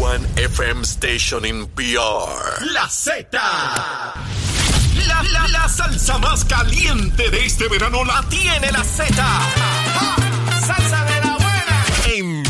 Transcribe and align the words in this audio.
one 0.00 0.20
FM 0.36 0.84
station 0.84 1.44
in 1.44 1.66
PR. 1.74 2.62
La 2.72 2.88
Z. 2.88 3.26
La, 3.32 5.22
la, 5.32 5.48
la 5.48 5.68
salsa 5.68 6.18
más 6.18 6.44
caliente 6.44 7.30
de 7.30 7.46
este 7.46 7.68
verano 7.68 8.04
la 8.04 8.22
tiene 8.28 8.70
la 8.70 8.84
Z. 8.84 9.77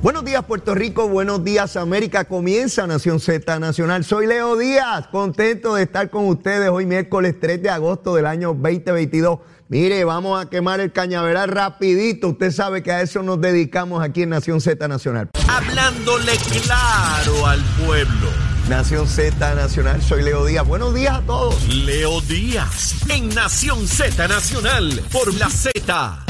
Buenos 0.00 0.24
días 0.24 0.44
Puerto 0.44 0.76
Rico, 0.76 1.08
buenos 1.08 1.42
días 1.42 1.76
América, 1.76 2.24
comienza 2.24 2.86
Nación 2.86 3.18
Z 3.18 3.58
Nacional. 3.58 4.04
Soy 4.04 4.28
Leo 4.28 4.56
Díaz, 4.56 5.08
contento 5.08 5.74
de 5.74 5.82
estar 5.82 6.08
con 6.08 6.28
ustedes 6.28 6.70
hoy 6.70 6.86
miércoles 6.86 7.34
3 7.40 7.60
de 7.60 7.68
agosto 7.68 8.14
del 8.14 8.26
año 8.26 8.54
2022. 8.54 9.40
Mire, 9.68 10.04
vamos 10.04 10.40
a 10.40 10.48
quemar 10.48 10.78
el 10.78 10.92
cañaveral 10.92 11.48
rapidito, 11.48 12.28
usted 12.28 12.52
sabe 12.52 12.84
que 12.84 12.92
a 12.92 13.02
eso 13.02 13.24
nos 13.24 13.40
dedicamos 13.40 14.00
aquí 14.00 14.22
en 14.22 14.30
Nación 14.30 14.60
Z 14.60 14.86
Nacional. 14.86 15.30
Hablándole 15.48 16.32
claro 16.62 17.46
al 17.46 17.60
pueblo. 17.84 18.28
Nación 18.68 19.08
Z 19.08 19.54
Nacional, 19.56 20.00
soy 20.00 20.22
Leo 20.22 20.44
Díaz. 20.44 20.64
Buenos 20.64 20.94
días 20.94 21.16
a 21.16 21.22
todos. 21.22 21.66
Leo 21.74 22.20
Díaz 22.20 22.94
en 23.08 23.30
Nación 23.30 23.88
Z 23.88 24.28
Nacional 24.28 25.02
por 25.10 25.34
la 25.34 25.50
Z. 25.50 26.27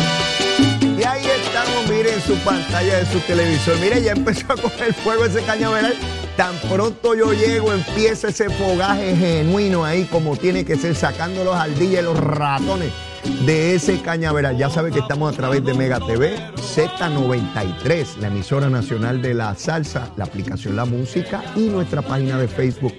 Y 0.99 1.05
ahí 1.05 1.25
estamos, 1.45 1.89
mire, 1.89 2.15
en 2.15 2.21
su 2.21 2.37
pantalla 2.39 2.99
de 2.99 3.07
su 3.07 3.21
televisor. 3.21 3.79
Mire, 3.79 4.03
ya 4.03 4.13
empezó 4.13 4.53
a 4.53 4.57
coger 4.57 4.93
fuego 4.95 5.25
ese 5.25 5.43
cañaveral. 5.43 5.95
Tan 6.37 6.57
pronto 6.69 7.15
yo 7.15 7.33
llego, 7.33 7.73
empieza 7.73 8.29
ese 8.29 8.51
fogaje 8.51 9.17
genuino 9.17 9.85
ahí, 9.85 10.05
como 10.05 10.37
tiene 10.37 10.65
que 10.65 10.77
ser, 10.77 10.95
sacando 10.95 11.45
los 11.45 11.55
ardillas 11.55 12.03
y 12.03 12.05
los 12.05 12.19
ratones 12.19 12.93
de 13.45 13.75
ese 13.75 14.01
cañaveral. 14.01 14.57
Ya 14.57 14.71
sabe 14.71 14.91
que 14.91 15.01
estamos 15.01 15.33
a 15.33 15.37
través 15.37 15.65
de 15.65 15.75
Mega 15.75 16.01
TV, 16.01 16.37
Z93, 16.57 18.17
la 18.21 18.29
emisora 18.29 18.69
nacional 18.69 19.23
de 19.23 19.35
la 19.35 19.55
salsa, 19.55 20.11
la 20.17 20.25
aplicación 20.25 20.77
La 20.77 20.85
Música 20.85 21.43
y 21.57 21.69
nuestra 21.69 22.03
página 22.03 22.39
de 22.39 22.49
Facebook 22.49 22.95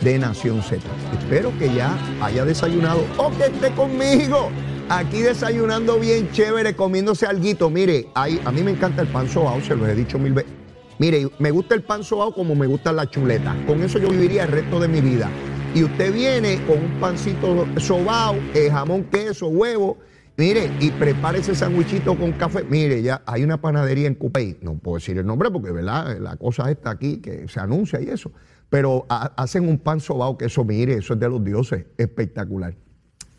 de 0.00 0.18
Nación 0.18 0.62
Z. 0.62 0.80
Espero 1.18 1.52
que 1.58 1.72
ya 1.72 1.96
haya 2.22 2.44
desayunado 2.44 3.04
o 3.16 3.30
que 3.36 3.44
esté 3.44 3.70
conmigo 3.72 4.50
aquí 4.90 5.22
desayunando 5.22 5.98
bien 5.98 6.30
chévere, 6.32 6.74
comiéndose 6.76 7.26
alguito. 7.26 7.70
Mire, 7.70 8.08
ahí, 8.14 8.40
a 8.44 8.52
mí 8.52 8.62
me 8.62 8.72
encanta 8.72 9.02
el 9.02 9.08
pan 9.08 9.28
sobao, 9.28 9.60
se 9.62 9.74
lo 9.74 9.86
he 9.86 9.94
dicho 9.94 10.18
mil 10.18 10.32
veces. 10.34 10.52
Mire, 10.98 11.28
me 11.38 11.50
gusta 11.50 11.74
el 11.74 11.82
pan 11.82 12.04
sobao 12.04 12.34
como 12.34 12.54
me 12.54 12.66
gusta 12.66 12.92
la 12.92 13.08
chuleta. 13.08 13.56
Con 13.66 13.82
eso 13.82 13.98
yo 13.98 14.08
viviría 14.10 14.44
el 14.44 14.50
resto 14.50 14.78
de 14.78 14.88
mi 14.88 15.00
vida. 15.00 15.30
Y 15.74 15.84
usted 15.84 16.12
viene 16.12 16.60
con 16.66 16.78
un 16.78 17.00
pancito 17.00 17.66
sobao, 17.78 18.36
eh, 18.54 18.68
jamón, 18.70 19.04
queso, 19.04 19.48
huevo. 19.48 19.98
Mire, 20.36 20.70
y 20.80 20.90
prepare 20.90 21.38
ese 21.38 21.54
sandwichito 21.54 22.16
con 22.18 22.32
café. 22.32 22.64
Mire, 22.64 23.02
ya 23.02 23.22
hay 23.26 23.44
una 23.44 23.60
panadería 23.60 24.08
en 24.08 24.14
Cupey. 24.14 24.58
No 24.62 24.74
puedo 24.74 24.96
decir 24.96 25.16
el 25.18 25.26
nombre 25.26 25.50
porque, 25.50 25.70
¿verdad? 25.70 26.18
La 26.18 26.36
cosa 26.36 26.70
está 26.70 26.90
aquí 26.90 27.18
que 27.18 27.46
se 27.48 27.60
anuncia 27.60 28.00
y 28.00 28.08
eso. 28.08 28.32
Pero 28.68 29.06
ha- 29.08 29.32
hacen 29.36 29.68
un 29.68 29.78
pan 29.78 30.00
sobao 30.00 30.36
que 30.38 30.46
eso, 30.46 30.64
mire, 30.64 30.94
eso 30.94 31.14
es 31.14 31.20
de 31.20 31.28
los 31.28 31.44
dioses. 31.44 31.84
Espectacular. 31.98 32.74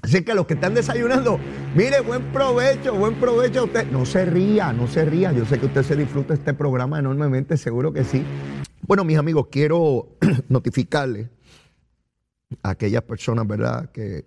Así 0.01 0.23
que 0.23 0.33
los 0.33 0.47
que 0.47 0.55
están 0.55 0.73
desayunando, 0.73 1.39
mire, 1.75 2.01
buen 2.01 2.31
provecho, 2.31 2.95
buen 2.95 3.15
provecho 3.15 3.61
a 3.61 3.63
usted. 3.65 3.91
No 3.91 4.05
se 4.05 4.25
ría, 4.25 4.73
no 4.73 4.87
se 4.87 5.05
ría. 5.05 5.31
Yo 5.31 5.45
sé 5.45 5.59
que 5.59 5.67
usted 5.67 5.83
se 5.83 5.95
disfruta 5.95 6.33
este 6.33 6.53
programa 6.53 6.97
enormemente, 6.97 7.55
seguro 7.55 7.93
que 7.93 8.03
sí. 8.03 8.23
Bueno, 8.81 9.03
mis 9.03 9.17
amigos, 9.17 9.47
quiero 9.51 10.17
notificarles 10.49 11.29
a 12.63 12.71
aquellas 12.71 13.03
personas, 13.03 13.47
¿verdad?, 13.47 13.91
que, 13.91 14.25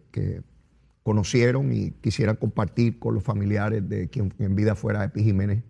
conocieron 1.02 1.70
y 1.70 1.90
quisieran 1.90 2.36
compartir 2.36 2.98
con 2.98 3.12
los 3.12 3.22
familiares 3.22 3.86
de 3.86 4.08
quien 4.08 4.32
en 4.38 4.56
vida 4.56 4.74
fuera 4.74 5.04
Epi 5.04 5.22
Jiménez, 5.22 5.62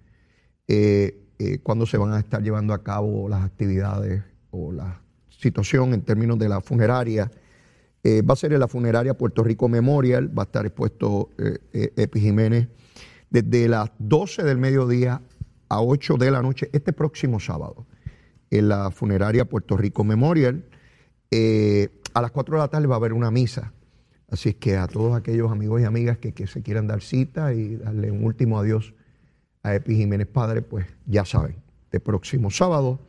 eh, 0.68 1.24
eh, 1.40 1.58
cuándo 1.58 1.86
se 1.86 1.98
van 1.98 2.12
a 2.12 2.20
estar 2.20 2.40
llevando 2.40 2.72
a 2.72 2.84
cabo 2.84 3.28
las 3.28 3.42
actividades 3.42 4.22
o 4.52 4.70
la 4.70 5.00
situación 5.30 5.92
en 5.92 6.02
términos 6.02 6.38
de 6.38 6.48
la 6.48 6.60
funeraria. 6.60 7.32
Eh, 8.06 8.20
va 8.20 8.34
a 8.34 8.36
ser 8.36 8.52
en 8.52 8.60
la 8.60 8.68
funeraria 8.68 9.14
Puerto 9.14 9.42
Rico 9.42 9.66
Memorial, 9.66 10.28
va 10.38 10.42
a 10.42 10.44
estar 10.44 10.66
expuesto 10.66 11.30
eh, 11.38 11.56
eh, 11.72 11.92
Epi 11.96 12.20
Jiménez 12.20 12.68
desde 13.30 13.66
las 13.66 13.90
12 13.98 14.42
del 14.42 14.58
mediodía 14.58 15.22
a 15.70 15.80
8 15.80 16.18
de 16.18 16.30
la 16.30 16.42
noche 16.42 16.68
este 16.74 16.92
próximo 16.92 17.40
sábado 17.40 17.86
en 18.50 18.68
la 18.68 18.90
funeraria 18.90 19.46
Puerto 19.46 19.78
Rico 19.78 20.04
Memorial. 20.04 20.66
A 22.12 22.20
las 22.20 22.30
4 22.30 22.56
de 22.56 22.60
la 22.60 22.68
tarde 22.68 22.86
va 22.86 22.94
a 22.94 22.98
haber 22.98 23.14
una 23.14 23.30
misa. 23.30 23.72
Así 24.30 24.50
es 24.50 24.54
que 24.56 24.76
a 24.76 24.86
todos 24.86 25.16
aquellos 25.16 25.50
amigos 25.50 25.80
y 25.80 25.84
amigas 25.84 26.18
que, 26.18 26.32
que 26.32 26.46
se 26.46 26.62
quieran 26.62 26.86
dar 26.86 27.00
cita 27.00 27.54
y 27.54 27.76
darle 27.76 28.10
un 28.10 28.22
último 28.22 28.58
adiós 28.58 28.92
a 29.62 29.74
Epi 29.74 29.96
Jiménez 29.96 30.28
Padre, 30.28 30.60
pues 30.60 30.86
ya 31.06 31.24
saben, 31.24 31.56
este 31.84 32.00
próximo 32.00 32.50
sábado 32.50 33.00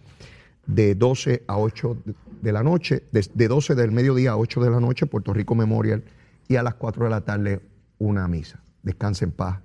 de 0.65 0.95
12 0.95 1.43
a 1.47 1.57
8 1.57 1.97
de- 2.41 2.51
la 2.51 2.63
noche, 2.63 3.03
de, 3.11 3.25
de 3.33 3.47
12 3.47 3.75
del 3.75 3.91
mediodía 3.91 4.31
a 4.31 4.37
8 4.37 4.61
de 4.63 4.69
la 4.69 4.79
noche, 4.79 5.05
Puerto 5.05 5.33
Rico 5.33 5.55
Memorial, 5.55 6.03
y 6.47 6.55
a 6.57 6.63
las 6.63 6.75
4 6.75 7.05
de 7.05 7.09
la 7.09 7.21
tarde 7.21 7.61
una 7.97 8.27
misa. 8.27 8.63
Descanse 8.83 9.25
en 9.25 9.31
paz, 9.31 9.61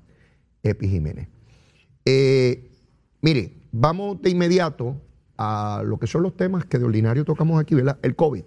Epi 0.62 0.88
Jiménez. 0.88 1.28
Eh, 2.04 2.70
mire, 3.20 3.52
vamos 3.72 4.20
de 4.22 4.30
inmediato 4.30 5.00
a 5.36 5.82
lo 5.84 5.98
que 5.98 6.06
son 6.06 6.22
los 6.22 6.36
temas 6.36 6.64
que 6.64 6.78
de 6.78 6.84
ordinario 6.84 7.24
tocamos 7.24 7.60
aquí, 7.60 7.74
¿verdad? 7.74 7.98
El 8.02 8.16
COVID. 8.16 8.44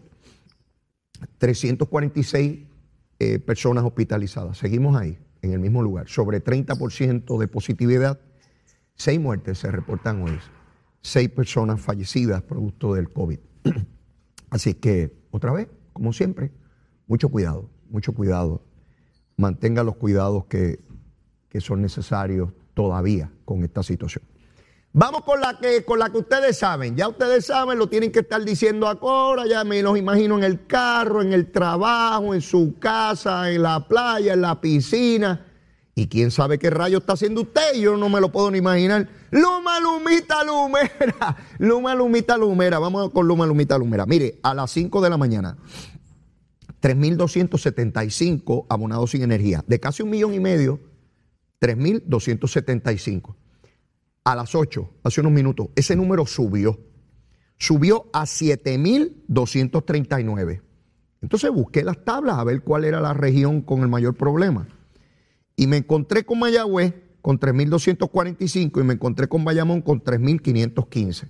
346 1.37 2.59
eh, 3.19 3.39
personas 3.39 3.83
hospitalizadas. 3.83 4.57
Seguimos 4.57 4.95
ahí, 4.99 5.17
en 5.41 5.53
el 5.53 5.59
mismo 5.59 5.81
lugar. 5.81 6.07
Sobre 6.07 6.43
30% 6.43 7.37
de 7.39 7.47
positividad. 7.47 8.19
Seis 8.95 9.19
muertes 9.19 9.59
se 9.59 9.71
reportan 9.71 10.21
hoy. 10.21 10.37
Seis 11.01 11.29
personas 11.29 11.81
fallecidas 11.81 12.41
producto 12.43 12.93
del 12.93 13.11
COVID. 13.11 13.39
Así 14.53 14.75
que, 14.75 15.17
otra 15.31 15.51
vez, 15.51 15.67
como 15.93 16.13
siempre, 16.13 16.51
mucho 17.07 17.29
cuidado, 17.29 17.71
mucho 17.89 18.13
cuidado. 18.13 18.61
Mantenga 19.35 19.81
los 19.81 19.95
cuidados 19.95 20.45
que, 20.45 20.79
que 21.49 21.59
son 21.59 21.81
necesarios 21.81 22.51
todavía 22.75 23.31
con 23.45 23.63
esta 23.63 23.81
situación. 23.81 24.23
Vamos 24.91 25.23
con 25.23 25.41
la 25.41 25.57
que 25.59 25.83
con 25.83 25.97
la 25.97 26.11
que 26.11 26.19
ustedes 26.19 26.59
saben. 26.59 26.95
Ya 26.95 27.07
ustedes 27.07 27.47
saben, 27.47 27.79
lo 27.79 27.89
tienen 27.89 28.11
que 28.11 28.19
estar 28.19 28.45
diciendo 28.45 28.87
ahora. 28.87 29.47
Ya 29.47 29.63
me 29.63 29.81
los 29.81 29.97
imagino 29.97 30.37
en 30.37 30.43
el 30.43 30.67
carro, 30.67 31.23
en 31.23 31.33
el 31.33 31.51
trabajo, 31.51 32.35
en 32.35 32.41
su 32.41 32.75
casa, 32.77 33.49
en 33.51 33.63
la 33.63 33.87
playa, 33.87 34.33
en 34.33 34.41
la 34.41 34.61
piscina. 34.61 35.47
Y 35.95 36.09
quién 36.09 36.29
sabe 36.29 36.59
qué 36.59 36.69
rayo 36.69 36.99
está 36.99 37.13
haciendo 37.13 37.41
usted. 37.41 37.73
Yo 37.73 37.97
no 37.97 38.07
me 38.07 38.21
lo 38.21 38.31
puedo 38.31 38.51
ni 38.51 38.59
imaginar. 38.59 39.09
Luma, 39.33 39.79
Lumita, 39.79 40.43
Lumera. 40.43 41.35
Luma, 41.57 41.95
Lumita, 41.95 42.37
Lumera. 42.37 42.77
Vamos 42.77 43.09
con 43.09 43.27
Luma, 43.27 43.47
Lumita, 43.47 43.79
Lumera. 43.79 44.05
Mire, 44.05 44.39
a 44.43 44.53
las 44.53 44.69
5 44.69 45.01
de 45.01 45.09
la 45.09 45.17
mañana, 45.17 45.57
3.275 46.79 48.67
abonados 48.69 49.09
sin 49.09 49.23
energía. 49.23 49.63
De 49.65 49.79
casi 49.79 50.03
un 50.03 50.11
millón 50.11 50.35
y 50.35 50.39
medio, 50.39 50.79
3.275 51.59 53.35
a 54.23 54.35
las 54.35 54.53
8, 54.53 54.87
hace 55.03 55.21
unos 55.21 55.33
minutos, 55.33 55.69
ese 55.75 55.95
número 55.95 56.27
subió. 56.27 56.79
Subió 57.57 58.11
a 58.13 58.25
7.239. 58.25 60.61
Entonces 61.23 61.49
busqué 61.49 61.83
las 61.83 62.05
tablas 62.05 62.37
a 62.37 62.43
ver 62.43 62.61
cuál 62.61 62.85
era 62.85 63.01
la 63.01 63.15
región 63.15 63.61
con 63.61 63.81
el 63.81 63.87
mayor 63.87 64.15
problema. 64.15 64.67
Y 65.55 65.65
me 65.65 65.77
encontré 65.77 66.23
con 66.23 66.37
Mayagüez 66.37 66.93
con 67.23 67.39
3.245 67.39 68.81
y 68.81 68.83
me 68.83 68.93
encontré 68.95 69.29
con 69.29 69.45
Bayamón 69.45 69.81
con 69.81 70.03
3.515. 70.03 71.29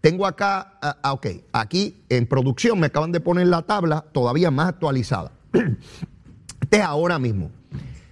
Tengo 0.00 0.26
acá, 0.26 0.78
ah, 0.82 0.98
ah, 1.00 1.12
ok, 1.12 1.28
aquí 1.52 2.02
en 2.08 2.26
producción 2.26 2.80
me 2.80 2.88
acaban 2.88 3.12
de 3.12 3.20
poner 3.20 3.46
la 3.46 3.62
tabla 3.62 4.04
todavía 4.12 4.50
más 4.50 4.70
actualizada. 4.70 5.30
Este 6.60 6.78
es 6.78 6.82
ahora 6.82 7.20
mismo. 7.20 7.52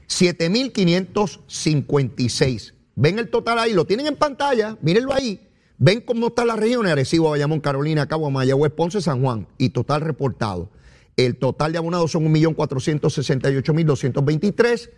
7.556. 0.09 2.75
Ven 2.95 3.19
el 3.19 3.29
total 3.29 3.59
ahí, 3.59 3.73
lo 3.73 3.87
tienen 3.87 4.07
en 4.07 4.15
pantalla, 4.15 4.79
mírenlo 4.81 5.13
ahí. 5.13 5.41
Ven 5.79 6.03
cómo 6.03 6.29
están 6.29 6.47
las 6.47 6.61
regiones, 6.61 6.93
Arecibo, 6.93 7.31
Bayamón, 7.31 7.59
Carolina, 7.59 8.07
Cabo, 8.07 8.31
Mayagüez, 8.31 8.73
Ponce, 8.73 9.01
San 9.01 9.21
Juan, 9.21 9.49
y 9.59 9.71
total 9.71 10.03
reportado. 10.03 10.71
El 11.17 11.35
total 11.37 11.73
de 11.73 11.79
abonados 11.79 12.13
son 12.13 12.33
1.468.223 12.33 14.91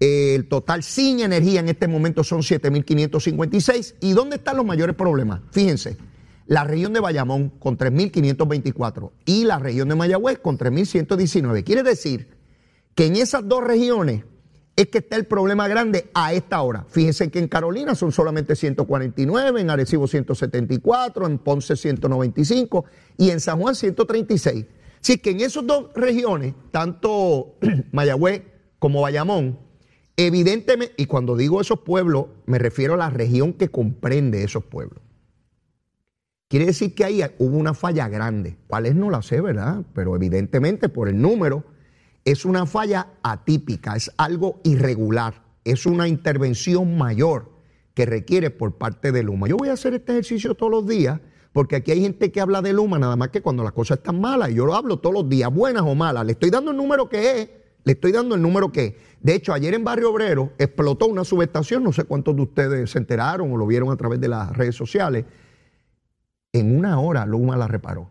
El 0.00 0.48
total 0.48 0.82
sin 0.82 1.20
energía 1.20 1.60
en 1.60 1.68
este 1.68 1.88
momento 1.88 2.24
son 2.24 2.40
7.556. 2.40 3.94
¿Y 4.00 4.12
dónde 4.12 4.36
están 4.36 4.56
los 4.56 4.66
mayores 4.66 4.96
problemas? 4.96 5.40
Fíjense, 5.50 5.96
la 6.46 6.64
región 6.64 6.92
de 6.92 7.00
Bayamón 7.00 7.50
con 7.50 7.78
3.524 7.78 9.12
y 9.24 9.44
la 9.44 9.58
región 9.58 9.88
de 9.88 9.94
Mayagüez 9.94 10.38
con 10.40 10.58
3.119. 10.58 11.64
Quiere 11.64 11.82
decir 11.82 12.28
que 12.94 13.06
en 13.06 13.16
esas 13.16 13.48
dos 13.48 13.64
regiones 13.64 14.24
es 14.76 14.88
que 14.88 14.98
está 14.98 15.16
el 15.16 15.26
problema 15.26 15.68
grande 15.68 16.10
a 16.14 16.32
esta 16.32 16.60
hora. 16.60 16.84
Fíjense 16.88 17.30
que 17.30 17.38
en 17.38 17.48
Carolina 17.48 17.94
son 17.94 18.12
solamente 18.12 18.56
149, 18.56 19.60
en 19.60 19.70
Arecibo 19.70 20.08
174, 20.08 21.26
en 21.26 21.38
Ponce 21.38 21.76
195 21.76 22.84
y 23.16 23.30
en 23.30 23.40
San 23.40 23.60
Juan 23.60 23.74
136. 23.74 24.66
Así 25.00 25.18
que 25.18 25.30
en 25.30 25.40
esas 25.40 25.66
dos 25.66 25.92
regiones, 25.94 26.54
tanto 26.70 27.54
Mayagüez 27.92 28.42
como 28.78 29.00
Bayamón, 29.00 29.58
evidentemente, 30.16 30.94
y 30.96 31.06
cuando 31.06 31.36
digo 31.36 31.60
esos 31.60 31.80
pueblos, 31.80 32.26
me 32.46 32.58
refiero 32.58 32.94
a 32.94 32.96
la 32.96 33.10
región 33.10 33.52
que 33.52 33.68
comprende 33.68 34.42
esos 34.42 34.64
pueblos. 34.64 35.00
Quiere 36.48 36.66
decir 36.66 36.94
que 36.94 37.04
ahí 37.04 37.20
hubo 37.38 37.56
una 37.56 37.74
falla 37.74 38.08
grande. 38.08 38.56
¿Cuál 38.66 38.86
es? 38.86 38.94
No 38.94 39.10
la 39.10 39.22
sé, 39.22 39.40
¿verdad? 39.40 39.82
Pero 39.94 40.14
evidentemente 40.14 40.88
por 40.88 41.08
el 41.08 41.20
número 41.20 41.64
es 42.24 42.44
una 42.44 42.66
falla 42.66 43.08
atípica, 43.22 43.96
es 43.96 44.10
algo 44.16 44.60
irregular, 44.62 45.42
es 45.64 45.84
una 45.84 46.08
intervención 46.08 46.96
mayor 46.96 47.50
que 47.94 48.06
requiere 48.06 48.50
por 48.50 48.76
parte 48.76 49.12
de 49.12 49.22
Luma. 49.22 49.48
Yo 49.48 49.56
voy 49.56 49.68
a 49.68 49.72
hacer 49.72 49.94
este 49.94 50.12
ejercicio 50.12 50.54
todos 50.54 50.70
los 50.70 50.86
días 50.86 51.20
porque 51.52 51.76
aquí 51.76 51.92
hay 51.92 52.00
gente 52.00 52.32
que 52.32 52.40
habla 52.40 52.62
de 52.62 52.72
Luma 52.72 52.98
nada 52.98 53.14
más 53.14 53.28
que 53.28 53.40
cuando 53.40 53.62
las 53.62 53.72
cosas 53.72 53.98
están 53.98 54.20
malas 54.20 54.50
y 54.50 54.54
yo 54.54 54.66
lo 54.66 54.74
hablo 54.74 54.98
todos 54.98 55.14
los 55.14 55.28
días, 55.28 55.52
buenas 55.52 55.82
o 55.82 55.94
malas. 55.94 56.26
Le 56.26 56.32
estoy 56.32 56.50
dando 56.50 56.72
el 56.72 56.76
número 56.76 57.08
que 57.08 57.40
es, 57.40 57.48
le 57.84 57.92
estoy 57.92 58.12
dando 58.12 58.34
el 58.34 58.42
número 58.42 58.72
que. 58.72 58.98
De 59.20 59.34
hecho, 59.34 59.52
ayer 59.52 59.72
en 59.74 59.84
Barrio 59.84 60.10
Obrero 60.10 60.52
explotó 60.58 61.06
una 61.06 61.24
subestación, 61.24 61.82
no 61.82 61.92
sé 61.92 62.04
cuántos 62.04 62.36
de 62.36 62.42
ustedes 62.42 62.90
se 62.90 62.98
enteraron 62.98 63.52
o 63.52 63.56
lo 63.56 63.66
vieron 63.66 63.90
a 63.90 63.96
través 63.96 64.20
de 64.20 64.28
las 64.28 64.54
redes 64.54 64.74
sociales. 64.74 65.24
En 66.52 66.76
una 66.76 67.00
hora 67.00 67.24
Luma 67.26 67.56
la 67.56 67.66
reparó 67.66 68.10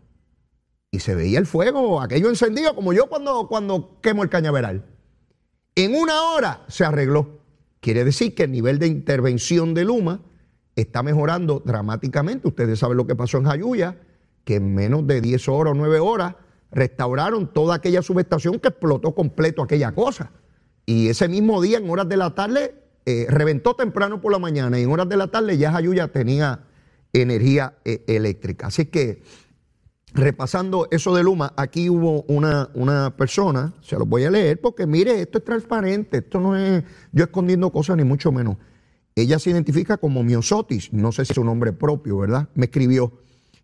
y 0.90 1.00
se 1.00 1.14
veía 1.14 1.38
el 1.38 1.46
fuego, 1.46 2.00
aquello 2.00 2.28
encendido, 2.28 2.74
como 2.74 2.92
yo 2.92 3.08
cuando, 3.08 3.48
cuando 3.48 3.98
quemo 4.00 4.22
el 4.22 4.28
cañaveral. 4.28 4.84
En 5.74 5.94
una 5.94 6.22
hora 6.22 6.64
se 6.68 6.84
arregló. 6.84 7.40
Quiere 7.80 8.04
decir 8.04 8.34
que 8.34 8.44
el 8.44 8.52
nivel 8.52 8.78
de 8.78 8.86
intervención 8.86 9.74
de 9.74 9.84
Luma 9.84 10.20
está 10.76 11.02
mejorando 11.02 11.62
dramáticamente. 11.64 12.46
Ustedes 12.46 12.78
saben 12.78 12.96
lo 12.96 13.06
que 13.06 13.16
pasó 13.16 13.38
en 13.38 13.44
Jayuya, 13.44 13.98
que 14.44 14.56
en 14.56 14.74
menos 14.74 15.06
de 15.06 15.20
10 15.20 15.48
horas 15.48 15.72
o 15.72 15.74
9 15.74 15.98
horas 15.98 16.36
restauraron 16.74 17.52
toda 17.52 17.76
aquella 17.76 18.02
subestación 18.02 18.58
que 18.58 18.68
explotó 18.68 19.14
completo 19.14 19.62
aquella 19.62 19.92
cosa. 19.92 20.32
Y 20.84 21.08
ese 21.08 21.28
mismo 21.28 21.62
día, 21.62 21.78
en 21.78 21.88
horas 21.88 22.08
de 22.08 22.16
la 22.16 22.34
tarde, 22.34 22.74
eh, 23.06 23.26
reventó 23.28 23.74
temprano 23.74 24.20
por 24.20 24.32
la 24.32 24.38
mañana 24.38 24.78
y 24.78 24.82
en 24.82 24.90
horas 24.90 25.08
de 25.08 25.16
la 25.16 25.28
tarde 25.28 25.56
ya 25.56 25.72
Jayuya 25.72 26.08
tenía 26.08 26.64
energía 27.12 27.78
eh, 27.84 28.02
eléctrica. 28.08 28.66
Así 28.66 28.86
que 28.86 29.22
repasando 30.12 30.88
eso 30.90 31.14
de 31.14 31.22
Luma, 31.22 31.52
aquí 31.56 31.88
hubo 31.88 32.22
una, 32.22 32.70
una 32.74 33.16
persona, 33.16 33.74
se 33.80 33.96
los 33.96 34.08
voy 34.08 34.24
a 34.24 34.30
leer 34.30 34.60
porque 34.60 34.86
mire, 34.86 35.20
esto 35.20 35.38
es 35.38 35.44
transparente, 35.44 36.18
esto 36.18 36.40
no 36.40 36.56
es 36.56 36.82
yo 37.12 37.24
escondiendo 37.24 37.70
cosas 37.70 37.96
ni 37.96 38.04
mucho 38.04 38.32
menos. 38.32 38.56
Ella 39.14 39.38
se 39.38 39.50
identifica 39.50 39.96
como 39.96 40.22
Miosotis, 40.24 40.92
no 40.92 41.12
sé 41.12 41.24
si 41.24 41.32
es 41.32 41.34
su 41.36 41.44
nombre 41.44 41.72
propio, 41.72 42.18
¿verdad? 42.18 42.48
Me 42.54 42.66
escribió 42.66 43.12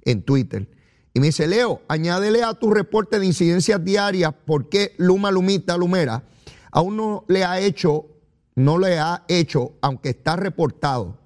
en 0.04 0.22
Twitter. 0.22 0.68
Y 1.12 1.20
me 1.20 1.26
dice, 1.26 1.46
Leo, 1.46 1.82
añádele 1.88 2.42
a 2.42 2.54
tu 2.54 2.70
reporte 2.70 3.18
de 3.18 3.26
incidencias 3.26 3.84
diarias 3.84 4.32
por 4.44 4.68
qué 4.68 4.94
Luma 4.98 5.30
Lumita 5.30 5.76
Lumera 5.76 6.22
aún 6.70 6.96
no 6.96 7.24
le 7.28 7.44
ha 7.44 7.60
hecho, 7.60 8.06
no 8.54 8.78
le 8.78 8.98
ha 8.98 9.24
hecho, 9.28 9.72
aunque 9.80 10.10
está 10.10 10.36
reportado. 10.36 11.18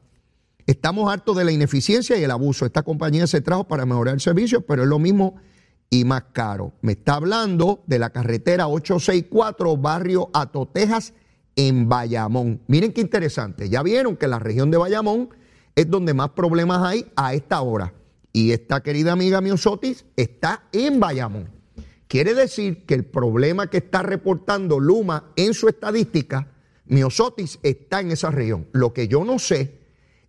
Estamos 0.66 1.12
hartos 1.12 1.36
de 1.36 1.44
la 1.44 1.52
ineficiencia 1.52 2.16
y 2.16 2.25
el 2.25 2.31
abuso. 2.31 2.64
Esta 2.64 2.82
compañía 2.82 3.26
se 3.26 3.42
trajo 3.42 3.64
para 3.64 3.84
mejorar 3.84 4.14
el 4.14 4.20
servicio, 4.20 4.62
pero 4.62 4.82
es 4.82 4.88
lo 4.88 4.98
mismo 4.98 5.34
y 5.90 6.04
más 6.04 6.25
caro. 6.32 6.72
Me 6.81 6.92
está 6.92 7.16
hablando 7.16 7.82
de 7.86 7.98
la 7.98 8.10
carretera 8.10 8.69
864, 8.69 9.76
barrio 9.76 10.31
Atotejas, 10.32 11.12
en 11.56 11.88
Bayamón. 11.88 12.62
Miren 12.66 12.92
qué 12.92 13.00
interesante. 13.00 13.69
Ya 13.69 13.82
vieron 13.82 14.16
que 14.16 14.26
la 14.26 14.38
región 14.38 14.70
de 14.70 14.78
Bayamón 14.78 15.28
es 15.76 15.88
donde 15.90 16.14
más 16.14 16.31
problemas 16.31 16.82
hay 16.82 17.12
a 17.14 17.34
esta 17.34 17.60
hora. 17.60 17.92
Y 18.36 18.50
esta 18.50 18.82
querida 18.82 19.12
amiga 19.12 19.40
Miosotis 19.40 20.06
está 20.16 20.64
en 20.72 20.98
Bayamón. 20.98 21.48
Quiere 22.08 22.34
decir 22.34 22.84
que 22.84 22.94
el 22.94 23.04
problema 23.04 23.70
que 23.70 23.76
está 23.76 24.02
reportando 24.02 24.81
Luma 24.81 25.31
en 25.36 25.54
su 25.54 25.69
estadística, 25.69 26.48
Miosotis 26.86 27.60
está 27.62 28.00
en 28.00 28.10
esa 28.10 28.32
región. 28.32 28.66
Lo 28.72 28.92
que 28.92 29.06
yo 29.06 29.25
no 29.25 29.38
sé 29.38 29.78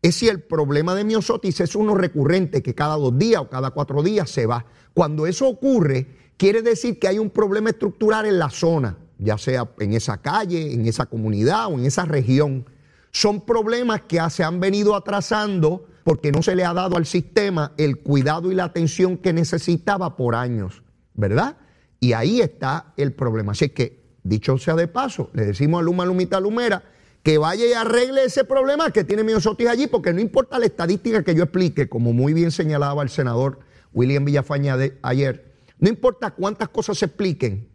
es 0.03 0.17
si 0.17 0.27
el 0.27 0.43
problema 0.43 0.93
de 0.93 1.03
miosotis 1.03 1.61
es 1.61 1.75
uno 1.75 1.95
recurrente 1.95 2.61
que 2.61 2.75
cada 2.75 2.95
dos 2.95 3.17
días 3.17 3.41
o 3.41 3.49
cada 3.49 3.71
cuatro 3.71 4.03
días 4.03 4.29
se 4.29 4.45
va. 4.45 4.67
Cuando 4.93 5.25
eso 5.25 5.47
ocurre, 5.47 6.05
quiere 6.37 6.61
decir 6.61 6.99
que 6.99 7.07
hay 7.07 7.17
un 7.17 7.31
problema 7.31 7.71
estructural 7.71 8.27
en 8.27 8.37
la 8.37 8.51
zona, 8.51 8.99
ya 9.17 9.39
sea 9.39 9.67
en 9.79 9.93
esa 9.93 10.21
calle, 10.21 10.73
en 10.73 10.85
esa 10.85 11.07
comunidad 11.07 11.73
o 11.73 11.79
en 11.79 11.85
esa 11.85 12.05
región. 12.05 12.67
Son 13.11 13.41
problemas 13.47 14.01
que 14.01 14.19
se 14.29 14.43
han 14.43 14.59
venido 14.59 14.95
atrasando 14.95 15.87
porque 16.05 16.31
no 16.31 16.43
se 16.43 16.55
le 16.55 16.63
ha 16.63 16.71
dado 16.71 16.97
al 16.97 17.07
sistema 17.07 17.73
el 17.77 17.97
cuidado 17.97 18.51
y 18.51 18.55
la 18.55 18.65
atención 18.65 19.17
que 19.17 19.33
necesitaba 19.33 20.15
por 20.15 20.35
años, 20.35 20.83
¿verdad? 21.15 21.57
Y 21.99 22.13
ahí 22.13 22.41
está 22.41 22.93
el 22.95 23.11
problema. 23.13 23.53
Así 23.53 23.69
que, 23.69 24.03
dicho 24.21 24.55
sea 24.59 24.75
de 24.75 24.87
paso, 24.87 25.31
le 25.33 25.45
decimos 25.45 25.79
a 25.79 25.83
Luma 25.83 26.05
Lumita 26.05 26.39
Lumera, 26.39 26.83
que 27.23 27.39
vaya 27.39 27.65
y 27.65 27.73
arregle 27.73 28.23
ese 28.23 28.43
problema 28.43 28.91
que 28.91 29.03
tiene 29.03 29.23
Miosotis 29.23 29.67
allí, 29.67 29.87
porque 29.87 30.13
no 30.13 30.21
importa 30.21 30.59
la 30.59 30.67
estadística 30.67 31.23
que 31.23 31.33
yo 31.33 31.41
explique, 31.41 31.89
como 31.89 32.13
muy 32.13 32.33
bien 32.33 32.51
señalaba 32.51 33.01
el 33.01 33.09
senador 33.09 33.61
William 33.91 34.25
Villafaña 34.25 34.77
ayer, 35.01 35.55
no 35.79 35.89
importa 35.89 36.35
cuántas 36.35 36.69
cosas 36.69 36.99
se 36.99 37.05
expliquen, 37.05 37.67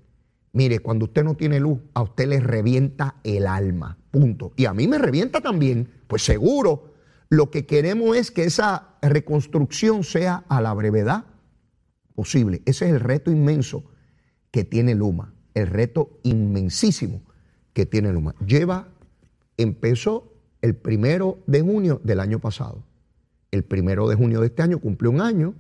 mire, 0.53 0.79
cuando 0.79 1.06
usted 1.06 1.25
no 1.25 1.35
tiene 1.35 1.59
luz, 1.59 1.81
a 1.94 2.03
usted 2.03 2.29
le 2.29 2.38
revienta 2.38 3.17
el 3.25 3.49
alma, 3.49 3.99
punto. 4.12 4.53
Y 4.55 4.67
a 4.67 4.73
mí 4.73 4.87
me 4.87 4.99
revienta 4.99 5.41
también, 5.41 5.88
pues 6.06 6.23
seguro, 6.23 6.90
lo 7.31 7.50
que 7.50 7.65
queremos 7.65 8.17
es 8.17 8.31
que 8.32 8.44
esa 8.44 8.97
reconstrucción 9.00 10.03
sea 10.03 10.44
a 10.49 10.61
la 10.61 10.75
brevedad 10.75 11.25
posible. 12.15 12.61
Ese 12.67 12.87
es 12.87 12.93
el 12.93 13.00
reto 13.00 13.31
inmenso 13.31 13.85
que 14.50 14.65
tiene 14.65 14.97
Luma, 14.97 15.32
el 15.55 15.69
reto 15.69 16.19
inmensísimo 16.25 17.23
que 17.73 17.87
tiene 17.87 18.12
Luma. 18.12 18.35
Lleva 18.44 18.88
empezó 19.56 20.35
el 20.61 20.75
primero 20.75 21.38
de 21.47 21.62
junio 21.62 22.00
del 22.03 22.19
año 22.19 22.41
pasado. 22.41 22.82
El 23.53 23.62
primero 23.62 24.09
de 24.09 24.17
junio 24.17 24.41
de 24.41 24.49
este 24.49 24.62
año 24.62 24.81
cumplió 24.81 25.11
un 25.11 25.21
año, 25.21 25.55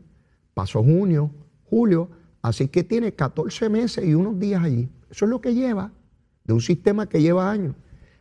pasó 0.54 0.82
junio, 0.82 1.30
julio, 1.64 2.10
así 2.42 2.66
que 2.66 2.82
tiene 2.82 3.14
14 3.14 3.68
meses 3.68 4.04
y 4.04 4.14
unos 4.14 4.38
días 4.40 4.62
allí. 4.64 4.88
Eso 5.08 5.24
es 5.24 5.30
lo 5.30 5.40
que 5.40 5.54
lleva 5.54 5.92
de 6.44 6.52
un 6.52 6.60
sistema 6.60 7.08
que 7.08 7.22
lleva 7.22 7.48
años. 7.48 7.76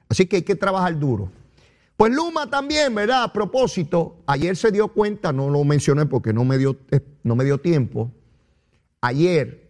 Así 0.08 0.28
que 0.28 0.38
hay 0.38 0.42
que 0.44 0.56
trabajar 0.56 1.00
duro. 1.00 1.32
Pues 2.00 2.14
Luma 2.14 2.50
también, 2.50 2.96
¿verdad? 2.96 3.24
A 3.24 3.34
propósito, 3.34 4.24
ayer 4.26 4.56
se 4.56 4.72
dio 4.72 4.88
cuenta, 4.88 5.34
no 5.34 5.50
lo 5.50 5.66
mencioné 5.66 6.06
porque 6.06 6.32
no 6.32 6.46
me 6.46 6.58
dio, 6.58 6.78
no 7.24 7.36
me 7.36 7.44
dio 7.44 7.58
tiempo, 7.58 8.10
ayer 9.02 9.70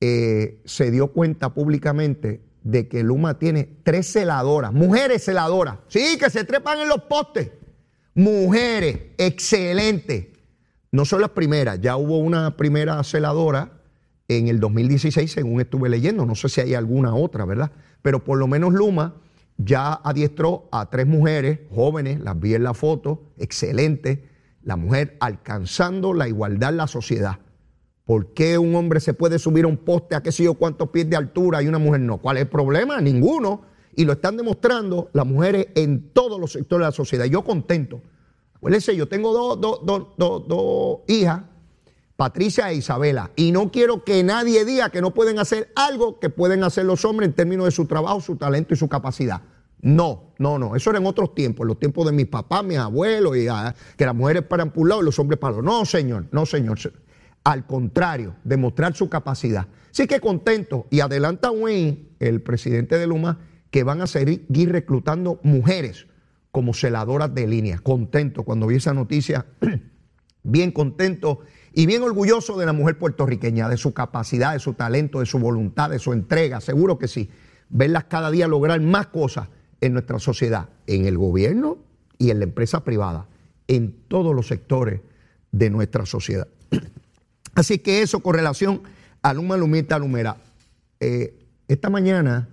eh, 0.00 0.62
se 0.64 0.92
dio 0.92 1.08
cuenta 1.08 1.54
públicamente 1.54 2.40
de 2.62 2.86
que 2.86 3.02
Luma 3.02 3.40
tiene 3.40 3.68
tres 3.82 4.12
celadoras, 4.12 4.72
mujeres 4.72 5.24
celadoras, 5.24 5.78
sí, 5.88 6.16
que 6.16 6.30
se 6.30 6.44
trepan 6.44 6.78
en 6.78 6.88
los 6.88 7.02
postes. 7.02 7.50
Mujeres, 8.14 9.00
excelente. 9.18 10.34
No 10.92 11.04
son 11.04 11.22
las 11.22 11.30
primeras, 11.30 11.80
ya 11.80 11.96
hubo 11.96 12.18
una 12.18 12.56
primera 12.56 13.02
celadora 13.02 13.82
en 14.28 14.46
el 14.46 14.60
2016, 14.60 15.32
según 15.32 15.60
estuve 15.60 15.88
leyendo, 15.88 16.24
no 16.24 16.36
sé 16.36 16.50
si 16.50 16.60
hay 16.60 16.74
alguna 16.74 17.16
otra, 17.16 17.44
¿verdad? 17.44 17.72
Pero 18.00 18.22
por 18.22 18.38
lo 18.38 18.46
menos 18.46 18.72
Luma 18.74 19.16
ya 19.58 19.92
adiestró 19.92 20.68
a 20.70 20.88
tres 20.88 21.06
mujeres 21.06 21.60
jóvenes, 21.74 22.20
las 22.20 22.38
vi 22.38 22.54
en 22.54 22.62
la 22.62 22.74
foto, 22.74 23.22
excelente, 23.36 24.24
la 24.62 24.76
mujer 24.76 25.16
alcanzando 25.20 26.14
la 26.14 26.28
igualdad 26.28 26.70
en 26.70 26.76
la 26.78 26.86
sociedad. 26.86 27.38
¿Por 28.04 28.32
qué 28.32 28.56
un 28.56 28.74
hombre 28.74 29.00
se 29.00 29.12
puede 29.12 29.38
subir 29.38 29.64
a 29.64 29.68
un 29.68 29.76
poste 29.76 30.14
a 30.14 30.22
qué 30.22 30.32
sé 30.32 30.44
yo 30.44 30.54
cuántos 30.54 30.88
pies 30.88 31.10
de 31.10 31.16
altura 31.16 31.62
y 31.62 31.68
una 31.68 31.78
mujer 31.78 32.00
no? 32.00 32.18
¿Cuál 32.18 32.38
es 32.38 32.44
el 32.44 32.48
problema? 32.48 33.00
Ninguno. 33.02 33.62
Y 33.94 34.04
lo 34.04 34.12
están 34.12 34.36
demostrando 34.36 35.10
las 35.12 35.26
mujeres 35.26 35.68
en 35.74 36.10
todos 36.12 36.40
los 36.40 36.52
sectores 36.52 36.84
de 36.84 36.88
la 36.88 36.92
sociedad. 36.92 37.26
Yo 37.26 37.42
contento. 37.44 38.00
Acuérdense, 38.54 38.96
yo 38.96 39.08
tengo 39.08 39.56
dos, 39.56 41.00
hijas, 41.06 41.42
Patricia 42.18 42.68
e 42.72 42.74
Isabela, 42.74 43.30
y 43.36 43.52
no 43.52 43.70
quiero 43.70 44.02
que 44.02 44.24
nadie 44.24 44.64
diga 44.64 44.90
que 44.90 45.00
no 45.00 45.14
pueden 45.14 45.38
hacer 45.38 45.70
algo 45.76 46.18
que 46.18 46.30
pueden 46.30 46.64
hacer 46.64 46.84
los 46.84 47.04
hombres 47.04 47.28
en 47.28 47.32
términos 47.32 47.66
de 47.66 47.70
su 47.70 47.86
trabajo, 47.86 48.20
su 48.20 48.34
talento 48.34 48.74
y 48.74 48.76
su 48.76 48.88
capacidad. 48.88 49.42
No, 49.82 50.32
no, 50.38 50.58
no. 50.58 50.74
Eso 50.74 50.90
era 50.90 50.98
en 50.98 51.06
otros 51.06 51.32
tiempos, 51.36 51.62
en 51.62 51.68
los 51.68 51.78
tiempos 51.78 52.04
de 52.06 52.10
mis 52.10 52.26
papás, 52.26 52.64
mis 52.64 52.76
abuelos, 52.76 53.36
y, 53.36 53.46
ah, 53.46 53.72
que 53.96 54.04
las 54.04 54.16
mujeres 54.16 54.42
paran 54.42 54.72
por 54.72 54.82
un 54.82 54.88
lado 54.88 55.02
y 55.02 55.04
los 55.04 55.16
hombres 55.20 55.38
para 55.38 55.52
otro. 55.52 55.62
No, 55.62 55.84
señor, 55.84 56.26
no, 56.32 56.44
señor. 56.44 56.76
Al 57.44 57.64
contrario, 57.68 58.34
demostrar 58.42 58.96
su 58.96 59.08
capacidad. 59.08 59.68
Así 59.88 60.08
que 60.08 60.18
contento. 60.18 60.88
Y 60.90 60.98
adelanta 60.98 61.52
Wayne, 61.52 62.08
el 62.18 62.42
presidente 62.42 62.98
de 62.98 63.06
Luma, 63.06 63.38
que 63.70 63.84
van 63.84 64.00
a 64.00 64.08
seguir 64.08 64.72
reclutando 64.72 65.38
mujeres 65.44 66.08
como 66.50 66.74
celadoras 66.74 67.32
de 67.32 67.46
línea. 67.46 67.78
Contento 67.78 68.42
cuando 68.42 68.66
vi 68.66 68.74
esa 68.74 68.92
noticia, 68.92 69.46
bien 70.42 70.72
contento 70.72 71.42
y 71.72 71.86
bien 71.86 72.02
orgulloso 72.02 72.58
de 72.58 72.66
la 72.66 72.72
mujer 72.72 72.98
puertorriqueña, 72.98 73.68
de 73.68 73.76
su 73.76 73.92
capacidad, 73.92 74.52
de 74.52 74.58
su 74.58 74.74
talento, 74.74 75.20
de 75.20 75.26
su 75.26 75.38
voluntad, 75.38 75.90
de 75.90 75.98
su 75.98 76.12
entrega, 76.12 76.60
seguro 76.60 76.98
que 76.98 77.08
sí. 77.08 77.30
Verlas 77.68 78.04
cada 78.04 78.30
día 78.30 78.48
lograr 78.48 78.80
más 78.80 79.08
cosas 79.08 79.48
en 79.80 79.92
nuestra 79.92 80.18
sociedad, 80.18 80.68
en 80.86 81.06
el 81.06 81.18
gobierno 81.18 81.78
y 82.18 82.30
en 82.30 82.38
la 82.38 82.44
empresa 82.44 82.84
privada, 82.84 83.26
en 83.66 83.94
todos 84.08 84.34
los 84.34 84.46
sectores 84.46 85.00
de 85.52 85.70
nuestra 85.70 86.06
sociedad. 86.06 86.48
Así 87.54 87.78
que 87.78 88.02
eso 88.02 88.20
con 88.20 88.34
relación 88.34 88.82
a 89.22 89.34
Luma 89.34 89.56
Lumita 89.56 89.98
Lumera. 89.98 90.36
Eh, 91.00 91.38
esta 91.68 91.90
mañana 91.90 92.48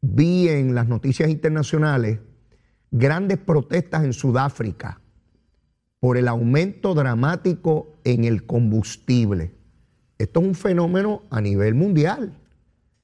vi 0.00 0.48
en 0.48 0.74
las 0.74 0.88
noticias 0.88 1.30
internacionales 1.30 2.18
grandes 2.90 3.38
protestas 3.38 4.04
en 4.04 4.12
Sudáfrica 4.12 5.01
por 6.02 6.18
el 6.18 6.26
aumento 6.26 6.94
dramático 6.94 7.94
en 8.02 8.24
el 8.24 8.44
combustible. 8.44 9.54
Esto 10.18 10.40
es 10.40 10.46
un 10.46 10.54
fenómeno 10.56 11.22
a 11.30 11.40
nivel 11.40 11.76
mundial, 11.76 12.36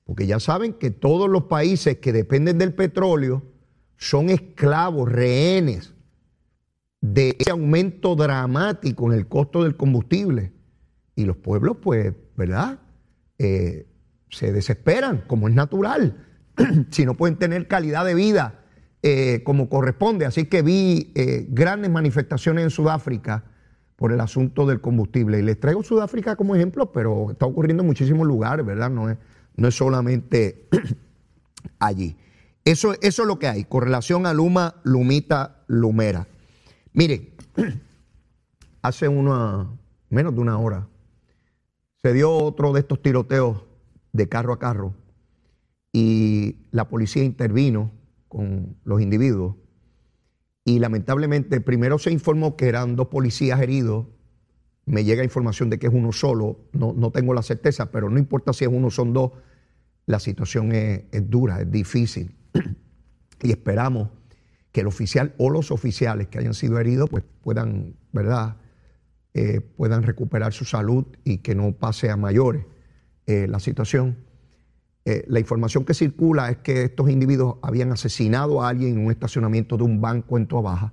porque 0.02 0.26
ya 0.26 0.40
saben 0.40 0.72
que 0.72 0.90
todos 0.90 1.30
los 1.30 1.44
países 1.44 1.98
que 1.98 2.12
dependen 2.12 2.58
del 2.58 2.74
petróleo 2.74 3.44
son 3.98 4.30
esclavos, 4.30 5.08
rehenes 5.08 5.94
de 7.00 7.36
ese 7.38 7.52
aumento 7.52 8.16
dramático 8.16 9.12
en 9.12 9.16
el 9.16 9.28
costo 9.28 9.62
del 9.62 9.76
combustible. 9.76 10.50
Y 11.14 11.24
los 11.24 11.36
pueblos, 11.36 11.76
pues, 11.80 12.14
¿verdad? 12.36 12.80
Eh, 13.38 13.86
se 14.28 14.50
desesperan, 14.50 15.22
como 15.28 15.46
es 15.46 15.54
natural, 15.54 16.26
si 16.90 17.06
no 17.06 17.14
pueden 17.14 17.36
tener 17.36 17.68
calidad 17.68 18.04
de 18.04 18.16
vida 18.16 18.64
eh, 19.02 19.42
como 19.44 19.68
corresponde. 19.68 20.26
Así 20.26 20.46
que 20.46 20.62
vi 20.62 21.12
eh, 21.14 21.46
grandes 21.48 21.90
manifestaciones 21.90 22.64
en 22.64 22.70
Sudáfrica 22.70 23.44
por 23.96 24.12
el 24.12 24.20
asunto 24.20 24.66
del 24.66 24.80
combustible. 24.80 25.38
Y 25.38 25.42
les 25.42 25.58
traigo 25.58 25.82
Sudáfrica 25.82 26.36
como 26.36 26.54
ejemplo, 26.54 26.92
pero 26.92 27.30
está 27.30 27.46
ocurriendo 27.46 27.82
en 27.82 27.88
muchísimos 27.88 28.26
lugares, 28.26 28.64
¿verdad? 28.64 28.90
No 28.90 29.10
es, 29.10 29.18
no 29.56 29.68
es 29.68 29.74
solamente 29.74 30.68
allí. 31.78 32.16
Eso, 32.64 32.92
eso 33.00 33.22
es 33.22 33.28
lo 33.28 33.38
que 33.38 33.48
hay 33.48 33.64
con 33.64 33.82
relación 33.82 34.26
a 34.26 34.34
Luma, 34.34 34.76
Lumita, 34.84 35.62
Lumera. 35.66 36.26
Mire, 36.92 37.32
hace 38.82 39.08
una, 39.08 39.66
menos 40.10 40.34
de 40.34 40.40
una 40.40 40.58
hora 40.58 40.86
se 42.02 42.12
dio 42.12 42.30
otro 42.30 42.72
de 42.72 42.80
estos 42.80 43.02
tiroteos 43.02 43.64
de 44.12 44.28
carro 44.28 44.52
a 44.52 44.58
carro 44.58 44.94
y 45.92 46.56
la 46.70 46.88
policía 46.88 47.24
intervino 47.24 47.90
con 48.28 48.76
los 48.84 49.00
individuos. 49.00 49.56
Y 50.64 50.78
lamentablemente 50.78 51.60
primero 51.60 51.98
se 51.98 52.10
informó 52.10 52.56
que 52.56 52.68
eran 52.68 52.94
dos 52.94 53.08
policías 53.08 53.60
heridos. 53.60 54.06
Me 54.84 55.04
llega 55.04 55.24
información 55.24 55.70
de 55.70 55.78
que 55.78 55.86
es 55.86 55.92
uno 55.92 56.12
solo, 56.12 56.60
no, 56.72 56.92
no 56.92 57.10
tengo 57.10 57.34
la 57.34 57.42
certeza, 57.42 57.90
pero 57.90 58.10
no 58.10 58.18
importa 58.18 58.52
si 58.52 58.64
es 58.64 58.70
uno 58.70 58.88
o 58.88 58.90
son 58.90 59.12
dos, 59.12 59.32
la 60.06 60.18
situación 60.18 60.72
es, 60.72 61.04
dura, 61.28 61.60
es 61.60 61.70
difícil. 61.70 62.34
y 63.42 63.50
esperamos 63.50 64.08
que 64.72 64.80
el 64.80 64.86
oficial 64.86 65.34
o 65.38 65.50
los 65.50 65.70
oficiales 65.70 66.28
que 66.28 66.38
hayan 66.38 66.54
sido 66.54 66.78
heridos 66.78 67.10
pues 67.10 67.24
puedan, 67.42 67.96
¿verdad? 68.12 68.56
Eh, 69.34 69.60
puedan 69.60 70.02
recuperar 70.02 70.52
su 70.52 70.64
salud 70.64 71.04
y 71.24 71.38
que 71.38 71.54
no 71.54 71.72
pase 71.72 72.10
a 72.10 72.16
mayores 72.16 72.64
eh, 73.26 73.46
la 73.46 73.60
situación. 73.60 74.27
Eh, 75.10 75.24
la 75.26 75.40
información 75.40 75.86
que 75.86 75.94
circula 75.94 76.50
es 76.50 76.58
que 76.58 76.82
estos 76.82 77.08
individuos 77.08 77.56
habían 77.62 77.90
asesinado 77.92 78.60
a 78.60 78.68
alguien 78.68 78.98
en 78.98 79.06
un 79.06 79.10
estacionamiento 79.10 79.78
de 79.78 79.84
un 79.84 80.02
banco 80.02 80.36
en 80.36 80.46
Toa 80.46 80.92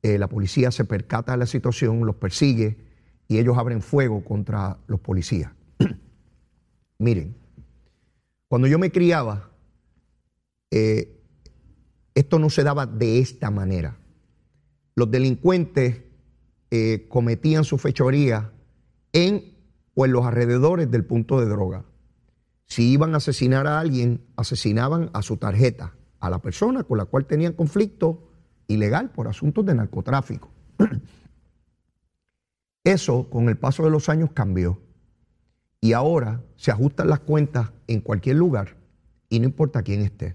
eh, 0.00 0.16
la 0.16 0.30
policía 0.30 0.70
se 0.70 0.86
percata 0.86 1.32
de 1.32 1.38
la 1.38 1.44
situación, 1.44 2.06
los 2.06 2.16
persigue 2.16 2.78
y 3.28 3.36
ellos 3.36 3.58
abren 3.58 3.82
fuego 3.82 4.24
contra 4.24 4.78
los 4.86 4.98
policías. 5.00 5.52
Miren, 6.98 7.36
cuando 8.48 8.66
yo 8.66 8.78
me 8.78 8.90
criaba, 8.90 9.50
eh, 10.70 11.20
esto 12.14 12.38
no 12.38 12.48
se 12.48 12.64
daba 12.64 12.86
de 12.86 13.18
esta 13.18 13.50
manera. 13.50 13.98
Los 14.94 15.10
delincuentes 15.10 16.00
cometían 17.08 17.62
su 17.64 17.76
fechoría 17.76 18.50
en 19.12 19.54
o 19.94 20.06
en 20.06 20.12
los 20.12 20.24
alrededores 20.24 20.90
del 20.90 21.04
punto 21.04 21.38
de 21.38 21.46
droga. 21.46 21.84
Si 22.66 22.90
iban 22.90 23.14
a 23.14 23.18
asesinar 23.18 23.66
a 23.66 23.78
alguien, 23.78 24.24
asesinaban 24.36 25.10
a 25.12 25.22
su 25.22 25.36
tarjeta, 25.36 25.94
a 26.20 26.30
la 26.30 26.40
persona 26.40 26.84
con 26.84 26.98
la 26.98 27.04
cual 27.04 27.26
tenían 27.26 27.52
conflicto 27.52 28.30
ilegal 28.66 29.10
por 29.10 29.28
asuntos 29.28 29.64
de 29.66 29.74
narcotráfico. 29.74 30.50
Eso 32.84 33.28
con 33.30 33.48
el 33.48 33.56
paso 33.56 33.84
de 33.84 33.90
los 33.90 34.08
años 34.08 34.30
cambió. 34.32 34.80
Y 35.80 35.92
ahora 35.92 36.42
se 36.56 36.70
ajustan 36.70 37.08
las 37.08 37.20
cuentas 37.20 37.70
en 37.86 38.00
cualquier 38.00 38.36
lugar 38.36 38.76
y 39.28 39.38
no 39.38 39.46
importa 39.46 39.82
quién 39.82 40.00
esté. 40.00 40.34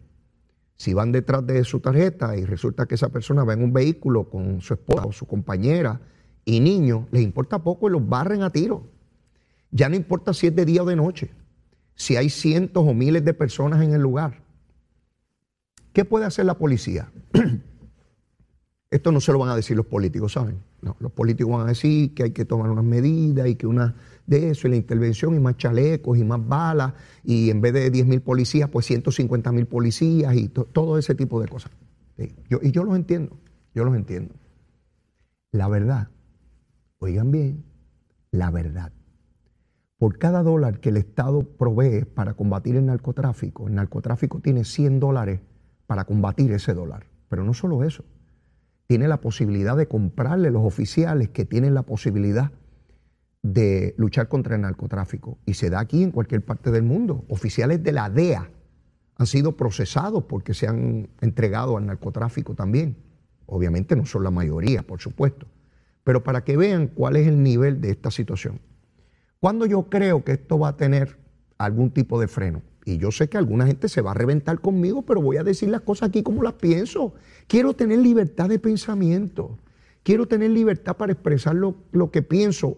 Si 0.78 0.94
van 0.94 1.12
detrás 1.12 1.46
de 1.46 1.64
su 1.64 1.80
tarjeta 1.80 2.38
y 2.38 2.46
resulta 2.46 2.86
que 2.86 2.96
esa 2.96 3.10
persona 3.10 3.44
va 3.44 3.54
en 3.54 3.64
un 3.64 3.74
vehículo 3.74 4.30
con 4.30 4.62
su 4.62 4.76
esposa 4.76 5.06
o 5.06 5.12
su 5.12 5.26
compañera 5.26 6.00
y 6.46 6.60
niño, 6.60 7.08
les 7.12 7.24
importa 7.24 7.64
poco 7.64 7.90
y 7.90 7.92
los 7.92 8.08
barren 8.08 8.44
a 8.44 8.52
tiro. 8.52 8.88
Ya 9.72 9.90
no 9.90 9.96
importa 9.96 10.34
si 10.34 10.48
es 10.48 10.56
de 10.56 10.66
día 10.66 10.84
o 10.84 10.86
de 10.86 10.96
noche 10.96 11.32
si 12.00 12.16
hay 12.16 12.30
cientos 12.30 12.86
o 12.88 12.94
miles 12.94 13.26
de 13.26 13.34
personas 13.34 13.84
en 13.84 13.94
el 13.94 14.02
lugar. 14.02 14.42
¿Qué 15.92 16.06
puede 16.06 16.26
hacer 16.26 16.46
la 16.46 16.58
policía? 16.58 17.12
Esto 18.90 19.12
no 19.12 19.20
se 19.20 19.34
lo 19.34 19.40
van 19.40 19.50
a 19.50 19.56
decir 19.56 19.76
los 19.76 19.86
políticos, 19.86 20.32
¿saben? 20.32 20.64
No, 20.82 20.96
los 21.02 21.12
políticos 21.12 21.52
van 21.52 21.66
a 21.66 21.70
decir 21.70 22.14
que 22.14 22.24
hay 22.24 22.32
que 22.32 22.46
tomar 22.46 22.72
unas 22.72 22.86
medidas 22.86 23.50
y 23.50 23.56
que 23.56 23.68
una 23.68 23.96
de 24.26 24.50
eso 24.50 24.68
y 24.68 24.72
la 24.72 24.78
intervención 24.78 25.36
y 25.36 25.40
más 25.40 25.58
chalecos 25.58 26.18
y 26.18 26.24
más 26.24 26.40
balas 26.48 26.94
y 27.22 27.50
en 27.50 27.60
vez 27.60 27.74
de 27.74 27.90
10 27.92 28.08
mil 28.08 28.22
policías, 28.22 28.70
pues 28.70 28.86
150 28.86 29.52
mil 29.52 29.66
policías 29.66 30.34
y 30.36 30.48
todo 30.48 30.98
ese 30.98 31.16
tipo 31.16 31.42
de 31.42 31.50
cosas. 31.50 31.72
y 32.18 32.72
yo 32.72 32.86
los 32.86 32.96
entiendo, 32.96 33.38
yo 33.76 33.84
los 33.84 33.94
entiendo. 33.94 34.34
La 35.52 35.68
verdad, 35.68 36.08
oigan 37.00 37.30
bien, 37.30 37.66
la 38.32 38.52
verdad 38.52 38.94
por 40.00 40.18
cada 40.18 40.44
dólar 40.44 40.80
que 40.80 40.90
el 40.90 40.98
Estado 40.98 41.44
provee 41.44 42.06
para 42.06 42.34
combatir 42.34 42.78
el 42.78 42.86
narcotráfico, 42.86 43.68
el 43.68 43.76
narcotráfico 43.76 44.40
tiene 44.40 44.64
100 44.64 45.02
dólares 45.02 45.42
para 45.88 46.06
combatir 46.06 46.54
ese 46.54 46.74
dólar. 46.74 47.06
Pero 47.28 47.44
no 47.44 47.54
solo 47.54 47.84
eso, 47.84 48.06
tiene 48.88 49.10
la 49.10 49.20
posibilidad 49.20 49.76
de 49.76 49.90
comprarle 49.90 50.52
los 50.52 50.64
oficiales 50.64 51.30
que 51.30 51.44
tienen 51.44 51.74
la 51.74 51.84
posibilidad 51.84 52.52
de 53.44 53.94
luchar 53.98 54.30
contra 54.30 54.56
el 54.56 54.62
narcotráfico. 54.62 55.38
Y 55.46 55.56
se 55.56 55.70
da 55.70 55.82
aquí 55.82 56.02
en 56.02 56.12
cualquier 56.12 56.46
parte 56.46 56.72
del 56.72 56.84
mundo. 56.84 57.26
Oficiales 57.28 57.84
de 57.84 57.92
la 57.92 58.10
DEA 58.10 58.50
han 59.16 59.28
sido 59.28 59.58
procesados 59.58 60.24
porque 60.24 60.54
se 60.54 60.68
han 60.68 61.10
entregado 61.20 61.76
al 61.76 61.86
narcotráfico 61.86 62.56
también. 62.56 62.96
Obviamente 63.48 63.98
no 63.98 64.06
son 64.06 64.24
la 64.24 64.32
mayoría, 64.32 64.82
por 64.82 65.02
supuesto. 65.02 65.46
Pero 66.06 66.24
para 66.24 66.46
que 66.46 66.56
vean 66.56 66.88
cuál 66.88 67.18
es 67.18 67.28
el 67.28 67.44
nivel 67.44 67.82
de 67.82 67.92
esta 67.92 68.12
situación. 68.12 68.62
¿Cuándo 69.40 69.66
yo 69.66 69.84
creo 69.90 70.24
que 70.24 70.34
esto 70.34 70.60
va 70.60 70.70
a 70.70 70.78
tener 70.78 71.18
algún 71.58 71.92
tipo 71.92 72.20
de 72.20 72.28
freno? 72.28 72.62
Y 72.86 72.98
yo 72.98 73.12
sé 73.12 73.30
que 73.30 73.38
alguna 73.38 73.68
gente 73.68 73.88
se 73.88 74.02
va 74.02 74.12
a 74.12 74.16
reventar 74.16 74.60
conmigo, 74.60 75.04
pero 75.04 75.22
voy 75.22 75.38
a 75.38 75.44
decir 75.44 75.70
las 75.70 75.82
cosas 75.82 76.10
aquí 76.10 76.24
como 76.24 76.44
las 76.44 76.54
pienso. 76.54 77.14
Quiero 77.48 77.74
tener 77.74 78.00
libertad 78.00 78.50
de 78.50 78.60
pensamiento. 78.60 79.58
Quiero 80.04 80.28
tener 80.28 80.52
libertad 80.52 80.98
para 80.98 81.14
expresar 81.14 81.56
lo, 81.56 82.12
que 82.12 82.22
pienso. 82.22 82.78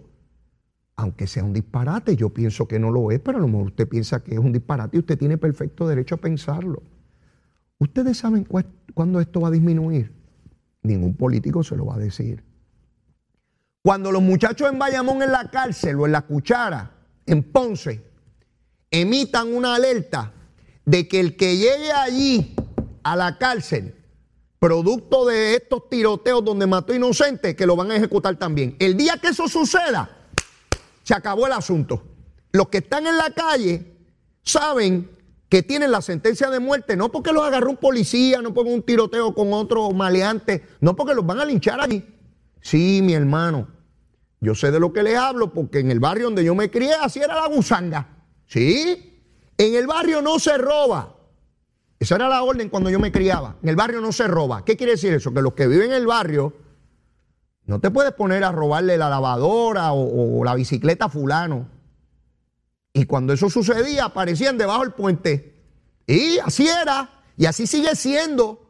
Aunque 0.98 1.26
sea 1.26 1.44
un 1.44 1.54
disparate, 1.54 2.16
yo 2.16 2.30
pienso 2.30 2.68
que 2.68 2.78
no 2.78 2.92
lo 2.92 3.10
es, 3.10 3.20
pero 3.20 3.38
a 3.38 3.42
lo 3.42 3.48
mejor 3.48 3.68
usted 3.68 3.88
piensa 3.88 4.24
que 4.24 4.34
es 4.34 4.40
un 4.40 4.52
disparate 4.52 4.98
y 4.98 5.00
usted 5.00 5.18
tiene 5.18 5.38
perfecto 5.38 5.88
derecho 5.88 6.16
a 6.16 6.20
pensarlo. 6.20 6.84
¿Ustedes 7.80 8.18
saben 8.18 8.46
cuándo 8.94 9.20
esto 9.20 9.42
va 9.42 9.48
a 9.48 9.52
disminuir? 9.52 10.12
Ningún 10.84 11.16
político 11.16 11.64
se 11.64 11.76
lo 11.76 11.86
va 11.88 11.96
a 11.96 12.00
decir. 12.00 12.44
Cuando 13.84 14.12
los 14.12 14.22
muchachos 14.22 14.70
en 14.70 14.78
Bayamón 14.78 15.24
en 15.24 15.32
la 15.32 15.50
cárcel 15.50 16.00
o 16.00 16.06
en 16.06 16.12
la 16.12 16.22
cuchara, 16.22 16.92
en 17.26 17.44
Ponce, 17.44 18.04
emitan 18.92 19.54
una 19.54 19.76
alerta 19.76 20.34
de 20.86 21.08
que 21.08 21.20
el 21.20 21.36
que 21.36 21.58
llegue 21.58 21.92
allí 21.92 22.56
a 23.04 23.16
la 23.16 23.38
cárcel, 23.38 23.96
producto 24.60 25.26
de 25.26 25.56
estos 25.56 25.90
tiroteos 25.90 26.46
donde 26.46 26.68
mató 26.68 26.94
inocentes, 26.94 27.56
que 27.56 27.66
lo 27.66 27.76
van 27.76 27.90
a 27.90 27.96
ejecutar 27.96 28.36
también. 28.36 28.76
El 28.78 28.96
día 28.96 29.18
que 29.18 29.30
eso 29.30 29.48
suceda, 29.48 30.10
se 31.02 31.16
acabó 31.16 31.48
el 31.48 31.54
asunto. 31.54 32.04
Los 32.52 32.68
que 32.68 32.80
están 32.80 33.08
en 33.08 33.18
la 33.18 33.32
calle 33.32 33.98
saben 34.44 35.10
que 35.50 35.64
tienen 35.64 35.92
la 35.92 36.02
sentencia 36.02 36.52
de 36.52 36.60
muerte, 36.60 36.96
no 36.96 37.12
porque 37.12 37.34
los 37.34 37.44
agarró 37.44 37.72
un 37.72 37.78
policía, 37.78 38.42
no 38.42 38.54
porque 38.54 38.72
un 38.72 38.84
tiroteo 38.84 39.34
con 39.34 39.52
otro 39.54 39.90
maleante, 39.92 40.64
no 40.80 40.96
porque 40.96 41.16
los 41.16 41.26
van 41.26 41.40
a 41.40 41.46
linchar 41.46 41.82
allí. 41.82 42.06
Sí, 42.62 43.02
mi 43.02 43.14
hermano, 43.14 43.68
yo 44.40 44.56
sé 44.56 44.72
de 44.72 44.80
lo 44.80 44.94
que 44.94 45.04
le 45.04 45.18
hablo 45.18 45.54
porque 45.54 45.80
en 45.80 45.92
el 45.92 46.00
barrio 46.00 46.26
donde 46.26 46.44
yo 46.44 46.56
me 46.56 46.72
crié 46.72 46.94
así 46.94 47.20
era 47.20 47.36
la 47.36 47.48
gusanga. 47.48 48.08
¿Sí? 48.48 49.24
En 49.58 49.76
el 49.76 49.88
barrio 49.88 50.22
no 50.22 50.40
se 50.40 50.58
roba. 50.58 51.16
Esa 52.00 52.16
era 52.16 52.28
la 52.28 52.42
orden 52.42 52.70
cuando 52.70 52.90
yo 52.90 53.00
me 53.00 53.12
criaba. 53.12 53.58
En 53.62 53.70
el 53.70 53.76
barrio 53.76 54.02
no 54.02 54.12
se 54.12 54.28
roba. 54.28 54.66
¿Qué 54.66 54.76
quiere 54.76 54.94
decir 54.94 55.14
eso? 55.14 55.34
Que 55.34 55.42
los 55.42 55.54
que 55.54 55.68
viven 55.68 55.92
en 55.92 55.98
el 55.98 56.08
barrio 56.08 56.54
no 57.66 57.80
te 57.80 57.92
puedes 57.92 58.14
poner 58.14 58.44
a 58.44 58.52
robarle 58.52 58.98
la 58.98 59.10
lavadora 59.10 59.94
o, 59.94 60.40
o 60.40 60.44
la 60.44 60.56
bicicleta 60.56 61.06
a 61.06 61.10
fulano. 61.10 61.70
Y 62.94 63.06
cuando 63.06 63.34
eso 63.34 63.50
sucedía, 63.50 64.06
aparecían 64.06 64.58
debajo 64.58 64.82
del 64.82 64.94
puente. 64.94 65.56
Y 66.08 66.40
así 66.40 66.68
era. 66.68 67.22
Y 67.38 67.46
así 67.46 67.68
sigue 67.68 67.96
siendo. 67.96 68.61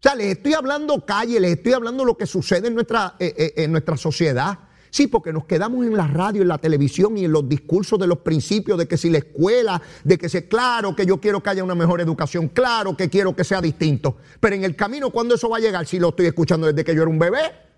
O 0.00 0.02
sea, 0.02 0.14
les 0.14 0.28
estoy 0.28 0.54
hablando 0.54 1.04
calle, 1.04 1.38
les 1.38 1.58
estoy 1.58 1.74
hablando 1.74 2.06
lo 2.06 2.16
que 2.16 2.24
sucede 2.24 2.68
en 2.68 2.74
nuestra, 2.74 3.16
eh, 3.18 3.34
eh, 3.36 3.52
en 3.56 3.70
nuestra 3.70 3.98
sociedad. 3.98 4.58
Sí, 4.88 5.08
porque 5.08 5.30
nos 5.30 5.44
quedamos 5.44 5.84
en 5.84 5.94
la 5.94 6.06
radio, 6.06 6.40
en 6.40 6.48
la 6.48 6.56
televisión 6.56 7.18
y 7.18 7.26
en 7.26 7.32
los 7.32 7.46
discursos 7.46 7.98
de 7.98 8.06
los 8.06 8.18
principios 8.20 8.78
de 8.78 8.88
que 8.88 8.96
si 8.96 9.10
la 9.10 9.18
escuela, 9.18 9.80
de 10.02 10.16
que 10.16 10.30
sea 10.30 10.48
claro 10.48 10.96
que 10.96 11.04
yo 11.04 11.20
quiero 11.20 11.42
que 11.42 11.50
haya 11.50 11.62
una 11.62 11.74
mejor 11.74 12.00
educación, 12.00 12.48
claro 12.48 12.96
que 12.96 13.10
quiero 13.10 13.36
que 13.36 13.44
sea 13.44 13.60
distinto. 13.60 14.16
Pero 14.40 14.56
en 14.56 14.64
el 14.64 14.74
camino, 14.74 15.10
¿cuándo 15.10 15.34
eso 15.34 15.50
va 15.50 15.58
a 15.58 15.60
llegar? 15.60 15.86
Si 15.86 15.98
lo 15.98 16.08
estoy 16.08 16.26
escuchando 16.26 16.66
desde 16.66 16.82
que 16.82 16.94
yo 16.94 17.02
era 17.02 17.10
un 17.10 17.18
bebé. 17.18 17.69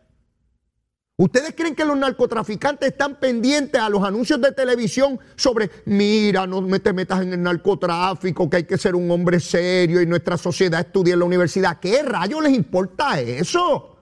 ¿Ustedes 1.22 1.54
creen 1.56 1.76
que 1.76 1.84
los 1.84 1.96
narcotraficantes 1.96 2.88
están 2.88 3.20
pendientes 3.20 3.80
a 3.80 3.88
los 3.88 4.02
anuncios 4.02 4.40
de 4.40 4.50
televisión 4.50 5.20
sobre, 5.36 5.70
mira, 5.84 6.48
no 6.48 6.80
te 6.80 6.92
metas 6.92 7.22
en 7.22 7.32
el 7.34 7.40
narcotráfico, 7.40 8.50
que 8.50 8.56
hay 8.56 8.64
que 8.64 8.76
ser 8.76 8.96
un 8.96 9.08
hombre 9.08 9.38
serio 9.38 10.02
y 10.02 10.06
nuestra 10.06 10.36
sociedad 10.36 10.80
estudia 10.80 11.12
en 11.12 11.20
la 11.20 11.24
universidad? 11.24 11.78
¿Qué 11.78 12.02
rayos 12.02 12.42
les 12.42 12.52
importa 12.54 13.20
eso? 13.20 13.98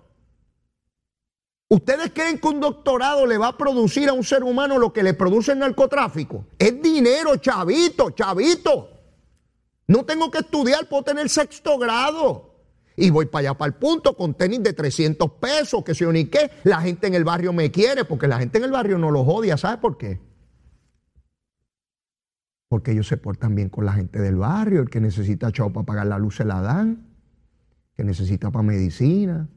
¿Ustedes 1.68 2.10
creen 2.14 2.38
que 2.38 2.48
un 2.48 2.58
doctorado 2.58 3.26
le 3.26 3.36
va 3.36 3.48
a 3.48 3.58
producir 3.58 4.08
a 4.08 4.14
un 4.14 4.24
ser 4.24 4.42
humano 4.42 4.78
lo 4.78 4.90
que 4.90 5.02
le 5.02 5.12
produce 5.12 5.52
el 5.52 5.58
narcotráfico? 5.58 6.46
Es 6.58 6.80
dinero, 6.80 7.36
chavito, 7.36 8.12
chavito. 8.12 8.88
No 9.88 10.06
tengo 10.06 10.30
que 10.30 10.38
estudiar, 10.38 10.88
puedo 10.88 11.02
tener 11.02 11.28
sexto 11.28 11.76
grado. 11.76 12.50
Y 12.97 13.11
voy 13.11 13.26
para 13.26 13.50
allá, 13.50 13.59
para 13.59 13.68
el 13.68 13.75
punto, 13.75 14.16
con 14.16 14.35
tenis 14.35 14.62
de 14.62 14.73
300 14.73 15.30
pesos, 15.32 15.82
que 15.85 15.94
sé 15.94 16.04
yo 16.04 16.12
ni 16.12 16.26
qué. 16.26 16.50
La 16.64 16.80
gente 16.80 17.06
en 17.06 17.14
el 17.14 17.25
barrio 17.25 17.52
me 17.52 17.70
quiere, 17.70 18.04
porque 18.04 18.28
la 18.28 18.38
gente 18.38 18.59
en 18.59 18.64
el 18.64 18.73
barrio 18.73 18.99
no 18.99 19.11
los 19.11 19.26
odia. 19.26 19.56
¿Sabe 19.56 19.78
por 19.78 19.97
qué? 19.97 20.20
Porque 22.68 22.92
ellos 22.92 23.09
se 23.09 23.16
portan 23.16 23.54
bien 23.54 23.68
con 23.68 23.85
la 23.85 23.92
gente 23.92 24.20
del 24.20 24.37
barrio. 24.37 24.80
El 24.80 24.90
que 24.90 25.00
necesita 25.00 25.50
chavo 25.50 25.73
para 25.73 25.87
pagar 25.87 26.06
la 26.06 26.18
luz 26.18 26.37
se 26.37 26.44
la 26.44 26.61
dan. 26.61 27.06
Que 27.97 28.04
necesita 28.04 28.50
para 28.50 28.62
medicina 28.62 29.49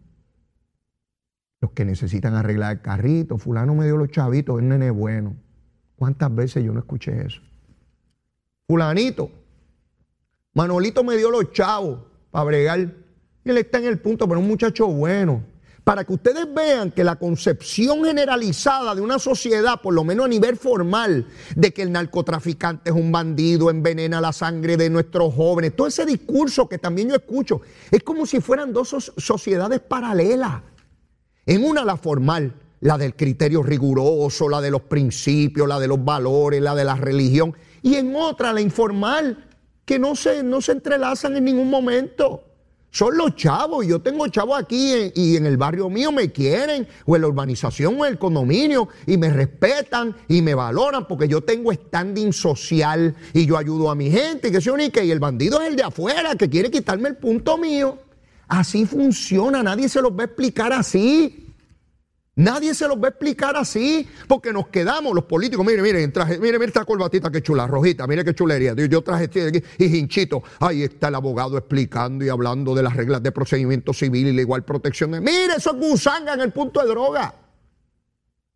los 1.64 1.72
que 1.72 1.86
necesitan 1.86 2.36
arreglar 2.36 2.74
el 2.74 2.82
carrito, 2.82 3.38
fulano 3.38 3.74
me 3.74 3.86
dio 3.86 3.96
los 3.96 4.10
chavitos, 4.10 4.60
es 4.60 4.66
nene 4.66 4.92
bueno. 4.92 5.34
¿Cuántas 5.96 6.36
veces 6.36 6.62
yo 6.62 6.74
no 6.74 6.80
escuché 6.80 7.26
eso? 7.26 7.42
Fulanito, 8.68 9.32
Manolito 10.54 11.06
me 11.06 11.16
dio 11.16 11.32
los 11.32 11.54
chavos 11.54 12.02
para 12.32 12.44
bregar. 12.44 12.94
Él 13.46 13.58
está 13.58 13.80
en 13.80 13.86
el 13.86 14.00
punto, 14.00 14.28
pero 14.28 14.40
un 14.40 14.48
muchacho 14.48 14.88
bueno. 14.88 15.44
Para 15.84 16.06
que 16.06 16.14
ustedes 16.14 16.48
vean 16.54 16.92
que 16.92 17.04
la 17.04 17.18
concepción 17.18 18.06
generalizada 18.06 18.96
de 18.96 19.02
una 19.02 19.20
sociedad, 19.20 19.82
por 19.82 19.94
lo 19.94 20.06
menos 20.06 20.26
a 20.26 20.30
nivel 20.30 20.56
formal, 20.56 21.28
de 21.58 21.74
que 21.74 21.82
el 21.82 21.92
narcotraficante 21.92 22.90
es 22.90 22.96
un 22.96 23.12
bandido, 23.12 23.70
envenena 23.70 24.22
la 24.22 24.32
sangre 24.32 24.78
de 24.78 24.90
nuestros 24.90 25.34
jóvenes, 25.34 25.76
todo 25.76 25.88
ese 25.88 26.06
discurso 26.06 26.70
que 26.70 26.78
también 26.78 27.10
yo 27.10 27.16
escucho, 27.16 27.62
es 27.92 28.02
como 28.02 28.26
si 28.26 28.40
fueran 28.40 28.72
dos 28.72 29.12
sociedades 29.18 29.82
paralelas. 29.82 30.62
En 31.46 31.66
una 31.66 31.84
la 31.84 31.98
formal, 31.98 32.54
la 32.80 32.98
del 32.98 33.14
criterio 33.16 33.62
riguroso, 33.62 34.48
la 34.48 34.62
de 34.62 34.72
los 34.72 34.84
principios, 34.84 35.68
la 35.68 35.82
de 35.82 35.88
los 35.90 36.04
valores, 36.04 36.62
la 36.62 36.76
de 36.76 36.86
la 36.86 36.96
religión. 36.96 37.54
Y 37.82 37.96
en 37.96 38.16
otra 38.16 38.54
la 38.54 38.62
informal, 38.62 39.50
que 39.84 40.00
no 40.00 40.16
se, 40.16 40.44
no 40.44 40.62
se 40.62 40.72
entrelazan 40.72 41.36
en 41.36 41.44
ningún 41.44 41.70
momento. 41.70 42.53
Son 42.94 43.18
los 43.18 43.36
chavos, 43.36 43.88
yo 43.88 44.00
tengo 44.00 44.28
chavos 44.28 44.60
aquí 44.60 45.12
y 45.16 45.36
en 45.36 45.48
el 45.48 45.58
barrio 45.58 45.90
mío 45.90 46.12
me 46.12 46.32
quieren, 46.32 46.88
o 47.08 47.16
en 47.16 47.24
la 47.24 47.28
urbanización 47.28 48.00
o 48.00 48.06
en 48.06 48.12
el 48.12 48.20
condominio, 48.20 48.88
y 49.08 49.18
me 49.18 49.32
respetan 49.32 50.16
y 50.28 50.44
me 50.44 50.54
valoran 50.54 51.08
porque 51.08 51.28
yo 51.28 51.42
tengo 51.42 51.74
standing 51.74 52.32
social 52.32 53.16
y 53.34 53.48
yo 53.48 53.58
ayudo 53.58 53.90
a 53.90 53.96
mi 53.96 54.12
gente, 54.12 54.52
que 54.52 54.62
se 54.62 54.92
que 54.92 55.06
y 55.06 55.10
el 55.10 55.20
bandido 55.20 55.60
es 55.60 55.70
el 55.70 55.76
de 55.76 55.82
afuera 55.82 56.36
que 56.36 56.48
quiere 56.48 56.70
quitarme 56.70 57.10
el 57.10 57.16
punto 57.16 57.58
mío. 57.58 57.98
Así 58.48 58.86
funciona, 58.86 59.64
nadie 59.64 59.90
se 59.90 60.00
los 60.00 60.12
va 60.12 60.22
a 60.22 60.26
explicar 60.26 60.72
así. 60.72 61.43
Nadie 62.36 62.74
se 62.74 62.88
los 62.88 62.98
va 62.98 63.06
a 63.06 63.10
explicar 63.10 63.56
así, 63.56 64.08
porque 64.28 64.52
nos 64.52 64.68
quedamos 64.70 65.14
los 65.14 65.26
políticos. 65.26 65.64
Mire, 65.64 65.84
mire, 65.84 66.08
traje, 66.08 66.40
mire, 66.40 66.58
mire 66.58 66.70
esta 66.70 66.84
corbatita 66.84 67.30
que 67.30 67.44
chula, 67.44 67.68
rojita, 67.68 68.08
mire 68.08 68.26
qué 68.26 68.34
chulería. 68.34 68.74
Yo 68.74 69.04
traje 69.04 69.26
este 69.26 69.64
y 69.78 69.98
hinchito. 69.98 70.42
Ahí 70.60 70.82
está 70.82 71.10
el 71.10 71.16
abogado 71.16 71.58
explicando 71.60 72.26
y 72.26 72.30
hablando 72.30 72.74
de 72.74 72.82
las 72.82 72.96
reglas 72.96 73.22
de 73.22 73.32
procedimiento 73.32 73.94
civil 73.94 74.28
y 74.28 74.34
la 74.34 74.42
igual 74.42 74.64
protección. 74.66 75.12
Mire, 75.12 75.54
eso 75.58 75.76
es 75.76 75.78
gusanga 75.78 76.34
en 76.34 76.42
el 76.42 76.52
punto 76.52 76.82
de 76.82 76.88
droga. 76.88 77.36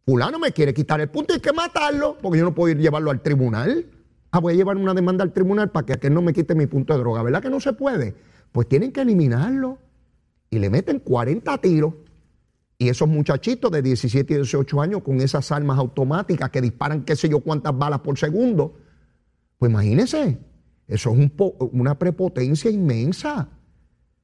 Fulano 0.08 0.40
me 0.40 0.52
quiere 0.52 0.74
quitar 0.74 1.00
el 1.00 1.10
punto 1.10 1.34
y 1.34 1.36
hay 1.36 1.42
que 1.42 1.54
matarlo, 1.54 2.18
porque 2.20 2.40
yo 2.40 2.46
no 2.46 2.56
puedo 2.56 2.72
ir 2.72 2.80
llevarlo 2.80 3.12
al 3.12 3.22
tribunal. 3.22 3.86
Ah, 4.32 4.40
voy 4.40 4.54
a 4.54 4.56
llevar 4.56 4.78
una 4.78 4.96
demanda 4.96 5.24
al 5.24 5.34
tribunal 5.34 5.70
para 5.70 5.86
que 5.86 5.94
aquel 5.94 6.16
no 6.16 6.24
me 6.24 6.34
quite 6.34 6.56
mi 6.56 6.66
punto 6.66 6.94
de 6.94 7.00
droga. 7.00 7.22
¿Verdad 7.22 7.44
que 7.44 7.50
no 7.52 7.60
se 7.60 7.74
puede? 7.74 8.16
Pues 8.52 8.68
tienen 8.68 8.92
que 8.92 9.02
eliminarlo. 9.02 9.78
Y 10.50 10.58
le 10.60 10.70
meten 10.70 11.00
40 11.00 11.58
tiros 11.60 11.94
y 12.80 12.90
esos 12.90 13.08
muchachitos 13.08 13.72
de 13.72 13.82
17 13.82 14.34
y 14.34 14.38
18 14.38 14.82
años 14.82 15.02
con 15.02 15.20
esas 15.20 15.52
armas 15.52 15.80
automáticas 15.80 16.50
que 16.52 16.62
disparan 16.62 17.04
qué 17.04 17.16
sé 17.16 17.28
yo 17.28 17.40
cuántas 17.40 17.76
balas 17.78 18.02
por 18.02 18.18
segundo, 18.20 18.78
pues 19.58 19.72
imagínense, 19.72 20.38
eso 20.88 21.16
es 21.16 21.32
una 21.72 21.98
prepotencia 21.98 22.70
inmensa. 22.70 23.50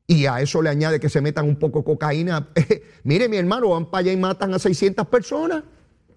Y 0.05 0.25
a 0.25 0.41
eso 0.41 0.61
le 0.61 0.69
añade 0.69 0.99
que 0.99 1.09
se 1.09 1.21
metan 1.21 1.47
un 1.47 1.55
poco 1.55 1.79
de 1.79 1.85
cocaína. 1.85 2.49
Mire, 3.03 3.29
mi 3.29 3.37
hermano, 3.37 3.69
van 3.69 3.89
para 3.89 4.01
allá 4.01 4.11
y 4.11 4.17
matan 4.17 4.53
a 4.53 4.59
600 4.59 5.07
personas 5.07 5.63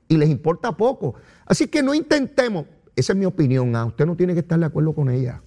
y 0.08 0.16
les 0.16 0.28
importa 0.28 0.76
poco. 0.76 1.14
Así 1.46 1.68
que 1.68 1.82
no 1.82 1.94
intentemos, 1.94 2.66
esa 2.96 3.12
es 3.12 3.18
mi 3.18 3.24
opinión, 3.24 3.74
¿ah? 3.76 3.86
usted 3.86 4.04
no 4.04 4.16
tiene 4.16 4.34
que 4.34 4.40
estar 4.40 4.58
de 4.58 4.66
acuerdo 4.66 4.92
con 4.92 5.08
ella. 5.08 5.42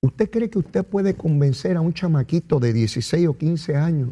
¿Usted 0.00 0.30
cree 0.30 0.50
que 0.50 0.58
usted 0.58 0.84
puede 0.84 1.14
convencer 1.14 1.76
a 1.76 1.80
un 1.80 1.92
chamaquito 1.92 2.58
de 2.58 2.72
16 2.72 3.28
o 3.28 3.36
15 3.36 3.76
años 3.76 4.10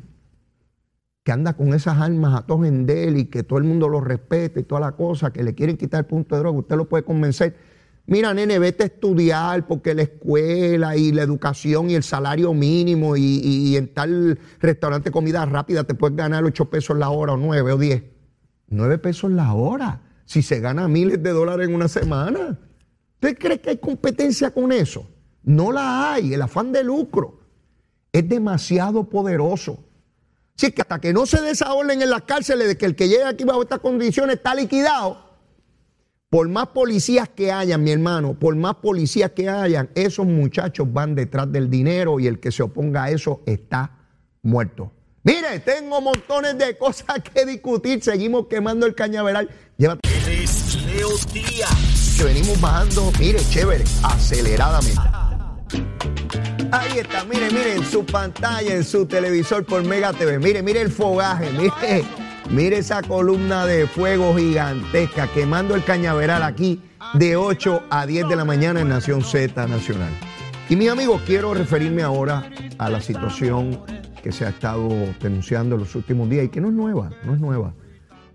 que 1.24 1.32
anda 1.32 1.54
con 1.54 1.72
esas 1.72 1.98
armas 1.98 2.38
a 2.38 2.46
todos 2.46 2.66
en 2.66 2.84
del 2.84 3.16
y 3.16 3.24
que 3.24 3.42
todo 3.42 3.58
el 3.58 3.64
mundo 3.64 3.88
lo 3.88 4.02
respete 4.02 4.60
y 4.60 4.62
toda 4.62 4.82
la 4.82 4.92
cosa, 4.92 5.32
que 5.32 5.42
le 5.42 5.54
quieren 5.54 5.78
quitar 5.78 6.00
el 6.00 6.06
punto 6.06 6.34
de 6.34 6.42
droga, 6.42 6.58
usted 6.58 6.76
lo 6.76 6.86
puede 6.86 7.02
convencer. 7.02 7.56
Mira, 8.06 8.34
nene, 8.34 8.58
vete 8.58 8.82
a 8.82 8.86
estudiar 8.86 9.66
porque 9.66 9.94
la 9.94 10.02
escuela 10.02 10.94
y 10.94 11.12
la 11.12 11.22
educación 11.22 11.88
y 11.88 11.94
el 11.94 12.02
salario 12.02 12.52
mínimo 12.52 13.16
y, 13.16 13.74
en 13.74 13.88
tal 13.94 14.38
restaurante 14.60 15.10
comida 15.10 15.46
rápida 15.46 15.84
te 15.84 15.94
puedes 15.94 16.14
ganar 16.14 16.44
8 16.44 16.66
pesos 16.66 16.98
la 16.98 17.08
hora 17.08 17.32
o 17.32 17.36
9 17.38 17.72
o 17.72 17.78
10. 17.78 18.02
9 18.68 18.98
pesos 18.98 19.30
la 19.32 19.54
hora. 19.54 20.02
Si 20.26 20.42
se 20.42 20.60
gana 20.60 20.86
miles 20.88 21.22
de 21.22 21.30
dólares 21.30 21.68
en 21.68 21.74
una 21.74 21.88
semana. 21.88 22.58
¿Usted 23.14 23.38
cree 23.38 23.60
que 23.62 23.70
hay 23.70 23.78
competencia 23.78 24.50
con 24.50 24.72
eso? 24.72 25.08
No 25.42 25.72
la 25.72 26.12
hay. 26.12 26.34
El 26.34 26.42
afán 26.42 26.70
de 26.70 26.84
lucro 26.84 27.40
es 28.12 28.28
demasiado 28.28 29.08
poderoso. 29.08 29.82
Sí, 30.56 30.70
que 30.72 30.82
hasta 30.82 31.00
que 31.00 31.12
no 31.12 31.26
se 31.26 31.40
dé 31.40 31.52
en 31.90 32.10
las 32.10 32.22
cárceles 32.22 32.68
de 32.68 32.78
que 32.78 32.86
el 32.86 32.94
que 32.94 33.08
llega 33.08 33.28
aquí 33.28 33.44
bajo 33.44 33.62
estas 33.62 33.80
condiciones 33.80 34.36
está 34.36 34.54
liquidado, 34.54 35.24
por 36.30 36.48
más 36.48 36.68
policías 36.68 37.28
que 37.28 37.52
hayan, 37.52 37.82
mi 37.82 37.92
hermano, 37.92 38.38
por 38.38 38.56
más 38.56 38.76
policías 38.76 39.32
que 39.32 39.48
hayan, 39.48 39.90
esos 39.94 40.26
muchachos 40.26 40.92
van 40.92 41.14
detrás 41.14 41.50
del 41.50 41.70
dinero 41.70 42.18
y 42.18 42.26
el 42.26 42.40
que 42.40 42.50
se 42.52 42.62
oponga 42.62 43.04
a 43.04 43.10
eso 43.10 43.42
está 43.46 43.98
muerto. 44.42 44.92
Mire, 45.24 45.60
tengo 45.60 46.00
montones 46.00 46.58
de 46.58 46.76
cosas 46.76 47.20
que 47.20 47.46
discutir. 47.46 48.02
Seguimos 48.02 48.46
quemando 48.46 48.84
el 48.84 48.94
cañaveral. 48.94 49.48
Llévate. 49.78 50.00
Leo 50.86 51.08
Díaz. 51.32 52.16
Que 52.18 52.24
venimos 52.24 52.60
bajando, 52.60 53.10
mire, 53.18 53.40
chévere, 53.48 53.84
aceleradamente. 54.02 55.00
Ahí 56.76 56.98
está, 56.98 57.24
mire, 57.24 57.50
mire, 57.52 57.76
en 57.76 57.84
su 57.84 58.04
pantalla, 58.04 58.74
en 58.74 58.82
su 58.82 59.06
televisor 59.06 59.64
por 59.64 59.84
Mega 59.84 60.12
TV. 60.12 60.40
Mire, 60.40 60.60
mire 60.60 60.80
el 60.80 60.90
fogaje, 60.90 61.52
mire, 61.52 62.04
mire 62.50 62.78
esa 62.78 63.00
columna 63.00 63.64
de 63.64 63.86
fuego 63.86 64.34
gigantesca 64.36 65.28
quemando 65.32 65.76
el 65.76 65.84
cañaveral 65.84 66.42
aquí 66.42 66.82
de 67.14 67.36
8 67.36 67.84
a 67.90 68.06
10 68.06 68.28
de 68.28 68.34
la 68.34 68.44
mañana 68.44 68.80
en 68.80 68.88
Nación 68.88 69.22
Z 69.22 69.68
Nacional. 69.68 70.12
Y 70.68 70.74
mis 70.74 70.88
amigos, 70.88 71.22
quiero 71.24 71.54
referirme 71.54 72.02
ahora 72.02 72.50
a 72.78 72.90
la 72.90 73.00
situación 73.00 73.80
que 74.20 74.32
se 74.32 74.44
ha 74.44 74.48
estado 74.48 74.88
denunciando 75.22 75.76
en 75.76 75.82
los 75.82 75.94
últimos 75.94 76.28
días 76.28 76.46
y 76.46 76.48
que 76.48 76.60
no 76.60 76.70
es 76.70 76.74
nueva, 76.74 77.10
no 77.24 77.34
es 77.34 77.40
nueva. 77.40 77.76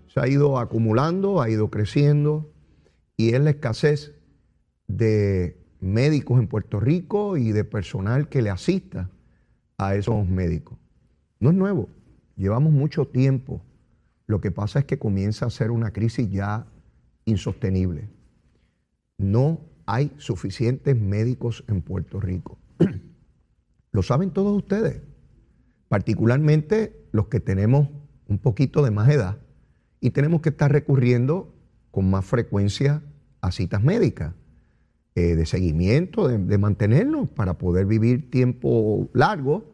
Se 0.06 0.18
ha 0.18 0.26
ido 0.26 0.58
acumulando, 0.58 1.42
ha 1.42 1.50
ido 1.50 1.68
creciendo 1.68 2.50
y 3.18 3.34
es 3.34 3.40
la 3.42 3.50
escasez 3.50 4.14
de 4.86 5.59
médicos 5.80 6.38
en 6.38 6.48
Puerto 6.48 6.80
Rico 6.80 7.36
y 7.36 7.52
de 7.52 7.64
personal 7.64 8.28
que 8.28 8.42
le 8.42 8.50
asista 8.50 9.10
a 9.78 9.94
esos 9.94 10.26
médicos. 10.28 10.78
No 11.38 11.50
es 11.50 11.56
nuevo, 11.56 11.88
llevamos 12.36 12.72
mucho 12.72 13.06
tiempo. 13.06 13.62
Lo 14.26 14.40
que 14.40 14.50
pasa 14.50 14.80
es 14.80 14.84
que 14.84 14.98
comienza 14.98 15.46
a 15.46 15.50
ser 15.50 15.70
una 15.70 15.92
crisis 15.92 16.30
ya 16.30 16.66
insostenible. 17.24 18.08
No 19.18 19.60
hay 19.86 20.12
suficientes 20.18 20.98
médicos 20.98 21.64
en 21.68 21.82
Puerto 21.82 22.20
Rico. 22.20 22.58
Lo 23.92 24.02
saben 24.02 24.30
todos 24.30 24.56
ustedes, 24.56 25.00
particularmente 25.88 27.08
los 27.10 27.26
que 27.26 27.40
tenemos 27.40 27.88
un 28.28 28.38
poquito 28.38 28.84
de 28.84 28.92
más 28.92 29.08
edad 29.08 29.38
y 30.00 30.10
tenemos 30.10 30.40
que 30.40 30.50
estar 30.50 30.70
recurriendo 30.70 31.52
con 31.90 32.08
más 32.08 32.24
frecuencia 32.24 33.02
a 33.40 33.50
citas 33.50 33.82
médicas, 33.82 34.34
eh, 35.16 35.34
de 35.34 35.44
seguimiento, 35.44 36.28
de, 36.28 36.58
mantenernos 36.58 37.28
para 37.28 37.58
poder 37.58 37.86
vivir 37.86 38.30
tiempo 38.30 39.08
largo. 39.12 39.64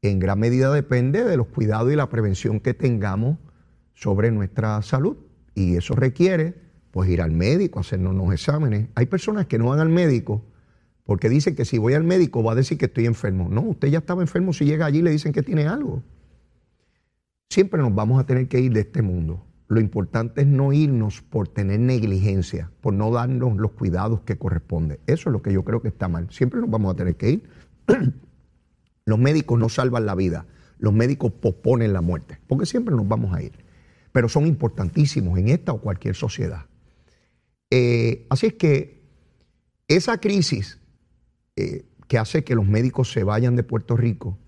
En 0.00 0.18
gran 0.20 0.38
medida 0.38 0.72
depende 0.72 1.24
de 1.24 1.36
los 1.36 1.48
cuidados 1.48 1.92
y 1.92 1.96
la 1.96 2.08
prevención 2.08 2.60
que 2.60 2.72
tengamos 2.72 3.38
sobre 3.94 4.30
nuestra 4.30 4.80
salud. 4.82 5.16
Y 5.54 5.76
eso 5.76 5.94
requiere 5.94 6.54
pues 6.92 7.10
ir 7.10 7.20
al 7.20 7.32
médico, 7.32 7.80
hacernos 7.80 8.14
unos 8.14 8.32
exámenes. 8.32 8.88
Hay 8.94 9.06
personas 9.06 9.46
que 9.46 9.58
no 9.58 9.66
van 9.66 9.80
al 9.80 9.88
médico 9.88 10.44
porque 11.04 11.28
dicen 11.28 11.56
que 11.56 11.64
si 11.64 11.76
voy 11.76 11.94
al 11.94 12.04
médico 12.04 12.44
va 12.44 12.52
a 12.52 12.54
decir 12.54 12.78
que 12.78 12.86
estoy 12.86 13.06
enfermo. 13.06 13.48
No, 13.50 13.62
usted 13.62 13.88
ya 13.88 13.98
estaba 13.98 14.22
enfermo 14.22 14.52
si 14.52 14.64
llega 14.64 14.86
allí 14.86 15.02
le 15.02 15.10
dicen 15.10 15.32
que 15.32 15.42
tiene 15.42 15.66
algo. 15.66 16.04
Siempre 17.48 17.82
nos 17.82 17.92
vamos 17.92 18.20
a 18.20 18.24
tener 18.24 18.46
que 18.46 18.60
ir 18.60 18.72
de 18.72 18.80
este 18.80 19.02
mundo. 19.02 19.44
Lo 19.70 19.78
importante 19.78 20.40
es 20.40 20.48
no 20.48 20.72
irnos 20.72 21.22
por 21.22 21.46
tener 21.46 21.78
negligencia, 21.78 22.72
por 22.80 22.92
no 22.92 23.12
darnos 23.12 23.56
los 23.56 23.70
cuidados 23.70 24.22
que 24.22 24.36
corresponden. 24.36 24.98
Eso 25.06 25.28
es 25.28 25.32
lo 25.32 25.42
que 25.42 25.52
yo 25.52 25.62
creo 25.62 25.80
que 25.80 25.86
está 25.86 26.08
mal. 26.08 26.26
Siempre 26.32 26.60
nos 26.60 26.68
vamos 26.68 26.92
a 26.92 26.96
tener 26.96 27.14
que 27.14 27.30
ir. 27.30 27.48
Los 29.04 29.20
médicos 29.20 29.60
no 29.60 29.68
salvan 29.68 30.06
la 30.06 30.14
vida, 30.14 30.46
los 30.78 30.92
médicos 30.92 31.32
posponen 31.32 31.92
la 31.92 32.00
muerte, 32.00 32.38
porque 32.46 32.66
siempre 32.66 32.94
nos 32.94 33.08
vamos 33.08 33.34
a 33.34 33.42
ir. 33.42 33.52
Pero 34.12 34.28
son 34.28 34.46
importantísimos 34.46 35.36
en 35.38 35.48
esta 35.48 35.72
o 35.72 35.80
cualquier 35.80 36.14
sociedad. 36.14 36.66
Eh, 37.70 38.26
así 38.28 38.48
es 38.48 38.54
que 38.54 39.02
esa 39.88 40.18
crisis 40.18 40.78
eh, 41.56 41.86
que 42.06 42.18
hace 42.18 42.44
que 42.44 42.54
los 42.54 42.66
médicos 42.66 43.10
se 43.10 43.24
vayan 43.24 43.56
de 43.56 43.64
Puerto 43.64 43.96
Rico, 43.96 44.38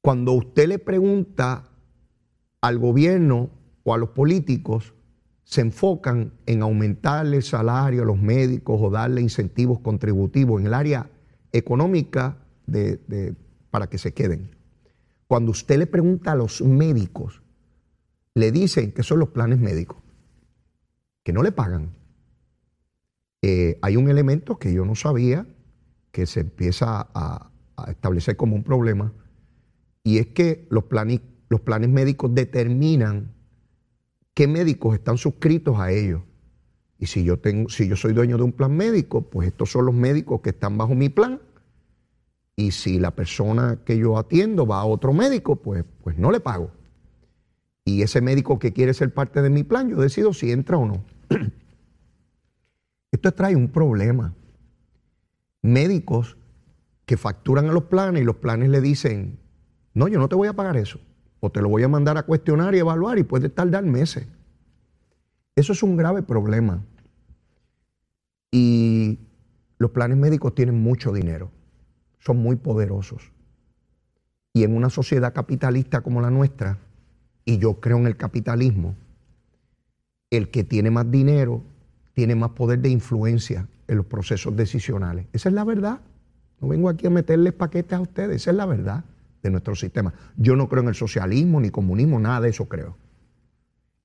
cuando 0.00 0.32
usted 0.32 0.66
le 0.66 0.78
pregunta 0.78 1.68
al 2.60 2.78
gobierno 2.78 3.50
o 3.84 3.94
a 3.94 3.98
los 3.98 4.10
políticos 4.10 4.94
se 5.44 5.62
enfocan 5.62 6.32
en 6.46 6.62
aumentarle 6.62 7.38
el 7.38 7.42
salario 7.42 8.02
a 8.02 8.06
los 8.06 8.20
médicos 8.20 8.78
o 8.80 8.88
darle 8.90 9.20
incentivos 9.20 9.80
contributivos 9.80 10.60
en 10.60 10.68
el 10.68 10.74
área 10.74 11.10
económica 11.50 12.36
para 13.70 13.88
que 13.88 13.98
se 13.98 14.14
queden. 14.14 14.54
Cuando 15.26 15.50
usted 15.50 15.78
le 15.78 15.86
pregunta 15.86 16.32
a 16.32 16.36
los 16.36 16.62
médicos, 16.62 17.42
le 18.34 18.52
dicen 18.52 18.92
que 18.92 19.02
son 19.02 19.18
los 19.18 19.30
planes 19.30 19.58
médicos, 19.58 19.98
que 21.22 21.32
no 21.32 21.42
le 21.42 21.52
pagan. 21.52 21.90
Eh, 23.42 23.78
hay 23.82 23.96
un 23.96 24.08
elemento 24.08 24.58
que 24.58 24.72
yo 24.72 24.84
no 24.84 24.94
sabía 24.94 25.46
que 26.12 26.26
se 26.26 26.40
empieza 26.40 27.08
a, 27.14 27.50
establecer 27.88 28.36
como 28.36 28.56
un 28.56 28.62
problema, 28.62 29.12
y 30.04 30.18
es 30.18 30.26
que 30.28 30.68
los 30.70 30.84
planes 30.84 31.88
médicos 31.88 32.34
determinan 32.34 33.32
qué 34.34 34.46
médicos 34.46 34.94
están 34.94 35.18
suscritos 35.18 35.78
a 35.78 35.90
ellos. 35.90 36.22
Y 36.98 37.06
si 37.06 37.24
yo, 37.24 37.38
tengo, 37.38 37.68
si 37.68 37.88
yo 37.88 37.96
soy 37.96 38.12
dueño 38.12 38.36
de 38.36 38.42
un 38.42 38.52
plan 38.52 38.76
médico, 38.76 39.22
pues 39.22 39.48
estos 39.48 39.70
son 39.70 39.86
los 39.86 39.94
médicos 39.94 40.40
que 40.42 40.50
están 40.50 40.76
bajo 40.76 40.94
mi 40.94 41.08
plan. 41.08 41.40
Y 42.56 42.72
si 42.72 42.98
la 42.98 43.14
persona 43.14 43.80
que 43.84 43.96
yo 43.96 44.18
atiendo 44.18 44.66
va 44.66 44.80
a 44.80 44.84
otro 44.84 45.12
médico, 45.14 45.56
pues, 45.56 45.84
pues 46.02 46.18
no 46.18 46.30
le 46.30 46.40
pago. 46.40 46.70
Y 47.84 48.02
ese 48.02 48.20
médico 48.20 48.58
que 48.58 48.72
quiere 48.72 48.92
ser 48.92 49.14
parte 49.14 49.40
de 49.40 49.48
mi 49.48 49.62
plan, 49.62 49.88
yo 49.88 49.96
decido 49.96 50.34
si 50.34 50.52
entra 50.52 50.76
o 50.76 50.86
no. 50.86 51.04
Esto 53.12 53.32
trae 53.32 53.56
un 53.56 53.68
problema. 53.68 54.34
Médicos 55.62 56.36
que 57.06 57.16
facturan 57.16 57.68
a 57.68 57.72
los 57.72 57.84
planes 57.84 58.22
y 58.22 58.24
los 58.24 58.36
planes 58.36 58.68
le 58.68 58.82
dicen, 58.82 59.38
no, 59.94 60.06
yo 60.06 60.18
no 60.18 60.28
te 60.28 60.36
voy 60.36 60.48
a 60.48 60.52
pagar 60.52 60.76
eso 60.76 61.00
o 61.40 61.50
te 61.50 61.62
lo 61.62 61.68
voy 61.68 61.82
a 61.82 61.88
mandar 61.88 62.18
a 62.18 62.22
cuestionar 62.22 62.74
y 62.74 62.78
evaluar 62.78 63.18
y 63.18 63.24
puede 63.24 63.48
tardar 63.48 63.84
meses. 63.84 64.26
Eso 65.56 65.72
es 65.72 65.82
un 65.82 65.96
grave 65.96 66.22
problema. 66.22 66.82
Y 68.52 69.18
los 69.78 69.90
planes 69.90 70.18
médicos 70.18 70.54
tienen 70.54 70.80
mucho 70.80 71.12
dinero, 71.12 71.50
son 72.18 72.38
muy 72.38 72.56
poderosos. 72.56 73.32
Y 74.52 74.64
en 74.64 74.76
una 74.76 74.90
sociedad 74.90 75.32
capitalista 75.32 76.02
como 76.02 76.20
la 76.20 76.30
nuestra, 76.30 76.78
y 77.44 77.58
yo 77.58 77.80
creo 77.80 77.96
en 77.96 78.06
el 78.06 78.16
capitalismo, 78.16 78.94
el 80.30 80.50
que 80.50 80.62
tiene 80.64 80.90
más 80.90 81.10
dinero 81.10 81.62
tiene 82.12 82.34
más 82.34 82.50
poder 82.50 82.80
de 82.80 82.90
influencia 82.90 83.66
en 83.88 83.96
los 83.96 84.06
procesos 84.06 84.54
decisionales. 84.54 85.26
Esa 85.32 85.48
es 85.48 85.54
la 85.54 85.64
verdad. 85.64 86.00
No 86.60 86.68
vengo 86.68 86.88
aquí 86.88 87.06
a 87.06 87.10
meterles 87.10 87.54
paquetes 87.54 87.96
a 87.96 88.00
ustedes, 88.00 88.36
esa 88.36 88.50
es 88.50 88.56
la 88.56 88.66
verdad 88.66 89.04
de 89.42 89.50
nuestro 89.50 89.74
sistema. 89.74 90.14
Yo 90.36 90.56
no 90.56 90.68
creo 90.68 90.82
en 90.82 90.88
el 90.88 90.94
socialismo 90.94 91.60
ni 91.60 91.70
comunismo, 91.70 92.18
nada 92.18 92.40
de 92.42 92.50
eso 92.50 92.68
creo. 92.68 92.96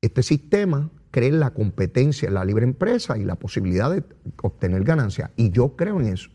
Este 0.02 0.24
sistema 0.24 0.92
cree 1.12 1.30
en 1.30 1.40
la 1.40 1.52
competencia, 1.52 2.28
en 2.28 2.36
la 2.36 2.46
libre 2.46 2.66
empresa 2.66 3.18
y 3.18 3.24
la 3.24 3.36
posibilidad 3.36 3.92
de 3.92 4.04
obtener 4.42 4.84
ganancias. 4.84 5.32
Y 5.36 5.52
yo 5.52 5.76
creo 5.76 6.00
en 6.00 6.08
eso. 6.08 6.30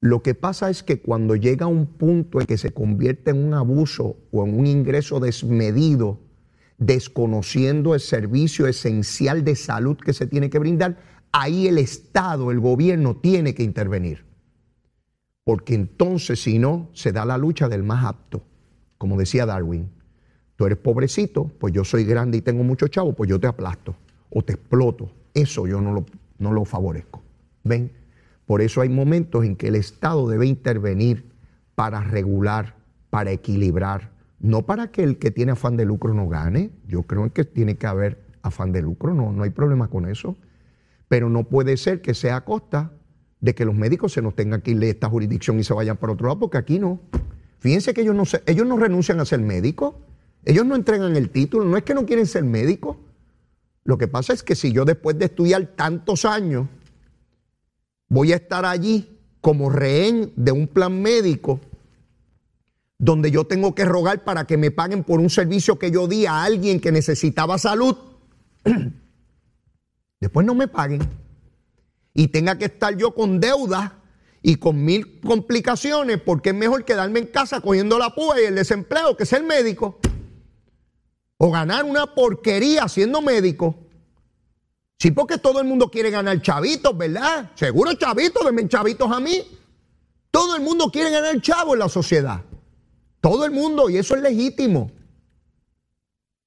Lo 0.00 0.22
que 0.22 0.34
pasa 0.34 0.68
es 0.68 0.82
que 0.82 1.00
cuando 1.00 1.34
llega 1.34 1.66
un 1.66 1.86
punto 1.86 2.40
en 2.40 2.46
que 2.46 2.58
se 2.58 2.72
convierte 2.72 3.30
en 3.30 3.42
un 3.42 3.54
abuso 3.54 4.18
o 4.32 4.44
en 4.44 4.58
un 4.58 4.66
ingreso 4.66 5.18
desmedido, 5.18 6.20
desconociendo 6.76 7.94
el 7.94 8.00
servicio 8.00 8.66
esencial 8.66 9.44
de 9.44 9.56
salud 9.56 9.96
que 9.96 10.12
se 10.12 10.26
tiene 10.26 10.50
que 10.50 10.58
brindar, 10.58 10.98
ahí 11.32 11.68
el 11.68 11.78
Estado, 11.78 12.50
el 12.50 12.60
gobierno 12.60 13.16
tiene 13.16 13.54
que 13.54 13.62
intervenir 13.62 14.23
porque 15.44 15.74
entonces 15.74 16.42
si 16.42 16.58
no, 16.58 16.88
se 16.94 17.12
da 17.12 17.24
la 17.24 17.38
lucha 17.38 17.68
del 17.68 17.82
más 17.82 18.04
apto, 18.04 18.42
como 18.98 19.18
decía 19.18 19.46
Darwin. 19.46 19.90
Tú 20.56 20.66
eres 20.66 20.78
pobrecito, 20.78 21.50
pues 21.58 21.74
yo 21.74 21.84
soy 21.84 22.04
grande 22.04 22.38
y 22.38 22.40
tengo 22.40 22.64
mucho 22.64 22.88
chavo, 22.88 23.12
pues 23.12 23.28
yo 23.28 23.38
te 23.38 23.46
aplasto 23.46 23.94
o 24.30 24.42
te 24.42 24.54
exploto. 24.54 25.10
Eso 25.34 25.66
yo 25.66 25.80
no 25.80 25.92
lo, 25.92 26.06
no 26.38 26.52
lo 26.52 26.64
favorezco. 26.64 27.22
¿Ven? 27.64 27.92
Por 28.46 28.62
eso 28.62 28.80
hay 28.80 28.88
momentos 28.88 29.44
en 29.44 29.56
que 29.56 29.68
el 29.68 29.74
Estado 29.74 30.28
debe 30.28 30.46
intervenir 30.46 31.24
para 31.74 32.00
regular, 32.00 32.76
para 33.10 33.32
equilibrar, 33.32 34.12
no 34.38 34.62
para 34.62 34.90
que 34.90 35.02
el 35.02 35.18
que 35.18 35.30
tiene 35.30 35.52
afán 35.52 35.76
de 35.76 35.84
lucro 35.84 36.14
no 36.14 36.28
gane. 36.28 36.70
Yo 36.86 37.02
creo 37.02 37.32
que 37.32 37.44
tiene 37.44 37.76
que 37.76 37.86
haber 37.86 38.24
afán 38.42 38.72
de 38.72 38.82
lucro, 38.82 39.12
no, 39.14 39.32
no 39.32 39.42
hay 39.42 39.50
problema 39.50 39.88
con 39.88 40.08
eso. 40.08 40.36
Pero 41.08 41.28
no 41.28 41.44
puede 41.44 41.76
ser 41.76 42.00
que 42.00 42.14
sea 42.14 42.36
a 42.36 42.44
costa 42.44 42.92
de 43.44 43.54
que 43.54 43.66
los 43.66 43.74
médicos 43.74 44.14
se 44.14 44.22
nos 44.22 44.34
tengan 44.34 44.62
que 44.62 44.70
ir 44.70 44.78
de 44.78 44.88
esta 44.88 45.10
jurisdicción 45.10 45.60
y 45.60 45.64
se 45.64 45.74
vayan 45.74 45.98
para 45.98 46.14
otro 46.14 46.28
lado, 46.28 46.40
porque 46.40 46.56
aquí 46.56 46.78
no. 46.78 46.98
Fíjense 47.58 47.92
que 47.92 48.00
ellos 48.00 48.14
no, 48.14 48.22
ellos 48.46 48.66
no 48.66 48.78
renuncian 48.78 49.20
a 49.20 49.26
ser 49.26 49.40
médicos, 49.40 49.96
ellos 50.46 50.64
no 50.64 50.74
entregan 50.74 51.14
el 51.14 51.28
título, 51.28 51.66
no 51.66 51.76
es 51.76 51.82
que 51.82 51.92
no 51.92 52.06
quieren 52.06 52.26
ser 52.26 52.42
médicos. 52.42 52.96
Lo 53.84 53.98
que 53.98 54.08
pasa 54.08 54.32
es 54.32 54.42
que 54.42 54.54
si 54.54 54.72
yo 54.72 54.86
después 54.86 55.18
de 55.18 55.26
estudiar 55.26 55.74
tantos 55.76 56.24
años 56.24 56.68
voy 58.08 58.32
a 58.32 58.36
estar 58.36 58.64
allí 58.64 59.18
como 59.42 59.68
rehén 59.68 60.32
de 60.36 60.52
un 60.52 60.66
plan 60.66 61.02
médico, 61.02 61.60
donde 62.96 63.30
yo 63.30 63.44
tengo 63.44 63.74
que 63.74 63.84
rogar 63.84 64.24
para 64.24 64.46
que 64.46 64.56
me 64.56 64.70
paguen 64.70 65.04
por 65.04 65.20
un 65.20 65.28
servicio 65.28 65.78
que 65.78 65.90
yo 65.90 66.08
di 66.08 66.24
a 66.24 66.44
alguien 66.44 66.80
que 66.80 66.92
necesitaba 66.92 67.58
salud, 67.58 67.94
después 70.18 70.46
no 70.46 70.54
me 70.54 70.66
paguen 70.66 71.06
y 72.14 72.28
tenga 72.28 72.56
que 72.56 72.66
estar 72.66 72.96
yo 72.96 73.12
con 73.12 73.40
deuda 73.40 74.00
y 74.40 74.56
con 74.56 74.84
mil 74.84 75.20
complicaciones, 75.20 76.20
porque 76.20 76.50
es 76.50 76.54
mejor 76.54 76.84
quedarme 76.84 77.18
en 77.18 77.26
casa 77.26 77.60
cogiendo 77.60 77.98
la 77.98 78.14
púa 78.14 78.40
y 78.40 78.44
el 78.44 78.54
desempleo 78.54 79.16
que 79.16 79.26
ser 79.26 79.42
médico. 79.42 79.98
O 81.36 81.50
ganar 81.50 81.84
una 81.84 82.14
porquería 82.14 82.88
siendo 82.88 83.20
médico. 83.20 83.74
Sí, 84.98 85.10
porque 85.10 85.38
todo 85.38 85.60
el 85.60 85.66
mundo 85.66 85.90
quiere 85.90 86.10
ganar 86.10 86.40
chavitos, 86.40 86.96
¿verdad? 86.96 87.50
Seguro 87.56 87.92
chavitos, 87.94 88.44
denme 88.44 88.68
chavitos 88.68 89.10
a 89.10 89.18
mí. 89.18 89.42
Todo 90.30 90.56
el 90.56 90.62
mundo 90.62 90.90
quiere 90.90 91.10
ganar 91.10 91.40
chavo 91.40 91.74
en 91.74 91.80
la 91.80 91.88
sociedad. 91.88 92.42
Todo 93.20 93.44
el 93.44 93.50
mundo, 93.50 93.90
y 93.90 93.96
eso 93.96 94.14
es 94.14 94.22
legítimo. 94.22 94.90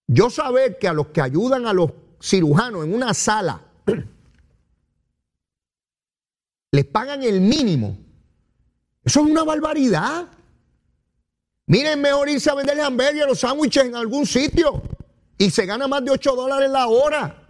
Yo 0.07 0.29
saber 0.29 0.77
que 0.79 0.87
a 0.87 0.93
los 0.93 1.07
que 1.07 1.21
ayudan 1.21 1.65
a 1.65 1.73
los 1.73 1.91
cirujanos 2.21 2.85
en 2.85 2.93
una 2.93 3.13
sala 3.13 3.66
les 6.71 6.85
pagan 6.85 7.23
el 7.23 7.41
mínimo. 7.41 7.97
Eso 9.03 9.21
es 9.21 9.25
una 9.27 9.43
barbaridad. 9.43 10.27
Miren, 11.67 12.01
mejor 12.01 12.29
irse 12.29 12.49
a 12.49 12.55
vender 12.55 12.79
hamburguesas 12.79 13.27
los 13.27 13.39
sándwiches 13.39 13.85
en 13.85 13.95
algún 13.95 14.25
sitio 14.25 14.81
y 15.37 15.49
se 15.49 15.65
gana 15.65 15.87
más 15.87 16.03
de 16.03 16.11
8 16.11 16.35
dólares 16.35 16.69
la 16.69 16.87
hora. 16.87 17.43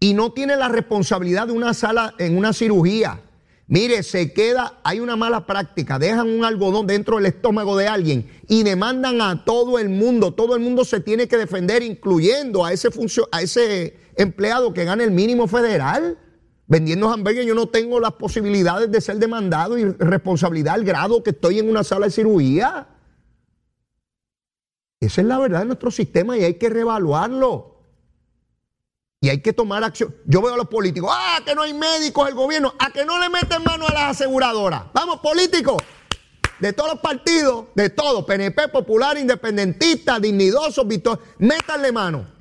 Y 0.00 0.12
no 0.14 0.32
tiene 0.32 0.56
la 0.56 0.68
responsabilidad 0.68 1.46
de 1.46 1.52
una 1.52 1.72
sala 1.72 2.14
en 2.18 2.36
una 2.36 2.52
cirugía. 2.52 3.20
Mire, 3.66 4.02
se 4.02 4.34
queda, 4.34 4.80
hay 4.84 5.00
una 5.00 5.16
mala 5.16 5.46
práctica, 5.46 5.98
dejan 5.98 6.28
un 6.28 6.44
algodón 6.44 6.86
dentro 6.86 7.16
del 7.16 7.26
estómago 7.26 7.76
de 7.78 7.88
alguien 7.88 8.28
y 8.46 8.62
demandan 8.62 9.22
a 9.22 9.44
todo 9.44 9.78
el 9.78 9.88
mundo. 9.88 10.34
Todo 10.34 10.54
el 10.54 10.60
mundo 10.60 10.84
se 10.84 11.00
tiene 11.00 11.26
que 11.28 11.38
defender, 11.38 11.82
incluyendo 11.82 12.64
a 12.64 12.72
ese, 12.72 12.88
a 13.32 13.40
ese 13.40 13.96
empleado 14.16 14.74
que 14.74 14.84
gana 14.84 15.02
el 15.02 15.12
mínimo 15.12 15.48
federal. 15.48 16.18
Vendiendo 16.66 17.10
hamburguesas 17.10 17.46
yo 17.46 17.54
no 17.54 17.66
tengo 17.66 18.00
las 18.00 18.12
posibilidades 18.12 18.90
de 18.90 19.00
ser 19.00 19.18
demandado 19.18 19.76
y 19.76 19.84
responsabilidad 19.84 20.74
al 20.74 20.84
grado 20.84 21.22
que 21.22 21.30
estoy 21.30 21.58
en 21.58 21.68
una 21.68 21.84
sala 21.84 22.06
de 22.06 22.12
cirugía. 22.12 22.88
Esa 25.00 25.20
es 25.20 25.26
la 25.26 25.38
verdad 25.38 25.60
de 25.60 25.66
nuestro 25.66 25.90
sistema 25.90 26.38
y 26.38 26.44
hay 26.44 26.54
que 26.54 26.70
reevaluarlo. 26.70 27.72
Y 29.20 29.28
hay 29.28 29.40
que 29.40 29.52
tomar 29.52 29.84
acción. 29.84 30.14
Yo 30.26 30.42
veo 30.42 30.54
a 30.54 30.56
los 30.56 30.68
políticos, 30.68 31.10
ah, 31.12 31.40
que 31.44 31.54
no 31.54 31.62
hay 31.62 31.72
médicos 31.72 32.28
el 32.28 32.34
gobierno, 32.34 32.74
a 32.78 32.90
que 32.90 33.04
no 33.04 33.18
le 33.18 33.28
meten 33.28 33.62
mano 33.62 33.86
a 33.86 33.92
las 33.92 34.02
aseguradoras. 34.16 34.84
Vamos, 34.92 35.20
políticos, 35.20 35.82
de 36.60 36.72
todos 36.72 36.92
los 36.92 37.00
partidos, 37.00 37.66
de 37.74 37.90
todos, 37.90 38.24
PNP, 38.24 38.68
Popular, 38.68 39.16
Independentista, 39.18 40.18
Dignidosos, 40.18 40.86
Víctor, 40.86 41.20
métanle 41.38 41.92
mano. 41.92 42.33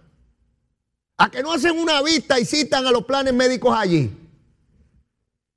A 1.24 1.32
que 1.32 1.42
no 1.42 1.54
hacen 1.54 1.80
una 1.80 2.02
vista 2.02 2.38
y 2.38 2.44
citan 2.44 2.86
a 2.86 2.92
los 2.92 3.06
planes 3.06 3.34
médicos 3.34 3.74
allí. 3.74 4.14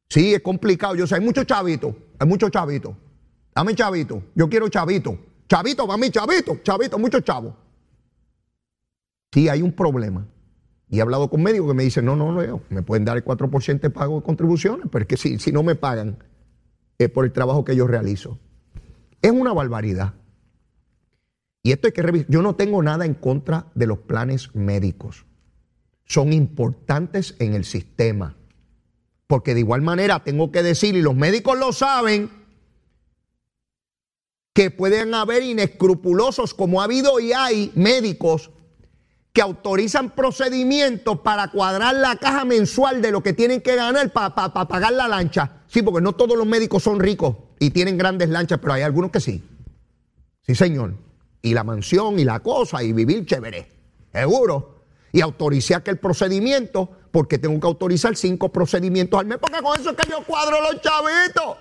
Sí, 0.09 0.33
es 0.33 0.41
complicado. 0.41 0.95
Yo 0.95 1.09
sé, 1.09 1.17
hay 1.17 1.21
muchos 1.21 1.45
chavitos, 1.45 1.93
hay 2.21 2.29
muchos 2.29 2.53
chavitos. 2.53 2.95
Dame 3.53 3.75
chavito, 3.75 4.23
yo 4.37 4.49
quiero 4.49 4.69
chavito. 4.69 5.19
Chavito, 5.49 5.85
para 5.85 5.97
mí, 5.97 6.09
chavito, 6.09 6.61
chavito, 6.63 7.01
muchos 7.01 7.25
chavos. 7.25 7.53
Sí, 9.33 9.49
hay 9.49 9.61
un 9.61 9.73
problema. 9.73 10.25
Y 10.89 10.99
he 10.99 11.03
hablado 11.03 11.29
con 11.29 11.43
médicos 11.43 11.67
que 11.67 11.75
me 11.75 11.83
dicen, 11.83 12.05
no, 12.05 12.15
no, 12.15 12.31
no, 12.31 12.61
me 12.69 12.83
pueden 12.83 13.05
dar 13.05 13.17
el 13.17 13.25
4% 13.25 13.81
de 13.81 13.91
pago 13.91 14.21
de 14.21 14.23
contribuciones, 14.25 14.87
pero 14.89 15.03
es 15.03 15.09
que 15.09 15.17
si, 15.17 15.41
si 15.41 15.51
no 15.51 15.65
me 15.65 15.75
pagan 15.75 16.17
es 16.97 17.11
por 17.11 17.25
el 17.25 17.33
trabajo 17.33 17.65
que 17.65 17.75
yo 17.75 17.89
realizo. 17.89 18.39
Es 19.21 19.33
una 19.33 19.53
barbaridad. 19.53 20.15
Y 21.65 21.73
esto 21.73 21.89
hay 21.89 21.93
que 21.93 22.03
revisar. 22.03 22.31
Yo 22.31 22.41
no 22.41 22.55
tengo 22.55 22.81
nada 22.85 23.05
en 23.05 23.15
contra 23.15 23.67
de 23.75 23.89
los 23.89 23.99
planes 23.99 24.55
médicos. 24.55 25.27
Son 26.07 26.33
importantes 26.33 27.35
en 27.39 27.55
el 27.55 27.65
sistema. 27.65 28.37
Porque 29.27 29.55
de 29.55 29.61
igual 29.61 29.83
manera 29.83 30.23
tengo 30.23 30.51
que 30.51 30.63
decir, 30.63 30.95
y 30.95 31.03
los 31.03 31.15
médicos 31.15 31.59
lo 31.59 31.73
saben, 31.73 32.31
que 34.53 34.71
pueden 34.71 35.13
haber 35.13 35.43
inescrupulosos, 35.43 36.55
como 36.55 36.81
ha 36.81 36.85
habido 36.85 37.21
y 37.21 37.35
hay 37.35 37.73
médicos 37.75 38.51
que 39.35 39.43
autorizan 39.43 40.15
procedimientos 40.15 41.21
para 41.21 41.51
cuadrar 41.51 41.95
la 41.97 42.17
caja 42.17 42.47
mensual 42.47 43.03
de 43.03 43.11
lo 43.11 43.23
que 43.23 43.35
tienen 43.35 43.61
que 43.61 43.77
ganar 43.77 44.11
para 44.11 44.35
pagar 44.35 44.95
la 44.95 45.09
lancha. 45.09 45.61
Sí, 45.67 45.83
porque 45.83 46.01
no 46.01 46.15
todos 46.15 46.39
los 46.39 46.47
médicos 46.47 46.83
son 46.83 47.01
ricos 47.01 47.37
y 47.59 47.69
tienen 47.69 47.99
grandes 47.99 48.31
lanchas, 48.31 48.59
pero 48.61 48.73
hay 48.73 48.81
algunos 48.81 49.11
que 49.11 49.21
sí. 49.21 49.43
Sí, 50.41 50.55
señor. 50.55 50.95
Y 51.43 51.53
la 51.53 51.65
mansión 51.65 52.19
y 52.19 52.25
la 52.25 52.41
cosa 52.41 52.83
y 52.83 52.95
vivir 52.95 53.27
chévere. 53.27 53.69
Seguro. 54.11 54.76
Y 55.13 55.21
autoricé 55.21 55.75
aquel 55.75 55.99
procedimiento 55.99 56.91
porque 57.11 57.39
tengo 57.39 57.59
que 57.59 57.67
autorizar 57.67 58.17
cinco 58.17 58.51
procedimientos 58.51 59.19
al 59.19 59.27
mes, 59.27 59.39
porque 59.39 59.63
con 59.63 59.81
eso 59.81 59.91
es 59.91 59.97
que 59.97 60.11
yo 60.11 60.23
cuadro 60.25 60.61
los 60.61 60.81
chavitos. 60.83 61.57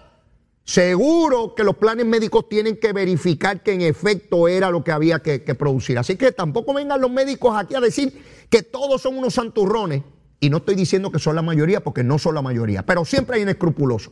Seguro 0.66 1.54
que 1.54 1.64
los 1.64 1.78
planes 1.78 2.08
médicos 2.08 2.50
tienen 2.50 2.78
que 2.78 2.92
verificar 2.92 3.62
que 3.62 3.74
en 3.74 3.82
efecto 3.82 4.48
era 4.48 4.72
lo 4.72 4.84
que 4.84 4.92
había 4.92 5.20
que, 5.20 5.40
producir. 5.56 6.00
Así 6.00 6.18
que 6.18 6.32
tampoco 6.32 6.74
vengan 6.74 7.00
los 7.00 7.12
médicos 7.12 7.56
aquí 7.56 7.76
a 7.76 7.80
decir 7.80 8.22
que 8.50 8.64
todos 8.64 9.02
son 9.02 9.18
unos 9.18 9.36
santurrones. 9.36 10.02
Y 10.40 10.50
no 10.50 10.58
estoy 10.58 10.76
diciendo 10.76 11.12
que 11.12 11.20
son 11.20 11.36
la 11.36 11.44
mayoría, 11.44 11.84
porque 11.84 12.04
no 12.04 12.18
son 12.18 12.36
la 12.36 12.42
mayoría, 12.42 12.84
pero 12.84 13.06
siempre 13.06 13.38
hay 13.38 13.44
inescrupulosos. 13.44 14.12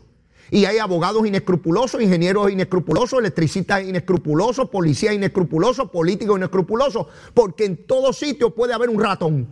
Y 0.54 0.66
hay 0.66 0.78
abogados 0.78 1.26
inescrupulosos, 1.26 2.00
ingenieros 2.00 2.52
inescrupulosos, 2.52 3.18
electricistas 3.18 3.84
inescrupulosos, 3.84 4.70
policías 4.70 5.16
inescrupulosos, 5.16 5.89
políticos 5.89 6.38
inescrupulosos, 6.38 7.08
porque 7.34 7.66
en 7.66 7.88
todo 7.88 8.13
sitio 8.13 8.54
puede 8.54 8.72
haber 8.72 8.92
un 8.92 9.02
ratón. 9.02 9.48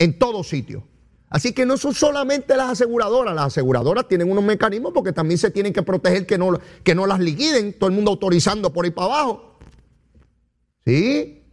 En 0.00 0.18
todo 0.18 0.42
sitio. 0.42 0.82
Así 1.28 1.52
que 1.52 1.64
no 1.64 1.76
son 1.76 1.94
solamente 1.94 2.56
las 2.56 2.70
aseguradoras, 2.70 3.36
las 3.36 3.46
aseguradoras 3.46 4.08
tienen 4.08 4.28
unos 4.28 4.42
mecanismos 4.42 4.92
porque 4.92 5.12
también 5.12 5.38
se 5.38 5.52
tienen 5.52 5.72
que 5.72 5.84
proteger 5.84 6.26
que 6.26 6.38
no, 6.38 6.58
que 6.82 6.96
no 6.96 7.06
las 7.06 7.20
liquiden, 7.20 7.78
todo 7.78 7.88
el 7.88 7.94
mundo 7.94 8.10
autorizando 8.10 8.72
por 8.72 8.84
ahí 8.84 8.90
para 8.90 9.14
abajo. 9.14 9.58
¿Sí? 10.84 11.44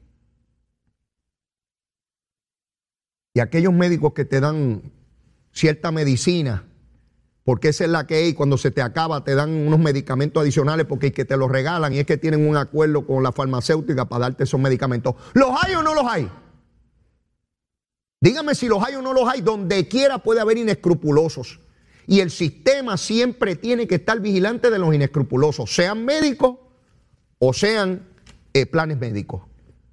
Y 3.36 3.40
aquellos 3.40 3.72
médicos 3.72 4.14
que 4.14 4.26
te 4.26 4.40
dan 4.40 4.82
cierta 5.52 5.92
medicina, 5.92 6.64
porque 7.48 7.70
esa 7.70 7.86
es 7.86 7.90
la 7.90 8.06
que 8.06 8.16
hay, 8.16 8.34
cuando 8.34 8.58
se 8.58 8.72
te 8.72 8.82
acaba 8.82 9.24
te 9.24 9.34
dan 9.34 9.50
unos 9.50 9.80
medicamentos 9.80 10.42
adicionales 10.42 10.86
porque 10.86 11.14
que 11.14 11.24
te 11.24 11.38
los 11.38 11.50
regalan 11.50 11.94
y 11.94 12.00
es 12.00 12.06
que 12.06 12.18
tienen 12.18 12.46
un 12.46 12.58
acuerdo 12.58 13.08
con 13.08 13.24
la 13.24 13.32
farmacéutica 13.32 14.04
para 14.04 14.24
darte 14.24 14.44
esos 14.44 14.60
medicamentos. 14.60 15.16
¿Los 15.34 15.52
hay 15.64 15.76
o 15.76 15.82
no 15.82 15.96
los 15.96 16.04
hay? 16.06 16.30
Dígame 18.20 18.54
si 18.54 18.68
los 18.68 18.84
hay 18.84 18.96
o 18.96 19.02
no 19.02 19.14
los 19.14 19.30
hay, 19.30 19.40
donde 19.40 19.88
quiera 19.88 20.18
puede 20.18 20.42
haber 20.42 20.58
inescrupulosos. 20.58 21.62
Y 22.06 22.20
el 22.20 22.32
sistema 22.32 22.98
siempre 22.98 23.56
tiene 23.56 23.88
que 23.88 23.96
estar 23.96 24.20
vigilante 24.20 24.70
de 24.70 24.80
los 24.80 24.94
inescrupulosos, 24.94 25.74
sean 25.74 26.04
médicos 26.04 26.58
o 27.40 27.54
sean 27.54 28.10
eh, 28.54 28.66
planes 28.66 29.00
médicos. 29.00 29.44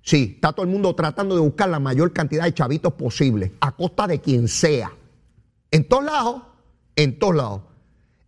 Sí, 0.03 0.33
está 0.35 0.53
todo 0.53 0.67
el 0.67 0.73
mundo 0.73 0.93
tratando 0.97 1.37
de 1.37 1.41
buscar 1.41 1.69
la 1.69 1.79
mayor 1.79 2.13
cantidad 2.13 2.43
de 2.43 2.53
chavitos 2.53 2.95
posible, 2.95 3.53
a 3.61 3.71
costa 3.77 4.09
de 4.09 4.21
quien 4.21 4.49
sea. 4.49 4.91
En 5.71 5.87
todos 5.87 6.03
lados, 6.03 6.43
en 6.97 7.19
todos 7.19 7.35
lados. 7.35 7.63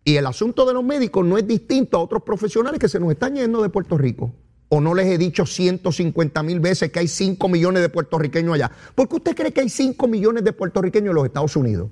Y 0.05 0.17
el 0.17 0.27
asunto 0.27 0.65
de 0.67 0.75
los 0.75 0.85
médicos 0.85 1.27
no 1.27 1.37
es 1.37 1.47
distinto 1.47 1.97
a 1.99 2.01
otros 2.01 2.23
profesionales 2.23 2.79
que 2.79 2.89
se 2.89 3.01
nos 3.01 3.11
están 3.11 3.35
yendo 3.35 3.63
de 3.63 3.69
Puerto 3.69 3.99
Rico. 3.99 4.33
¿O 4.69 4.81
no 4.81 4.95
les 4.95 5.07
he 5.07 5.19
dicho 5.19 5.47
150 5.47 6.43
mil 6.43 6.61
veces 6.61 6.91
que 6.91 6.99
hay 6.99 7.09
5 7.09 7.49
millones 7.49 7.83
de 7.83 7.89
puertorriqueños 7.89 8.55
allá? 8.55 8.71
¿Por 8.95 9.09
qué 9.09 9.17
usted 9.17 9.37
cree 9.37 9.53
que 9.53 9.61
hay 9.61 9.69
5 9.69 10.09
millones 10.09 10.45
de 10.45 10.53
puertorriqueños 10.53 11.11
en 11.11 11.15
los 11.15 11.25
Estados 11.25 11.55
Unidos? 11.55 11.91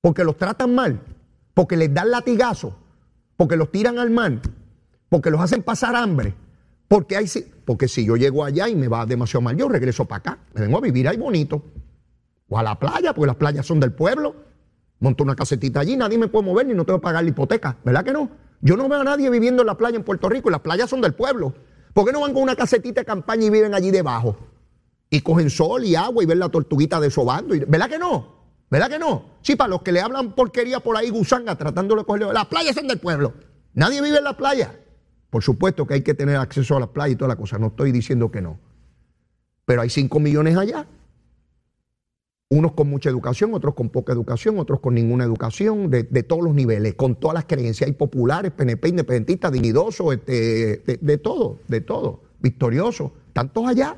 Porque 0.00 0.24
los 0.24 0.36
tratan 0.36 0.74
mal, 0.74 1.00
porque 1.54 1.76
les 1.76 1.92
dan 1.92 2.10
latigazo, 2.10 2.76
porque 3.36 3.56
los 3.56 3.70
tiran 3.70 3.98
al 3.98 4.10
mar, 4.10 4.40
porque 5.08 5.30
los 5.30 5.40
hacen 5.40 5.62
pasar 5.62 5.96
hambre, 5.96 6.34
porque 6.88 7.16
hay 7.16 7.26
porque 7.64 7.88
si 7.88 8.04
yo 8.04 8.16
llego 8.16 8.44
allá 8.44 8.68
y 8.68 8.76
me 8.76 8.88
va 8.88 9.06
demasiado 9.06 9.40
mal, 9.40 9.56
yo 9.56 9.68
regreso 9.68 10.04
para 10.04 10.18
acá, 10.18 10.38
me 10.52 10.60
vengo 10.60 10.78
a 10.78 10.80
vivir 10.82 11.08
ahí 11.08 11.16
bonito. 11.16 11.64
O 12.48 12.58
a 12.58 12.62
la 12.62 12.78
playa, 12.78 13.14
porque 13.14 13.26
las 13.26 13.36
playas 13.36 13.64
son 13.64 13.80
del 13.80 13.92
pueblo. 13.92 14.36
Monto 15.00 15.24
una 15.24 15.34
casetita 15.34 15.80
allí, 15.80 15.96
nadie 15.96 16.18
me 16.18 16.28
puede 16.28 16.46
mover 16.46 16.66
ni 16.66 16.74
no 16.74 16.84
tengo 16.84 16.98
que 17.00 17.04
pagar 17.04 17.24
la 17.24 17.30
hipoteca, 17.30 17.76
¿verdad 17.84 18.04
que 18.04 18.12
no? 18.12 18.30
Yo 18.60 18.76
no 18.76 18.88
veo 18.88 19.00
a 19.00 19.04
nadie 19.04 19.28
viviendo 19.28 19.62
en 19.62 19.66
la 19.66 19.76
playa 19.76 19.96
en 19.96 20.04
Puerto 20.04 20.28
Rico 20.28 20.48
y 20.48 20.52
las 20.52 20.60
playas 20.60 20.88
son 20.88 21.00
del 21.00 21.14
pueblo. 21.14 21.54
¿Por 21.92 22.06
qué 22.06 22.12
no 22.12 22.20
van 22.20 22.32
con 22.32 22.42
una 22.42 22.56
casetita 22.56 23.02
de 23.02 23.04
campaña 23.04 23.44
y 23.44 23.50
viven 23.50 23.74
allí 23.74 23.90
debajo? 23.90 24.36
Y 25.10 25.20
cogen 25.20 25.50
sol 25.50 25.84
y 25.84 25.94
agua 25.94 26.22
y 26.22 26.26
ven 26.26 26.38
la 26.38 26.48
tortuguita 26.48 26.98
desobando. 26.98 27.54
¿Verdad 27.68 27.88
que 27.90 27.98
no? 27.98 28.34
¿Verdad 28.70 28.88
que 28.88 28.98
no? 28.98 29.36
Sí, 29.42 29.54
para 29.54 29.68
los 29.68 29.82
que 29.82 29.92
le 29.92 30.00
hablan 30.00 30.34
porquería 30.34 30.80
por 30.80 30.96
ahí, 30.96 31.10
gusanga, 31.10 31.56
tratando 31.56 31.94
de 31.94 32.04
cogerle. 32.04 32.32
Las 32.32 32.46
playas 32.46 32.74
son 32.74 32.88
del 32.88 32.98
pueblo. 32.98 33.34
Nadie 33.74 34.00
vive 34.00 34.18
en 34.18 34.24
la 34.24 34.36
playa. 34.36 34.74
Por 35.30 35.42
supuesto 35.42 35.86
que 35.86 35.94
hay 35.94 36.02
que 36.02 36.14
tener 36.14 36.36
acceso 36.36 36.76
a 36.76 36.80
las 36.80 36.88
playas 36.88 37.12
y 37.12 37.16
toda 37.16 37.28
la 37.28 37.36
cosa. 37.36 37.58
No 37.58 37.66
estoy 37.66 37.92
diciendo 37.92 38.30
que 38.30 38.40
no. 38.40 38.58
Pero 39.66 39.82
hay 39.82 39.90
5 39.90 40.18
millones 40.20 40.56
allá 40.56 40.86
unos 42.54 42.72
con 42.72 42.88
mucha 42.88 43.10
educación, 43.10 43.52
otros 43.52 43.74
con 43.74 43.88
poca 43.88 44.12
educación, 44.12 44.58
otros 44.58 44.78
con 44.78 44.94
ninguna 44.94 45.24
educación, 45.24 45.90
de, 45.90 46.04
todos 46.22 46.44
los 46.44 46.54
niveles, 46.54 46.94
con 46.94 47.16
todas 47.16 47.34
las 47.34 47.44
creencias. 47.46 47.88
Hay 47.88 47.94
populares, 47.94 48.52
PNP, 48.52 48.88
independentistas, 48.88 49.50
dignidosos, 49.50 50.14
este, 50.14 50.98
de, 51.00 51.18
todo, 51.18 51.58
de 51.66 51.80
todo, 51.80 52.22
victoriosos, 52.40 53.10
tantos 53.32 53.66
allá, 53.66 53.96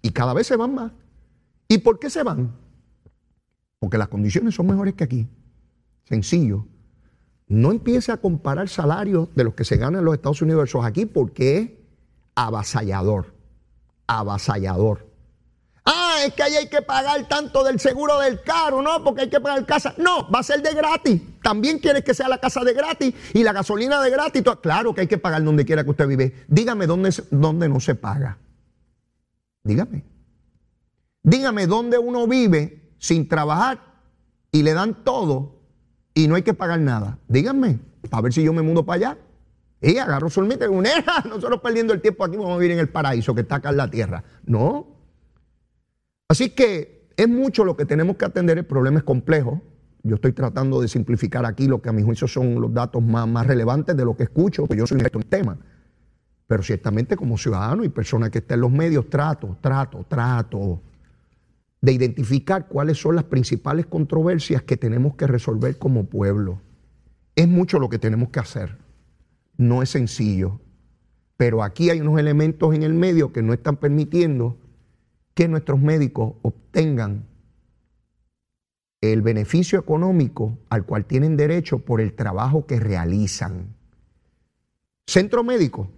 y 0.00 0.10
cada 0.10 0.32
vez 0.32 0.46
se 0.46 0.56
van 0.56 0.74
más. 0.74 0.92
¿Y 1.68 1.78
por 1.78 1.98
qué 1.98 2.08
se 2.08 2.22
van? 2.22 2.56
Porque 3.78 3.98
las 3.98 4.08
condiciones 4.08 4.54
son 4.54 4.68
mejores 4.68 4.94
que 4.94 5.04
aquí. 5.04 5.28
Sencillo. 6.04 6.66
No 7.48 7.72
empiece 7.72 8.10
a 8.10 8.16
comparar 8.16 8.68
salarios 8.68 9.28
de 9.34 9.44
los 9.44 9.54
que 9.54 9.64
se 9.64 9.76
ganan 9.76 10.00
en 10.00 10.04
los 10.06 10.14
Estados 10.14 10.40
Unidos 10.40 10.60
versus 10.60 10.84
aquí 10.84 11.04
porque 11.04 11.58
es 11.58 11.70
avasallador. 12.34 13.34
Avasallador. 14.06 15.06
Ah, 16.16 16.24
es 16.24 16.34
que 16.34 16.42
ahí 16.42 16.54
hay 16.54 16.68
que 16.68 16.82
pagar 16.82 17.28
tanto 17.28 17.62
del 17.62 17.78
seguro 17.78 18.18
del 18.18 18.40
carro, 18.42 18.80
¿no? 18.80 19.02
Porque 19.04 19.22
hay 19.22 19.30
que 19.30 19.40
pagar 19.40 19.66
casa. 19.66 19.94
No, 19.98 20.30
va 20.30 20.40
a 20.40 20.42
ser 20.42 20.62
de 20.62 20.72
gratis. 20.72 21.20
También 21.42 21.78
quieres 21.78 22.04
que 22.04 22.14
sea 22.14 22.28
la 22.28 22.38
casa 22.38 22.64
de 22.64 22.72
gratis 22.72 23.14
y 23.34 23.42
la 23.42 23.52
gasolina 23.52 24.00
de 24.00 24.10
gratis. 24.10 24.42
Claro 24.62 24.94
que 24.94 25.02
hay 25.02 25.06
que 25.06 25.18
pagar 25.18 25.44
donde 25.44 25.64
quiera 25.64 25.84
que 25.84 25.90
usted 25.90 26.06
vive. 26.06 26.44
Dígame 26.48 26.86
dónde, 26.86 27.10
dónde 27.30 27.68
no 27.68 27.80
se 27.80 27.94
paga. 27.94 28.38
Dígame. 29.62 30.04
Dígame 31.22 31.66
dónde 31.66 31.98
uno 31.98 32.26
vive 32.26 32.94
sin 32.98 33.28
trabajar 33.28 33.80
y 34.52 34.62
le 34.62 34.72
dan 34.72 35.04
todo 35.04 35.60
y 36.14 36.28
no 36.28 36.36
hay 36.36 36.42
que 36.42 36.54
pagar 36.54 36.80
nada. 36.80 37.18
Díganme, 37.28 37.78
a 38.10 38.20
ver 38.22 38.32
si 38.32 38.42
yo 38.42 38.52
me 38.52 38.62
mudo 38.62 38.86
para 38.86 38.96
allá. 38.96 39.18
Y 39.82 39.98
agarro 39.98 40.30
solamente 40.30 40.66
una, 40.66 40.90
nosotros 41.28 41.60
perdiendo 41.60 41.92
el 41.92 42.00
tiempo 42.00 42.24
aquí 42.24 42.36
vamos 42.36 42.52
a 42.52 42.56
vivir 42.56 42.72
en 42.72 42.78
el 42.78 42.88
paraíso 42.88 43.34
que 43.34 43.42
está 43.42 43.56
acá 43.56 43.70
en 43.70 43.76
la 43.76 43.90
tierra. 43.90 44.24
No, 44.46 44.95
Así 46.28 46.50
que 46.50 47.08
es 47.16 47.28
mucho 47.28 47.64
lo 47.64 47.76
que 47.76 47.84
tenemos 47.84 48.16
que 48.16 48.24
atender, 48.24 48.58
el 48.58 48.66
problema 48.66 48.98
es 48.98 49.04
complejo. 49.04 49.62
Yo 50.02 50.16
estoy 50.16 50.32
tratando 50.32 50.80
de 50.80 50.88
simplificar 50.88 51.46
aquí 51.46 51.66
lo 51.66 51.80
que 51.80 51.88
a 51.88 51.92
mi 51.92 52.02
juicio 52.02 52.28
son 52.28 52.60
los 52.60 52.72
datos 52.72 53.02
más, 53.02 53.46
relevantes 53.46 53.96
de 53.96 54.04
lo 54.04 54.16
que 54.16 54.24
escucho, 54.24 54.66
porque 54.66 54.78
yo 54.78 54.86
soy 54.86 54.96
un 54.96 55.00
experto 55.00 55.18
en 55.18 55.28
tema. 55.28 55.58
Pero 56.46 56.62
ciertamente 56.62 57.16
como 57.16 57.38
ciudadano 57.38 57.84
y 57.84 57.88
persona 57.88 58.30
que 58.30 58.38
está 58.38 58.54
en 58.54 58.60
los 58.60 58.70
medios, 58.70 59.08
trato, 59.08 59.56
trato, 59.60 60.04
trato 60.08 60.80
de 61.80 61.92
identificar 61.92 62.68
cuáles 62.68 62.98
son 62.98 63.16
las 63.16 63.24
principales 63.24 63.86
controversias 63.86 64.62
que 64.62 64.76
tenemos 64.76 65.14
que 65.16 65.26
resolver 65.26 65.76
como 65.78 66.06
pueblo. 66.06 66.60
Es 67.34 67.48
mucho 67.48 67.78
lo 67.78 67.88
que 67.88 67.98
tenemos 67.98 68.30
que 68.30 68.40
hacer. 68.40 68.78
No 69.56 69.82
es 69.82 69.90
sencillo. 69.90 70.60
Pero 71.36 71.62
aquí 71.62 71.90
hay 71.90 72.00
unos 72.00 72.18
elementos 72.18 72.74
en 72.74 72.82
el 72.82 72.94
medio 72.94 73.32
que 73.32 73.42
no 73.42 73.52
están 73.52 73.76
permitiendo 73.76 74.56
que 75.36 75.48
nuestros 75.48 75.78
médicos 75.78 76.32
obtengan 76.40 77.26
el 79.02 79.20
beneficio 79.20 79.78
económico 79.78 80.56
al 80.70 80.86
cual 80.86 81.04
tienen 81.04 81.36
derecho 81.36 81.80
por 81.80 82.00
el 82.00 82.14
trabajo 82.14 82.66
que 82.66 82.80
realizan. 82.80 83.76
Centro 85.06 85.44
médico. 85.44 85.90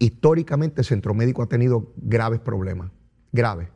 Históricamente 0.00 0.82
centro 0.82 1.14
médico 1.14 1.44
ha 1.44 1.46
tenido 1.46 1.92
graves 1.96 2.40
problemas, 2.40 2.90
graves, 3.30 3.68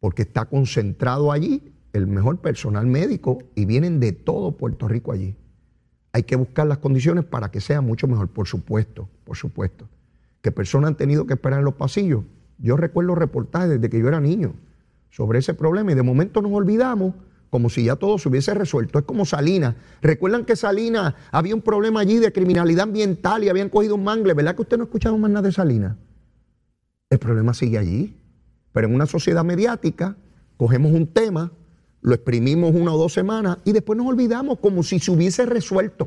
porque 0.00 0.22
está 0.22 0.46
concentrado 0.46 1.30
allí 1.30 1.74
el 1.92 2.06
mejor 2.06 2.40
personal 2.40 2.86
médico 2.86 3.36
y 3.54 3.66
vienen 3.66 4.00
de 4.00 4.12
todo 4.12 4.56
Puerto 4.56 4.88
Rico 4.88 5.12
allí. 5.12 5.36
Hay 6.12 6.22
que 6.22 6.36
buscar 6.36 6.66
las 6.66 6.78
condiciones 6.78 7.26
para 7.26 7.50
que 7.50 7.60
sea 7.60 7.82
mucho 7.82 8.08
mejor, 8.08 8.28
por 8.28 8.48
supuesto, 8.48 9.10
por 9.24 9.36
supuesto. 9.36 9.86
Que 10.40 10.52
personas 10.52 10.88
han 10.88 10.96
tenido 10.96 11.26
que 11.26 11.34
esperar 11.34 11.58
en 11.58 11.66
los 11.66 11.74
pasillos. 11.74 12.24
Yo 12.58 12.76
recuerdo 12.76 13.14
reportajes 13.14 13.70
desde 13.70 13.88
que 13.88 13.98
yo 13.98 14.08
era 14.08 14.20
niño 14.20 14.54
sobre 15.10 15.38
ese 15.38 15.54
problema 15.54 15.92
y 15.92 15.94
de 15.94 16.02
momento 16.02 16.42
nos 16.42 16.52
olvidamos 16.52 17.14
como 17.50 17.70
si 17.70 17.84
ya 17.84 17.96
todo 17.96 18.18
se 18.18 18.28
hubiese 18.28 18.52
resuelto. 18.54 18.98
Es 18.98 19.04
como 19.04 19.24
Salinas. 19.24 19.74
Recuerdan 20.02 20.44
que 20.44 20.56
Salinas 20.56 21.14
había 21.30 21.54
un 21.54 21.62
problema 21.62 22.00
allí 22.00 22.18
de 22.18 22.32
criminalidad 22.32 22.84
ambiental 22.84 23.42
y 23.42 23.48
habían 23.48 23.70
cogido 23.70 23.94
un 23.94 24.04
mangle. 24.04 24.34
¿Verdad 24.34 24.54
que 24.54 24.62
usted 24.62 24.76
no 24.76 24.84
ha 24.84 24.86
escuchado 24.86 25.16
más 25.16 25.30
nada 25.30 25.46
de 25.46 25.52
Salinas? 25.52 25.96
El 27.10 27.18
problema 27.18 27.54
sigue 27.54 27.78
allí. 27.78 28.14
Pero 28.72 28.86
en 28.88 28.94
una 28.94 29.06
sociedad 29.06 29.44
mediática, 29.44 30.16
cogemos 30.56 30.92
un 30.92 31.06
tema, 31.06 31.52
lo 32.02 32.14
exprimimos 32.14 32.74
una 32.74 32.92
o 32.92 32.98
dos 32.98 33.14
semanas 33.14 33.58
y 33.64 33.72
después 33.72 33.96
nos 33.96 34.06
olvidamos 34.06 34.58
como 34.58 34.82
si 34.82 34.98
se 34.98 35.10
hubiese 35.10 35.46
resuelto. 35.46 36.06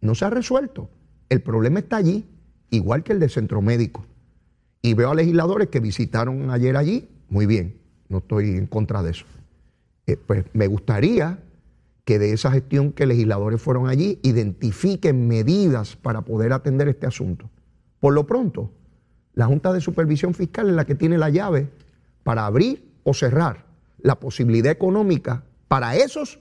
No 0.00 0.14
se 0.14 0.24
ha 0.24 0.30
resuelto. 0.30 0.88
El 1.28 1.42
problema 1.42 1.80
está 1.80 1.96
allí, 1.96 2.24
igual 2.70 3.02
que 3.02 3.12
el 3.12 3.20
de 3.20 3.28
centro 3.28 3.60
médico. 3.60 4.06
Y 4.82 4.94
veo 4.94 5.10
a 5.10 5.14
legisladores 5.14 5.68
que 5.68 5.80
visitaron 5.80 6.50
ayer 6.50 6.76
allí, 6.76 7.08
muy 7.28 7.46
bien, 7.46 7.78
no 8.08 8.18
estoy 8.18 8.50
en 8.50 8.66
contra 8.66 9.02
de 9.02 9.10
eso. 9.10 9.26
Eh, 10.06 10.16
pues 10.16 10.44
me 10.52 10.66
gustaría 10.66 11.38
que 12.04 12.18
de 12.18 12.32
esa 12.32 12.50
gestión 12.50 12.92
que 12.92 13.06
legisladores 13.06 13.60
fueron 13.60 13.88
allí 13.88 14.18
identifiquen 14.22 15.28
medidas 15.28 15.96
para 15.96 16.22
poder 16.22 16.52
atender 16.52 16.88
este 16.88 17.06
asunto. 17.06 17.50
Por 18.00 18.14
lo 18.14 18.26
pronto, 18.26 18.70
la 19.34 19.46
Junta 19.46 19.72
de 19.72 19.80
Supervisión 19.80 20.32
Fiscal 20.32 20.70
es 20.70 20.74
la 20.74 20.86
que 20.86 20.94
tiene 20.94 21.18
la 21.18 21.28
llave 21.28 21.68
para 22.22 22.46
abrir 22.46 22.88
o 23.04 23.12
cerrar 23.12 23.66
la 24.00 24.18
posibilidad 24.18 24.72
económica 24.72 25.44
para 25.68 25.96
esos 25.96 26.40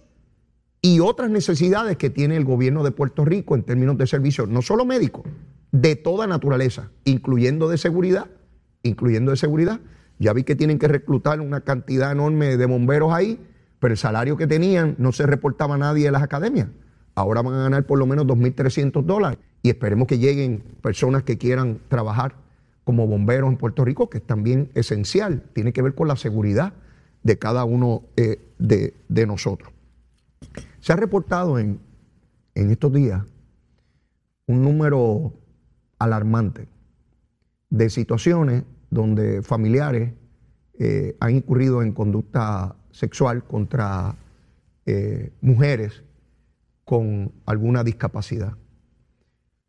y 0.81 0.99
otras 0.99 1.29
necesidades 1.29 1.97
que 1.97 2.09
tiene 2.09 2.37
el 2.37 2.45
gobierno 2.45 2.83
de 2.83 2.91
Puerto 2.91 3.25
Rico 3.25 3.55
en 3.55 3.63
términos 3.63 3.97
de 3.97 4.07
servicios, 4.07 4.47
no 4.47 4.61
solo 4.61 4.85
médicos, 4.85 5.25
de 5.71 5.95
toda 5.95 6.27
naturaleza, 6.27 6.91
incluyendo 7.03 7.69
de 7.69 7.77
seguridad, 7.77 8.27
incluyendo 8.83 9.31
de 9.31 9.37
seguridad. 9.37 9.79
Ya 10.19 10.33
vi 10.33 10.43
que 10.43 10.55
tienen 10.55 10.79
que 10.79 10.87
reclutar 10.87 11.41
una 11.41 11.61
cantidad 11.61 12.11
enorme 12.11 12.57
de 12.57 12.65
bomberos 12.65 13.13
ahí, 13.13 13.39
pero 13.79 13.93
el 13.93 13.97
salario 13.97 14.37
que 14.37 14.47
tenían 14.47 14.95
no 14.97 15.11
se 15.11 15.25
reportaba 15.25 15.75
a 15.75 15.77
nadie 15.77 16.05
de 16.05 16.11
las 16.11 16.23
academias. 16.23 16.67
Ahora 17.15 17.41
van 17.41 17.55
a 17.55 17.63
ganar 17.63 17.85
por 17.85 17.99
lo 17.99 18.05
menos 18.05 18.25
2.300 18.25 19.03
dólares 19.03 19.39
y 19.61 19.69
esperemos 19.69 20.07
que 20.07 20.19
lleguen 20.19 20.63
personas 20.81 21.23
que 21.23 21.37
quieran 21.37 21.79
trabajar 21.87 22.35
como 22.83 23.05
bomberos 23.05 23.49
en 23.49 23.57
Puerto 23.57 23.83
Rico, 23.83 24.09
que 24.09 24.19
es 24.19 24.23
también 24.25 24.71
esencial, 24.73 25.43
tiene 25.53 25.73
que 25.73 25.81
ver 25.81 25.93
con 25.93 26.07
la 26.07 26.15
seguridad 26.15 26.73
de 27.23 27.37
cada 27.37 27.65
uno 27.65 28.03
eh, 28.15 28.39
de, 28.59 28.93
de, 29.09 29.27
nosotros. 29.27 29.73
Se 30.79 30.93
ha 30.93 30.95
reportado 30.95 31.59
en, 31.59 31.79
en 32.55 32.71
estos 32.71 32.93
días 32.93 33.23
un 34.45 34.63
número 34.63 35.33
alarmante 35.99 36.67
de 37.69 37.89
situaciones 37.89 38.63
donde 38.89 39.41
familiares 39.41 40.13
eh, 40.79 41.15
han 41.19 41.35
incurrido 41.35 41.81
en 41.81 41.91
conducta 41.91 42.75
sexual 42.91 43.43
contra 43.43 44.15
eh, 44.85 45.31
mujeres 45.41 46.03
con 46.83 47.33
alguna 47.45 47.83
discapacidad. 47.83 48.53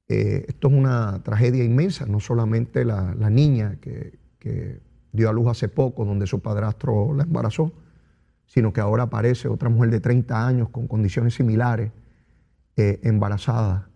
Eh, 0.06 0.46
esto 0.48 0.68
es 0.68 0.74
una 0.74 1.22
tragedia 1.22 1.64
inmensa, 1.64 2.06
no 2.06 2.20
solamente 2.20 2.84
la, 2.84 3.14
niña 3.30 3.76
que, 3.80 4.18
que, 4.38 4.80
dio 5.10 5.30
a 5.30 5.32
luz 5.32 5.48
hace 5.48 5.68
poco, 5.68 6.04
donde 6.04 6.26
su 6.26 6.40
padrastro 6.40 7.14
la 7.14 7.24
embarazó, 7.24 7.72
sino 8.46 8.72
que 8.72 8.80
ahora 8.80 9.04
aparece 9.04 9.48
otra 9.48 9.68
mujer 9.68 9.90
de 9.90 10.00
30 10.00 10.46
años 10.46 10.68
con 10.68 10.86
condiciones 10.86 11.34
similares, 11.34 11.90
embarazada. 12.76 13.88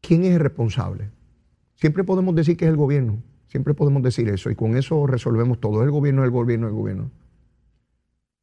¿Quién 0.00 0.24
es 0.24 0.32
el 0.32 0.40
responsable? 0.40 1.10
Siempre 1.76 2.04
podemos 2.04 2.34
decir 2.34 2.56
que 2.56 2.64
es 2.64 2.70
el 2.70 2.76
gobierno, 2.76 3.22
siempre 3.46 3.74
podemos 3.74 4.02
decir 4.02 4.28
eso 4.28 4.50
y 4.50 4.54
con 4.54 4.76
eso 4.76 5.06
resolvemos 5.06 5.60
todo. 5.60 5.82
el 5.82 5.90
gobierno, 5.90 6.24
el 6.24 6.30
gobierno, 6.30 6.66
el 6.66 6.72
gobierno. 6.72 7.10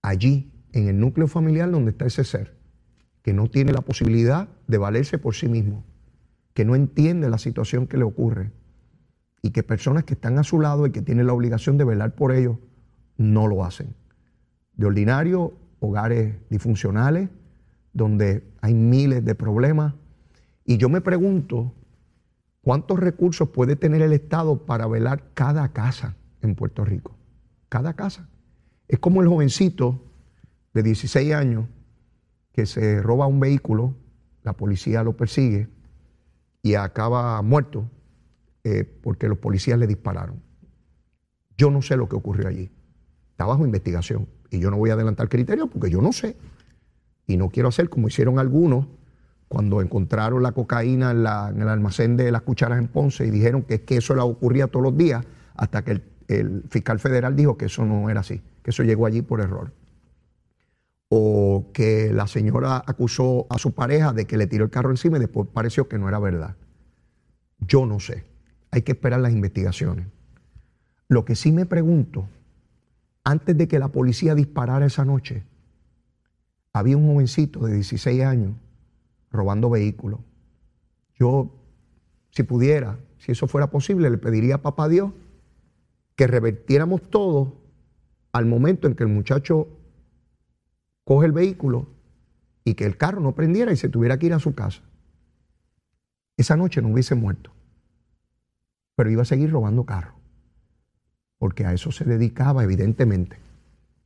Allí, 0.02 0.52
en 0.74 0.88
el 0.88 1.00
núcleo 1.00 1.28
familiar 1.28 1.70
donde 1.70 1.92
está 1.92 2.06
ese 2.06 2.24
ser, 2.24 2.56
que 3.22 3.34
no 3.34 3.48
tiene 3.48 3.72
la 3.72 3.82
posibilidad 3.82 4.50
de 4.68 4.78
valerse 4.78 5.18
por 5.18 5.36
sí 5.36 5.48
mismo, 5.48 5.84
que 6.54 6.66
no 6.66 6.76
entiende 6.76 7.30
la 7.30 7.38
situación 7.38 7.88
que 7.88 7.98
le 7.98 8.04
ocurre 8.04 8.52
y 9.42 9.52
que 9.52 9.64
personas 9.64 10.04
que 10.04 10.14
están 10.14 10.38
a 10.38 10.44
su 10.44 10.60
lado 10.60 10.86
y 10.86 10.92
que 10.92 11.02
tienen 11.02 11.28
la 11.28 11.34
obligación 11.34 11.78
de 11.78 11.84
velar 11.84 12.16
por 12.16 12.32
ellos 12.32 12.58
no 13.18 13.48
lo 13.48 13.64
hacen. 13.64 13.96
De 14.74 14.86
ordinario, 14.86 15.54
hogares 15.80 16.36
disfuncionales, 16.50 17.30
donde 17.94 18.44
hay 18.62 18.74
miles 18.74 19.24
de 19.26 19.36
problemas. 19.36 19.94
Y 20.65 20.78
yo 20.78 20.89
me 20.89 21.02
pregunto 21.02 21.74
¿Cuántos 22.62 23.00
recursos 23.00 23.50
puede 23.50 23.76
tener 23.76 24.04
el 24.04 24.13
Estado 24.13 24.65
para 24.65 24.86
velar 24.86 25.32
cada 25.34 25.74
casa 25.74 26.15
en 26.41 26.56
Puerto 26.56 26.86
Rico? 26.86 27.17
Cada 27.69 27.95
casa. 27.95 28.30
Es 28.88 29.00
como 29.00 29.21
el 29.21 29.28
jovencito 29.28 30.00
de 30.74 30.84
16 30.84 31.34
años 31.34 31.65
que 32.54 32.67
se 32.67 33.02
roba 33.02 33.26
un 33.26 33.39
vehículo, 33.39 33.95
la 34.43 34.54
policía 34.54 35.04
lo 35.04 35.17
persigue 35.17 35.69
y 36.62 36.76
acaba 36.76 37.41
muerto 37.41 37.89
eh, 38.63 38.84
porque 39.02 39.28
los 39.28 39.39
policías 39.39 39.80
le 39.80 39.88
dispararon. 39.88 40.39
Yo 41.58 41.71
no 41.71 41.82
sé 41.82 41.97
lo 41.97 42.08
que 42.08 42.15
ocurrió 42.15 42.47
allí. 42.47 42.69
Está 43.32 43.45
bajo 43.45 43.65
investigación 43.65 44.28
y 44.52 44.60
yo 44.60 44.69
no 44.69 44.78
voy 44.78 44.91
a 44.91 44.93
adelantar 44.93 45.30
criterios 45.30 45.67
porque 45.69 45.89
yo 45.89 46.02
no 46.02 46.12
sé. 46.12 46.38
Y 47.26 47.38
no 47.38 47.50
quiero 47.50 47.69
hacer 47.69 47.89
como 47.89 48.08
hicieron 48.08 48.38
algunos 48.38 48.86
cuando 49.52 49.82
encontraron 49.82 50.42
la 50.42 50.54
cocaína 50.54 51.12
en, 51.12 51.62
el 51.62 51.68
almacén 51.68 52.16
de 52.16 52.32
las 52.32 52.44
cucharas 52.44 52.80
en 52.80 52.88
Ponce 52.88 53.26
y 53.26 53.30
dijeron 53.30 53.64
que, 53.64 53.84
eso 53.90 54.16
le 54.16 54.22
ocurría 54.22 54.68
todos 54.68 54.82
los 54.82 54.98
días, 54.98 55.26
hasta 55.56 55.84
que 55.84 56.02
el, 56.30 56.64
fiscal 56.70 57.00
federal 57.00 57.36
dijo 57.36 57.58
que 57.58 57.66
eso 57.66 57.86
no 57.86 58.10
era 58.10 58.22
así, 58.22 58.42
que 58.64 58.70
eso 58.70 58.84
llegó 58.84 59.06
allí 59.06 59.22
por 59.22 59.42
error. 59.42 59.74
O 61.10 61.66
que 61.74 62.14
la 62.14 62.28
señora 62.28 62.82
acusó 62.88 63.46
a 63.50 63.58
su 63.58 63.74
pareja 63.74 64.14
de 64.14 64.26
que 64.26 64.38
le 64.38 64.48
tiró 64.48 64.64
el 64.64 64.70
carro 64.70 64.90
encima 64.90 65.18
y 65.18 65.20
después 65.20 65.50
pareció 65.54 65.90
que 65.90 66.00
no 66.00 66.08
era 66.08 66.20
verdad. 66.20 66.56
Yo 67.60 67.86
no 67.86 68.00
sé. 68.00 68.24
Hay 68.72 68.84
que 68.84 68.94
esperar 68.94 69.20
las 69.20 69.34
investigaciones. 69.34 70.08
Lo 71.10 71.26
que 71.26 71.36
sí 71.36 71.52
me 71.52 71.66
pregunto, 71.66 72.30
antes 73.26 73.58
de 73.58 73.68
que 73.68 73.80
la 73.80 73.90
policía 73.90 74.34
disparara 74.34 74.86
esa 74.86 75.04
noche, 75.04 75.44
había 76.72 76.96
un 76.96 77.06
jovencito 77.06 77.66
de 77.66 77.74
16 77.74 78.24
años 78.24 78.54
robando 79.32 79.70
vehículos. 79.70 80.20
Yo, 81.15 81.52
si 82.32 82.44
pudiera, 82.44 83.00
si 83.17 83.32
eso 83.32 83.48
fuera 83.48 83.70
posible, 83.70 84.10
le 84.10 84.17
pediría 84.17 84.56
a 84.56 84.62
papá 84.62 84.89
Dios 84.89 85.12
que 86.15 86.28
revertiéramos 86.28 87.02
todo 87.10 87.56
al 88.32 88.46
momento 88.46 88.88
en 88.88 88.96
que 88.96 89.04
el 89.04 89.10
muchacho 89.10 89.67
coge 91.04 91.26
el 91.26 91.32
vehículo 91.32 91.88
y 92.63 92.76
que 92.76 92.86
el 92.86 92.98
carro 92.98 93.21
no 93.21 93.34
prendiera 93.34 93.71
y 93.71 93.77
se 93.77 93.90
tuviera 93.90 94.17
que 94.17 94.27
ir 94.27 94.34
a 94.34 94.40
su 94.40 94.54
casa. 94.54 94.82
Esa 96.38 96.56
noche 96.56 96.82
no 96.82 96.90
hubiese 96.90 97.15
muerto, 97.15 97.52
pero 98.96 99.10
iba 99.10 99.21
a 99.21 99.25
seguir 99.25 99.52
robando 99.52 99.86
carros, 99.86 100.15
porque 101.38 101.65
a 101.65 101.73
eso 101.73 101.92
se 101.92 102.06
dedicaba 102.06 102.63
evidentemente, 102.63 103.38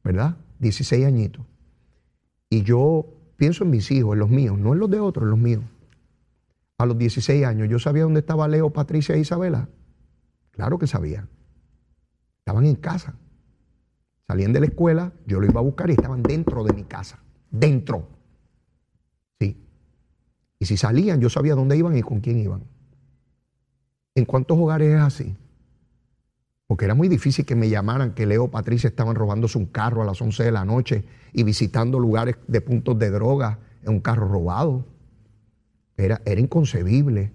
¿verdad? 0.03 0.38
16 0.59 1.05
añitos. 1.05 1.45
Y 2.49 2.63
yo 2.63 3.05
pienso 3.38 3.63
en 3.63 3.69
mis 3.69 3.91
hijos, 3.91 4.13
en 4.13 4.19
los 4.19 4.29
míos, 4.29 4.57
no 4.57 4.73
en 4.73 4.79
los 4.79 4.89
de 4.89 4.99
otros, 4.99 5.23
en 5.23 5.29
los 5.29 5.39
míos. 5.39 5.63
A 6.77 6.86
los 6.86 6.97
16 6.97 7.45
años, 7.45 7.69
¿yo 7.69 7.79
sabía 7.79 8.03
dónde 8.03 8.19
estaba 8.19 8.47
Leo, 8.47 8.71
Patricia 8.71 9.15
e 9.15 9.19
Isabela? 9.19 9.69
Claro 10.51 10.77
que 10.77 10.88
sabía. 10.88 11.27
Estaban 12.39 12.65
en 12.65 12.75
casa. 12.75 13.15
Salían 14.27 14.53
de 14.53 14.59
la 14.59 14.65
escuela, 14.65 15.13
yo 15.25 15.39
lo 15.39 15.45
iba 15.45 15.59
a 15.59 15.63
buscar 15.63 15.89
y 15.89 15.93
estaban 15.93 16.23
dentro 16.23 16.63
de 16.63 16.73
mi 16.73 16.83
casa. 16.83 17.19
Dentro. 17.51 18.07
Sí. 19.39 19.57
Y 20.59 20.65
si 20.65 20.77
salían, 20.77 21.21
yo 21.21 21.29
sabía 21.29 21.55
dónde 21.55 21.77
iban 21.77 21.95
y 21.95 22.01
con 22.01 22.21
quién 22.21 22.39
iban. 22.39 22.63
¿En 24.15 24.25
cuántos 24.25 24.57
hogares 24.57 24.95
es 24.95 25.01
así? 25.01 25.36
Porque 26.68 26.86
era 26.86 26.95
muy 26.95 27.07
difícil 27.07 27.45
que 27.45 27.55
me 27.55 27.70
llamaran 27.70 28.13
que 28.13 28.26
Leo 28.26 28.49
Patricia 28.49 28.88
estaban 28.88 29.16
robándose 29.16 29.57
un 29.57 29.68
carro 29.68 30.01
a 30.01 30.05
las 30.05 30.22
11 30.22 30.43
de 30.43 30.51
la 30.51 30.66
noche 30.66 31.05
y 31.32 31.43
visitando 31.43 31.99
lugares 31.99 32.38
de 32.47 32.61
puntos 32.61 32.97
de 32.97 33.11
droga 33.11 33.59
en 33.84 33.93
un 33.93 33.99
carro 33.99 34.28
robado. 34.28 34.86
Era, 35.97 36.22
era 36.26 36.41
inconcebible. 36.41 37.32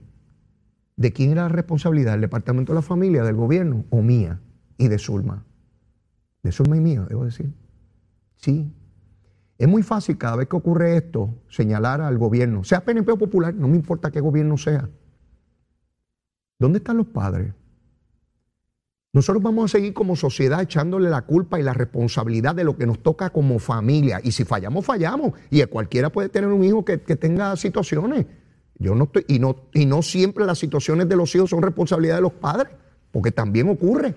¿De 0.96 1.12
quién 1.12 1.30
era 1.30 1.42
la 1.42 1.48
responsabilidad? 1.48 2.12
¿Del 2.12 2.22
Departamento 2.22 2.72
de 2.72 2.76
la 2.76 2.82
Familia, 2.82 3.22
del 3.22 3.36
gobierno 3.36 3.84
o 3.90 4.02
mía 4.02 4.40
y 4.76 4.88
de 4.88 4.98
Zulma? 4.98 5.44
De 6.42 6.52
Zulma 6.52 6.76
y 6.76 6.80
mía, 6.80 7.06
debo 7.08 7.24
decir. 7.24 7.52
Sí. 8.36 8.72
Es 9.58 9.68
muy 9.68 9.82
fácil 9.82 10.18
cada 10.18 10.36
vez 10.36 10.48
que 10.48 10.56
ocurre 10.56 10.96
esto 10.96 11.34
señalar 11.48 12.00
al 12.00 12.18
gobierno, 12.18 12.64
sea 12.64 12.84
PNP 12.84 13.12
o 13.12 13.18
popular, 13.18 13.54
no 13.54 13.68
me 13.68 13.76
importa 13.76 14.10
qué 14.10 14.20
gobierno 14.20 14.56
sea. 14.56 14.88
¿Dónde 16.58 16.78
están 16.78 16.96
los 16.96 17.06
padres? 17.06 17.52
Nosotros 19.12 19.42
vamos 19.42 19.64
a 19.64 19.76
seguir 19.76 19.92
como 19.92 20.14
sociedad 20.14 20.62
echándole 20.62 21.10
la 21.10 21.22
culpa 21.22 21.58
y 21.58 21.64
la 21.64 21.72
responsabilidad 21.72 22.54
de 22.54 22.62
lo 22.62 22.76
que 22.76 22.86
nos 22.86 23.02
toca 23.02 23.30
como 23.30 23.58
familia. 23.58 24.20
Y 24.22 24.30
si 24.30 24.44
fallamos, 24.44 24.86
fallamos. 24.86 25.32
Y 25.50 25.64
cualquiera 25.64 26.10
puede 26.10 26.28
tener 26.28 26.50
un 26.50 26.62
hijo 26.62 26.84
que, 26.84 26.98
tenga 26.98 27.56
situaciones. 27.56 28.26
Yo 28.78 28.94
no 28.94 29.04
estoy, 29.04 29.24
y 29.26 29.40
no, 29.40 29.56
y 29.74 29.84
no 29.84 30.02
siempre 30.02 30.46
las 30.46 30.58
situaciones 30.58 31.08
de 31.08 31.16
los 31.16 31.34
hijos 31.34 31.50
son 31.50 31.60
responsabilidad 31.60 32.16
de 32.16 32.22
los 32.22 32.32
padres, 32.32 32.72
porque 33.10 33.32
también 33.32 33.68
ocurre, 33.68 34.14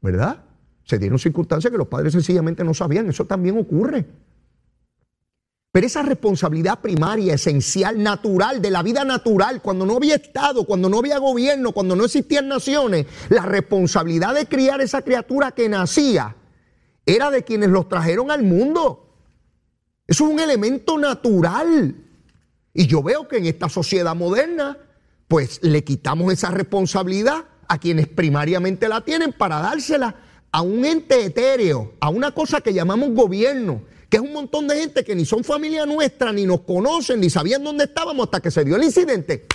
¿verdad? 0.00 0.44
Se 0.84 0.96
dieron 0.96 1.18
circunstancias 1.18 1.70
que 1.70 1.76
los 1.76 1.88
padres 1.88 2.12
sencillamente 2.12 2.62
no 2.62 2.72
sabían, 2.72 3.08
eso 3.08 3.26
también 3.26 3.58
ocurre. 3.58 4.06
Pero 5.72 5.86
esa 5.86 6.02
responsabilidad 6.02 6.80
primaria, 6.80 7.34
esencial, 7.34 8.02
natural, 8.02 8.60
de 8.60 8.70
la 8.70 8.82
vida 8.82 9.04
natural, 9.04 9.62
cuando 9.62 9.86
no 9.86 9.96
había 9.96 10.16
Estado, 10.16 10.64
cuando 10.64 10.88
no 10.88 10.98
había 10.98 11.18
gobierno, 11.18 11.70
cuando 11.70 11.94
no 11.94 12.04
existían 12.04 12.48
naciones, 12.48 13.06
la 13.28 13.42
responsabilidad 13.42 14.34
de 14.34 14.46
criar 14.46 14.80
esa 14.80 15.02
criatura 15.02 15.52
que 15.52 15.68
nacía 15.68 16.34
era 17.06 17.30
de 17.30 17.44
quienes 17.44 17.68
los 17.68 17.88
trajeron 17.88 18.32
al 18.32 18.42
mundo. 18.42 19.14
Eso 20.08 20.26
es 20.26 20.32
un 20.32 20.40
elemento 20.40 20.98
natural. 20.98 21.94
Y 22.74 22.86
yo 22.88 23.00
veo 23.02 23.28
que 23.28 23.36
en 23.36 23.46
esta 23.46 23.68
sociedad 23.68 24.16
moderna, 24.16 24.76
pues 25.28 25.60
le 25.62 25.84
quitamos 25.84 26.32
esa 26.32 26.50
responsabilidad 26.50 27.44
a 27.68 27.78
quienes 27.78 28.08
primariamente 28.08 28.88
la 28.88 29.02
tienen 29.02 29.32
para 29.32 29.60
dársela 29.60 30.16
a 30.50 30.62
un 30.62 30.84
ente 30.84 31.24
etéreo, 31.24 31.94
a 32.00 32.08
una 32.08 32.32
cosa 32.32 32.60
que 32.60 32.74
llamamos 32.74 33.14
gobierno 33.14 33.82
que 34.10 34.16
es 34.16 34.22
un 34.22 34.32
montón 34.32 34.66
de 34.66 34.76
gente 34.76 35.04
que 35.04 35.14
ni 35.14 35.24
son 35.24 35.44
familia 35.44 35.86
nuestra, 35.86 36.32
ni 36.32 36.44
nos 36.44 36.62
conocen, 36.62 37.20
ni 37.20 37.30
sabían 37.30 37.62
dónde 37.62 37.84
estábamos 37.84 38.24
hasta 38.24 38.40
que 38.40 38.50
se 38.50 38.64
dio 38.64 38.74
el 38.74 38.82
incidente. 38.82 39.46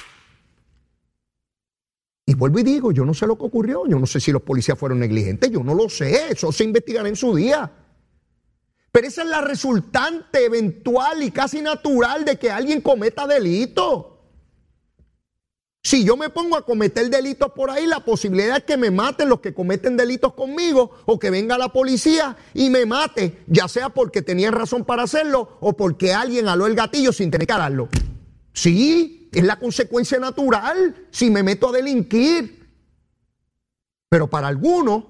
Y 2.26 2.34
vuelvo 2.34 2.60
y 2.60 2.64
digo, 2.64 2.92
yo 2.94 3.04
no 3.04 3.14
sé 3.14 3.28
lo 3.28 3.38
que 3.38 3.44
ocurrió, 3.44 3.86
yo 3.86 4.00
no 4.00 4.08
sé 4.08 4.22
si 4.22 4.32
los 4.32 4.42
policías 4.42 4.80
fueron 4.80 5.00
negligentes, 5.00 5.52
yo 5.52 5.62
no 5.62 5.76
lo 5.76 5.90
sé, 5.90 6.32
eso 6.32 6.54
se 6.54 6.64
investigará 6.64 7.10
en 7.10 7.18
su 7.18 7.36
día. 7.36 7.70
Pero 8.92 9.08
esa 9.08 9.24
es 9.24 9.28
la 9.28 9.42
resultante 9.42 10.46
eventual 10.46 11.22
y 11.22 11.32
casi 11.32 11.62
natural 11.62 12.24
de 12.24 12.40
que 12.40 12.50
alguien 12.50 12.80
cometa 12.80 13.28
delito. 13.28 14.15
Si 15.86 16.04
yo 16.04 16.18
me 16.18 16.32
pongo 16.32 16.58
a 16.58 16.66
cometer 16.66 17.12
delitos 17.12 17.52
por 17.52 17.70
ahí, 17.70 17.86
la 17.86 18.00
posibilidad 18.00 18.58
es 18.58 18.64
que 18.64 18.76
me 18.76 18.90
maten 18.90 19.30
los 19.30 19.40
que 19.40 19.54
cometen 19.54 19.96
delitos 19.96 20.34
conmigo 20.34 20.90
o 21.06 21.20
que 21.20 21.30
venga 21.30 21.60
la 21.60 21.70
policía 21.70 22.36
y 22.56 22.72
me 22.72 22.88
mate, 22.88 23.44
ya 23.46 23.68
sea 23.68 23.90
porque 23.90 24.24
tenía 24.24 24.50
razón 24.50 24.84
para 24.84 25.04
hacerlo 25.04 25.60
o 25.60 25.74
porque 25.74 26.12
alguien 26.12 26.48
aló 26.48 26.66
el 26.66 26.74
gatillo 26.74 27.14
sin 27.14 27.30
tener 27.30 27.46
que 27.46 27.54
darlo. 27.54 27.90
Sí, 28.52 29.30
es 29.32 29.44
la 29.44 29.60
consecuencia 29.60 30.18
natural 30.18 31.06
si 31.12 31.30
me 31.30 31.44
meto 31.44 31.70
a 31.70 31.74
delinquir. 31.74 32.68
Pero 34.10 34.28
para 34.28 34.48
algunos, 34.48 35.04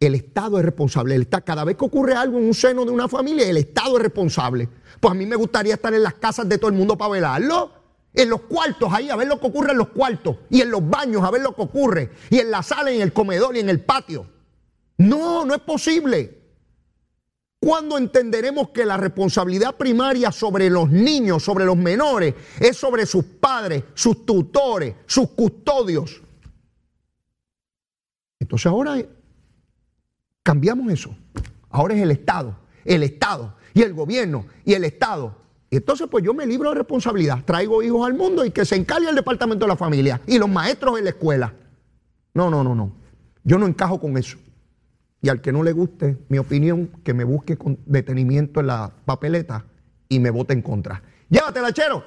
el 0.00 0.14
Estado 0.14 0.58
es 0.58 0.64
responsable. 0.64 1.28
Cada 1.44 1.62
vez 1.64 1.76
que 1.76 1.84
ocurre 1.84 2.14
algo 2.14 2.38
en 2.38 2.46
un 2.46 2.54
seno 2.54 2.86
de 2.86 2.90
una 2.90 3.06
familia, 3.06 3.46
el 3.46 3.58
Estado 3.58 3.98
es 3.98 4.02
responsable. 4.04 4.66
Pues 4.98 5.12
a 5.12 5.14
mí 5.14 5.26
me 5.26 5.36
gustaría 5.36 5.74
estar 5.74 5.92
en 5.92 6.02
las 6.02 6.14
casas 6.14 6.48
de 6.48 6.56
todo 6.56 6.70
el 6.70 6.76
mundo 6.78 6.96
para 6.96 7.10
velarlo. 7.10 7.79
En 8.12 8.28
los 8.28 8.42
cuartos, 8.42 8.92
ahí 8.92 9.08
a 9.08 9.16
ver 9.16 9.28
lo 9.28 9.38
que 9.38 9.46
ocurre 9.46 9.72
en 9.72 9.78
los 9.78 9.88
cuartos. 9.88 10.36
Y 10.50 10.60
en 10.60 10.70
los 10.70 10.88
baños, 10.88 11.22
a 11.22 11.30
ver 11.30 11.42
lo 11.42 11.54
que 11.54 11.62
ocurre. 11.62 12.10
Y 12.28 12.38
en 12.38 12.50
la 12.50 12.62
sala, 12.62 12.90
y 12.90 12.96
en 12.96 13.02
el 13.02 13.12
comedor, 13.12 13.56
y 13.56 13.60
en 13.60 13.68
el 13.68 13.80
patio. 13.80 14.26
No, 14.98 15.44
no 15.44 15.54
es 15.54 15.60
posible. 15.60 16.40
¿Cuándo 17.60 17.98
entenderemos 17.98 18.70
que 18.70 18.86
la 18.86 18.96
responsabilidad 18.96 19.76
primaria 19.76 20.32
sobre 20.32 20.70
los 20.70 20.90
niños, 20.90 21.42
sobre 21.42 21.66
los 21.66 21.76
menores, 21.76 22.34
es 22.58 22.76
sobre 22.76 23.04
sus 23.04 23.24
padres, 23.24 23.84
sus 23.94 24.24
tutores, 24.24 24.94
sus 25.06 25.30
custodios? 25.30 26.22
Entonces 28.38 28.66
ahora 28.66 28.96
cambiamos 30.42 30.90
eso. 30.90 31.14
Ahora 31.68 31.94
es 31.94 32.00
el 32.00 32.10
Estado, 32.10 32.56
el 32.84 33.02
Estado 33.02 33.54
y 33.74 33.82
el 33.82 33.92
gobierno 33.92 34.46
y 34.64 34.72
el 34.72 34.84
Estado 34.84 35.36
entonces, 35.76 36.08
pues 36.10 36.24
yo 36.24 36.34
me 36.34 36.46
libro 36.46 36.70
de 36.70 36.76
responsabilidad. 36.76 37.44
Traigo 37.44 37.82
hijos 37.82 38.04
al 38.06 38.14
mundo 38.14 38.44
y 38.44 38.50
que 38.50 38.64
se 38.64 38.76
encargue 38.76 39.08
el 39.08 39.14
departamento 39.14 39.66
de 39.66 39.68
la 39.68 39.76
familia 39.76 40.20
y 40.26 40.38
los 40.38 40.48
maestros 40.48 40.98
en 40.98 41.04
la 41.04 41.10
escuela. 41.10 41.54
No, 42.34 42.50
no, 42.50 42.64
no, 42.64 42.74
no. 42.74 42.92
Yo 43.44 43.58
no 43.58 43.66
encajo 43.66 44.00
con 44.00 44.16
eso. 44.16 44.36
Y 45.22 45.28
al 45.28 45.40
que 45.40 45.52
no 45.52 45.62
le 45.62 45.72
guste 45.72 46.18
mi 46.28 46.38
opinión, 46.38 46.90
que 47.04 47.14
me 47.14 47.24
busque 47.24 47.56
con 47.56 47.78
detenimiento 47.86 48.60
en 48.60 48.68
la 48.68 48.92
papeleta 49.04 49.66
y 50.08 50.18
me 50.18 50.30
vote 50.30 50.54
en 50.54 50.62
contra. 50.62 51.02
Llévatela, 51.28 51.72
chero. 51.72 52.02